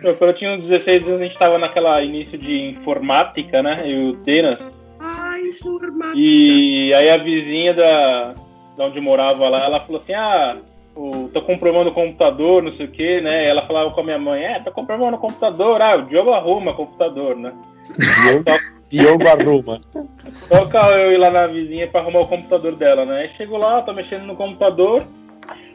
Quando 0.00 0.30
eu 0.30 0.34
tinha 0.34 0.54
uns 0.54 0.60
16 0.62 1.08
anos, 1.08 1.20
a 1.20 1.24
gente 1.24 1.38
tava 1.38 1.58
naquela 1.58 2.02
início 2.02 2.38
de 2.38 2.70
informática, 2.70 3.62
né? 3.62 3.76
E 3.88 4.10
o 4.10 4.12
Denas. 4.16 4.58
Ai, 5.00 5.52
forma. 5.52 6.12
E 6.14 6.92
aí 6.94 7.10
a 7.10 7.16
vizinha 7.16 7.74
da, 7.74 8.34
da 8.76 8.84
onde 8.84 9.00
morava 9.00 9.48
lá, 9.48 9.64
ela 9.64 9.80
falou 9.80 10.02
assim, 10.02 10.12
ah, 10.12 10.58
o, 10.96 11.28
tô 11.28 11.42
com 11.42 11.58
problema 11.58 11.84
no 11.84 11.92
computador, 11.92 12.62
não 12.62 12.72
sei 12.76 12.86
o 12.86 12.90
que, 12.90 13.20
né? 13.20 13.46
Ela 13.46 13.66
falava 13.66 13.90
com 13.90 14.00
a 14.00 14.04
minha 14.04 14.18
mãe, 14.18 14.42
é, 14.42 14.58
tô 14.60 14.72
com 14.72 14.86
problema 14.86 15.10
no 15.10 15.18
computador, 15.18 15.80
ah, 15.82 15.96
o 15.98 16.02
Diogo 16.06 16.32
arruma 16.32 16.72
computador, 16.72 17.36
né? 17.36 17.52
Diogo, 18.22 18.44
Diogo 18.88 19.28
arruma. 19.28 19.80
Toca 20.48 20.78
eu 20.96 21.12
ir 21.12 21.18
lá 21.18 21.30
na 21.30 21.46
vizinha 21.46 21.86
pra 21.86 22.00
arrumar 22.00 22.20
o 22.20 22.28
computador 22.28 22.74
dela, 22.74 23.04
né? 23.04 23.22
Aí 23.22 23.30
chego 23.36 23.58
lá, 23.58 23.82
tô 23.82 23.92
mexendo 23.92 24.24
no 24.24 24.34
computador, 24.34 25.04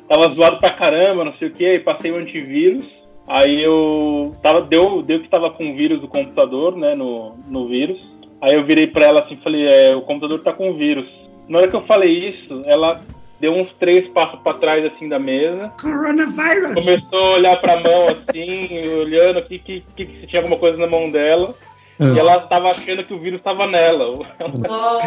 tava 0.10 0.30
zoado 0.30 0.60
pra 0.60 0.74
caramba, 0.74 1.24
não 1.24 1.34
sei 1.36 1.50
o 1.50 1.54
que, 1.54 1.66
aí 1.66 1.80
passei 1.80 2.12
o 2.12 2.18
antivírus, 2.18 2.86
aí 3.28 3.62
eu 3.62 4.36
tava, 4.42 4.62
deu, 4.62 5.04
deu 5.04 5.22
que 5.22 5.30
tava 5.30 5.52
com 5.52 5.72
vírus 5.74 6.02
do 6.02 6.08
computador, 6.08 6.76
né, 6.76 6.96
no, 6.96 7.36
no 7.48 7.68
vírus. 7.68 8.10
Aí 8.42 8.56
eu 8.56 8.66
virei 8.66 8.88
pra 8.88 9.06
ela 9.06 9.22
assim 9.22 9.36
e 9.36 9.44
falei, 9.44 9.68
é, 9.68 9.96
o 9.96 10.02
computador 10.02 10.42
tá 10.42 10.52
com 10.52 10.74
vírus. 10.74 11.08
Na 11.48 11.60
hora 11.60 11.68
que 11.68 11.76
eu 11.76 11.86
falei 11.86 12.30
isso, 12.30 12.64
ela 12.66 13.00
deu 13.42 13.54
uns 13.54 13.70
três 13.80 14.08
passos 14.10 14.40
pra 14.42 14.54
trás 14.54 14.86
assim 14.86 15.10
da 15.10 15.18
mesa, 15.20 15.70
Coronavirus. 15.82 16.74
começou 16.76 17.20
a 17.26 17.34
olhar 17.34 17.60
pra 17.60 17.80
mão 17.82 18.06
assim, 18.06 18.88
olhando 19.00 19.40
aqui 19.40 19.60
que, 19.60 19.84
que, 19.96 20.06
que 20.06 20.20
se 20.22 20.28
tinha 20.28 20.42
alguma 20.42 20.58
coisa 20.60 20.78
na 20.78 20.88
mão 20.88 21.10
dela. 21.12 21.54
E 22.00 22.18
ela 22.18 22.40
tava 22.42 22.70
achando 22.70 23.04
que 23.04 23.14
o 23.14 23.20
vírus 23.20 23.42
tava 23.44 23.68
nela. 23.68 24.16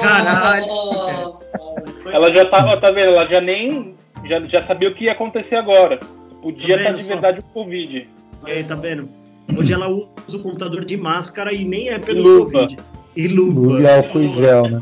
Caralho. 0.00 0.66
Nossa, 0.66 1.58
Ela 2.12 2.30
já 2.32 2.44
tava, 2.44 2.76
tá 2.80 2.90
vendo? 2.92 3.14
Ela 3.14 3.24
já 3.26 3.40
nem. 3.40 3.94
Já, 4.26 4.40
já 4.42 4.64
sabia 4.66 4.88
o 4.90 4.94
que 4.94 5.04
ia 5.04 5.12
acontecer 5.12 5.56
agora. 5.56 5.98
Podia 6.40 6.76
Tá 6.76 6.82
estar 6.82 6.90
vendo 6.90 6.98
de 6.98 7.04
só? 7.04 7.08
verdade 7.12 7.38
o 7.40 7.44
Covid. 7.52 8.08
Aí, 8.44 8.62
tá 8.64 8.74
vendo? 8.76 9.08
Hoje 9.58 9.72
ela 9.72 9.88
usa 9.88 10.36
o 10.36 10.42
computador 10.42 10.84
de 10.84 10.96
máscara 10.96 11.52
e 11.52 11.64
nem 11.64 11.88
é 11.88 11.98
pelo. 11.98 12.44
Covid. 12.46 12.76
E 13.16 13.28
luva. 13.28 13.80
E 13.82 13.88
álcool 13.88 14.20
em 14.20 14.34
gel, 14.34 14.68
né? 14.68 14.80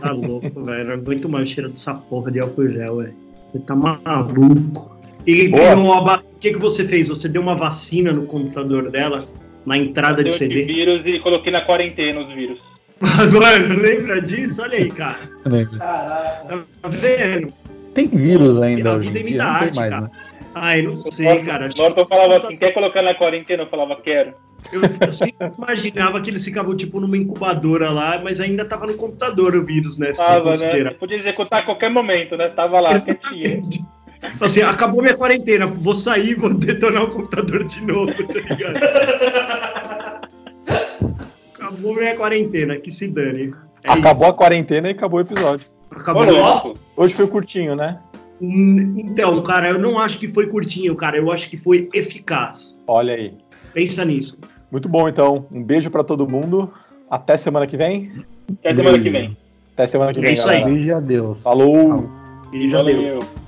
Tá 0.00 0.12
louco, 0.12 0.62
velho. 0.64 0.86
Não 0.86 0.94
aguento 0.94 1.28
mais 1.28 1.48
o 1.48 1.52
cheiro 1.52 1.68
dessa 1.70 1.94
porra 1.94 2.30
de 2.30 2.40
álcool 2.40 2.68
gel, 2.68 2.96
velho. 2.98 3.14
Você 3.52 3.58
tá 3.60 3.74
maluco. 3.74 4.98
E 5.26 5.48
uma 5.48 6.18
o 6.18 6.22
que, 6.40 6.52
que 6.52 6.58
você 6.58 6.86
fez? 6.86 7.08
Você 7.08 7.28
deu 7.28 7.42
uma 7.42 7.54
vacina 7.54 8.12
no 8.12 8.26
computador 8.26 8.90
dela, 8.90 9.24
na 9.66 9.76
entrada 9.76 10.24
de 10.24 10.30
Deu 10.30 10.38
CD? 10.38 10.64
vírus 10.64 11.02
e 11.04 11.18
coloquei 11.20 11.52
na 11.52 11.60
quarentena 11.60 12.20
os 12.20 12.34
vírus. 12.34 12.58
Agora, 13.18 13.58
lembra 13.68 14.22
disso? 14.22 14.62
Olha 14.62 14.78
aí, 14.78 14.90
cara. 14.90 15.18
Caraca. 15.42 15.76
Tá 15.78 16.88
vendo? 16.88 17.52
Tem 17.94 18.06
vírus 18.08 18.56
ainda 18.58 18.92
A 18.92 18.98
vida 18.98 19.12
dia, 19.12 19.20
imita 19.20 19.44
não 19.44 19.52
tem 19.52 19.62
arte, 19.64 19.76
mais, 19.76 19.90
cara. 19.90 20.02
né? 20.02 20.10
Ai, 20.54 20.82
não 20.82 21.00
sei, 21.00 21.42
cara. 21.42 21.68
O 21.74 21.78
Norton 21.78 22.06
falava 22.06 22.46
assim, 22.46 22.56
quer 22.56 22.72
colocar 22.72 23.02
na 23.02 23.14
quarentena? 23.14 23.64
Eu 23.64 23.68
falava, 23.68 23.96
quero. 23.96 24.32
Eu, 24.72 24.80
eu 25.06 25.12
sempre 25.12 25.50
imaginava 25.56 26.20
que 26.20 26.30
eles 26.30 26.44
ficavam, 26.44 26.76
tipo, 26.76 27.00
numa 27.00 27.16
incubadora 27.16 27.90
lá, 27.90 28.20
mas 28.22 28.40
ainda 28.40 28.64
tava 28.64 28.86
no 28.86 28.94
computador 28.94 29.54
o 29.56 29.64
vírus, 29.64 29.96
né? 29.98 30.12
For 30.14 30.24
Tava, 30.24 30.52
né? 30.52 30.90
Podia 30.90 31.16
executar 31.16 31.60
a 31.60 31.62
qualquer 31.62 31.90
momento, 31.90 32.36
né? 32.36 32.48
Tava 32.48 32.80
lá, 32.80 32.90
quietinho. 32.90 33.18
Exatamente. 33.42 33.84
Assim, 34.40 34.60
acabou 34.60 35.02
minha 35.02 35.16
quarentena, 35.16 35.66
vou 35.66 35.96
sair, 35.96 36.34
vou 36.34 36.52
detonar 36.52 37.04
o 37.04 37.10
computador 37.10 37.64
de 37.66 37.80
novo, 37.80 38.12
tá 38.26 38.40
ligado? 38.40 40.20
acabou 41.54 41.94
minha 41.94 42.14
quarentena, 42.16 42.76
que 42.76 42.92
se 42.92 43.08
dane. 43.08 43.54
É 43.82 43.90
acabou 43.90 44.26
a 44.26 44.28
isso. 44.28 44.36
quarentena 44.36 44.88
e 44.88 44.90
acabou 44.92 45.20
o 45.20 45.22
episódio. 45.22 45.66
Acabou. 45.90 46.76
Hoje 46.96 47.14
foi 47.14 47.26
curtinho, 47.26 47.74
né? 47.74 47.98
Hum, 48.40 48.94
Então, 48.98 49.42
cara, 49.42 49.68
eu 49.70 49.78
não 49.78 49.98
acho 49.98 50.18
que 50.18 50.28
foi 50.28 50.46
curtinho, 50.46 50.94
cara. 50.96 51.16
Eu 51.16 51.30
acho 51.32 51.48
que 51.48 51.56
foi 51.56 51.88
eficaz. 51.92 52.78
Olha 52.86 53.14
aí. 53.14 53.34
Pensa 53.72 54.04
nisso. 54.04 54.38
Muito 54.70 54.88
bom, 54.88 55.08
então. 55.08 55.46
Um 55.50 55.62
beijo 55.62 55.90
pra 55.90 56.04
todo 56.04 56.28
mundo. 56.28 56.72
Até 57.10 57.36
semana 57.36 57.66
que 57.66 57.76
vem. 57.76 58.24
Até 58.60 58.74
semana 58.74 58.98
que 58.98 59.10
vem. 59.10 59.36
Até 59.74 59.86
semana 59.86 60.12
que 60.12 60.20
É 60.20 60.22
vem, 60.22 60.32
isso 60.32 60.48
aí. 60.48 60.64
Beijo 60.64 60.88
e 60.88 60.92
adeus. 60.92 61.40
Falou. 61.42 62.08
Ele 62.52 62.68
já 62.68 62.82
deu. 62.82 62.94
Valeu. 62.94 63.39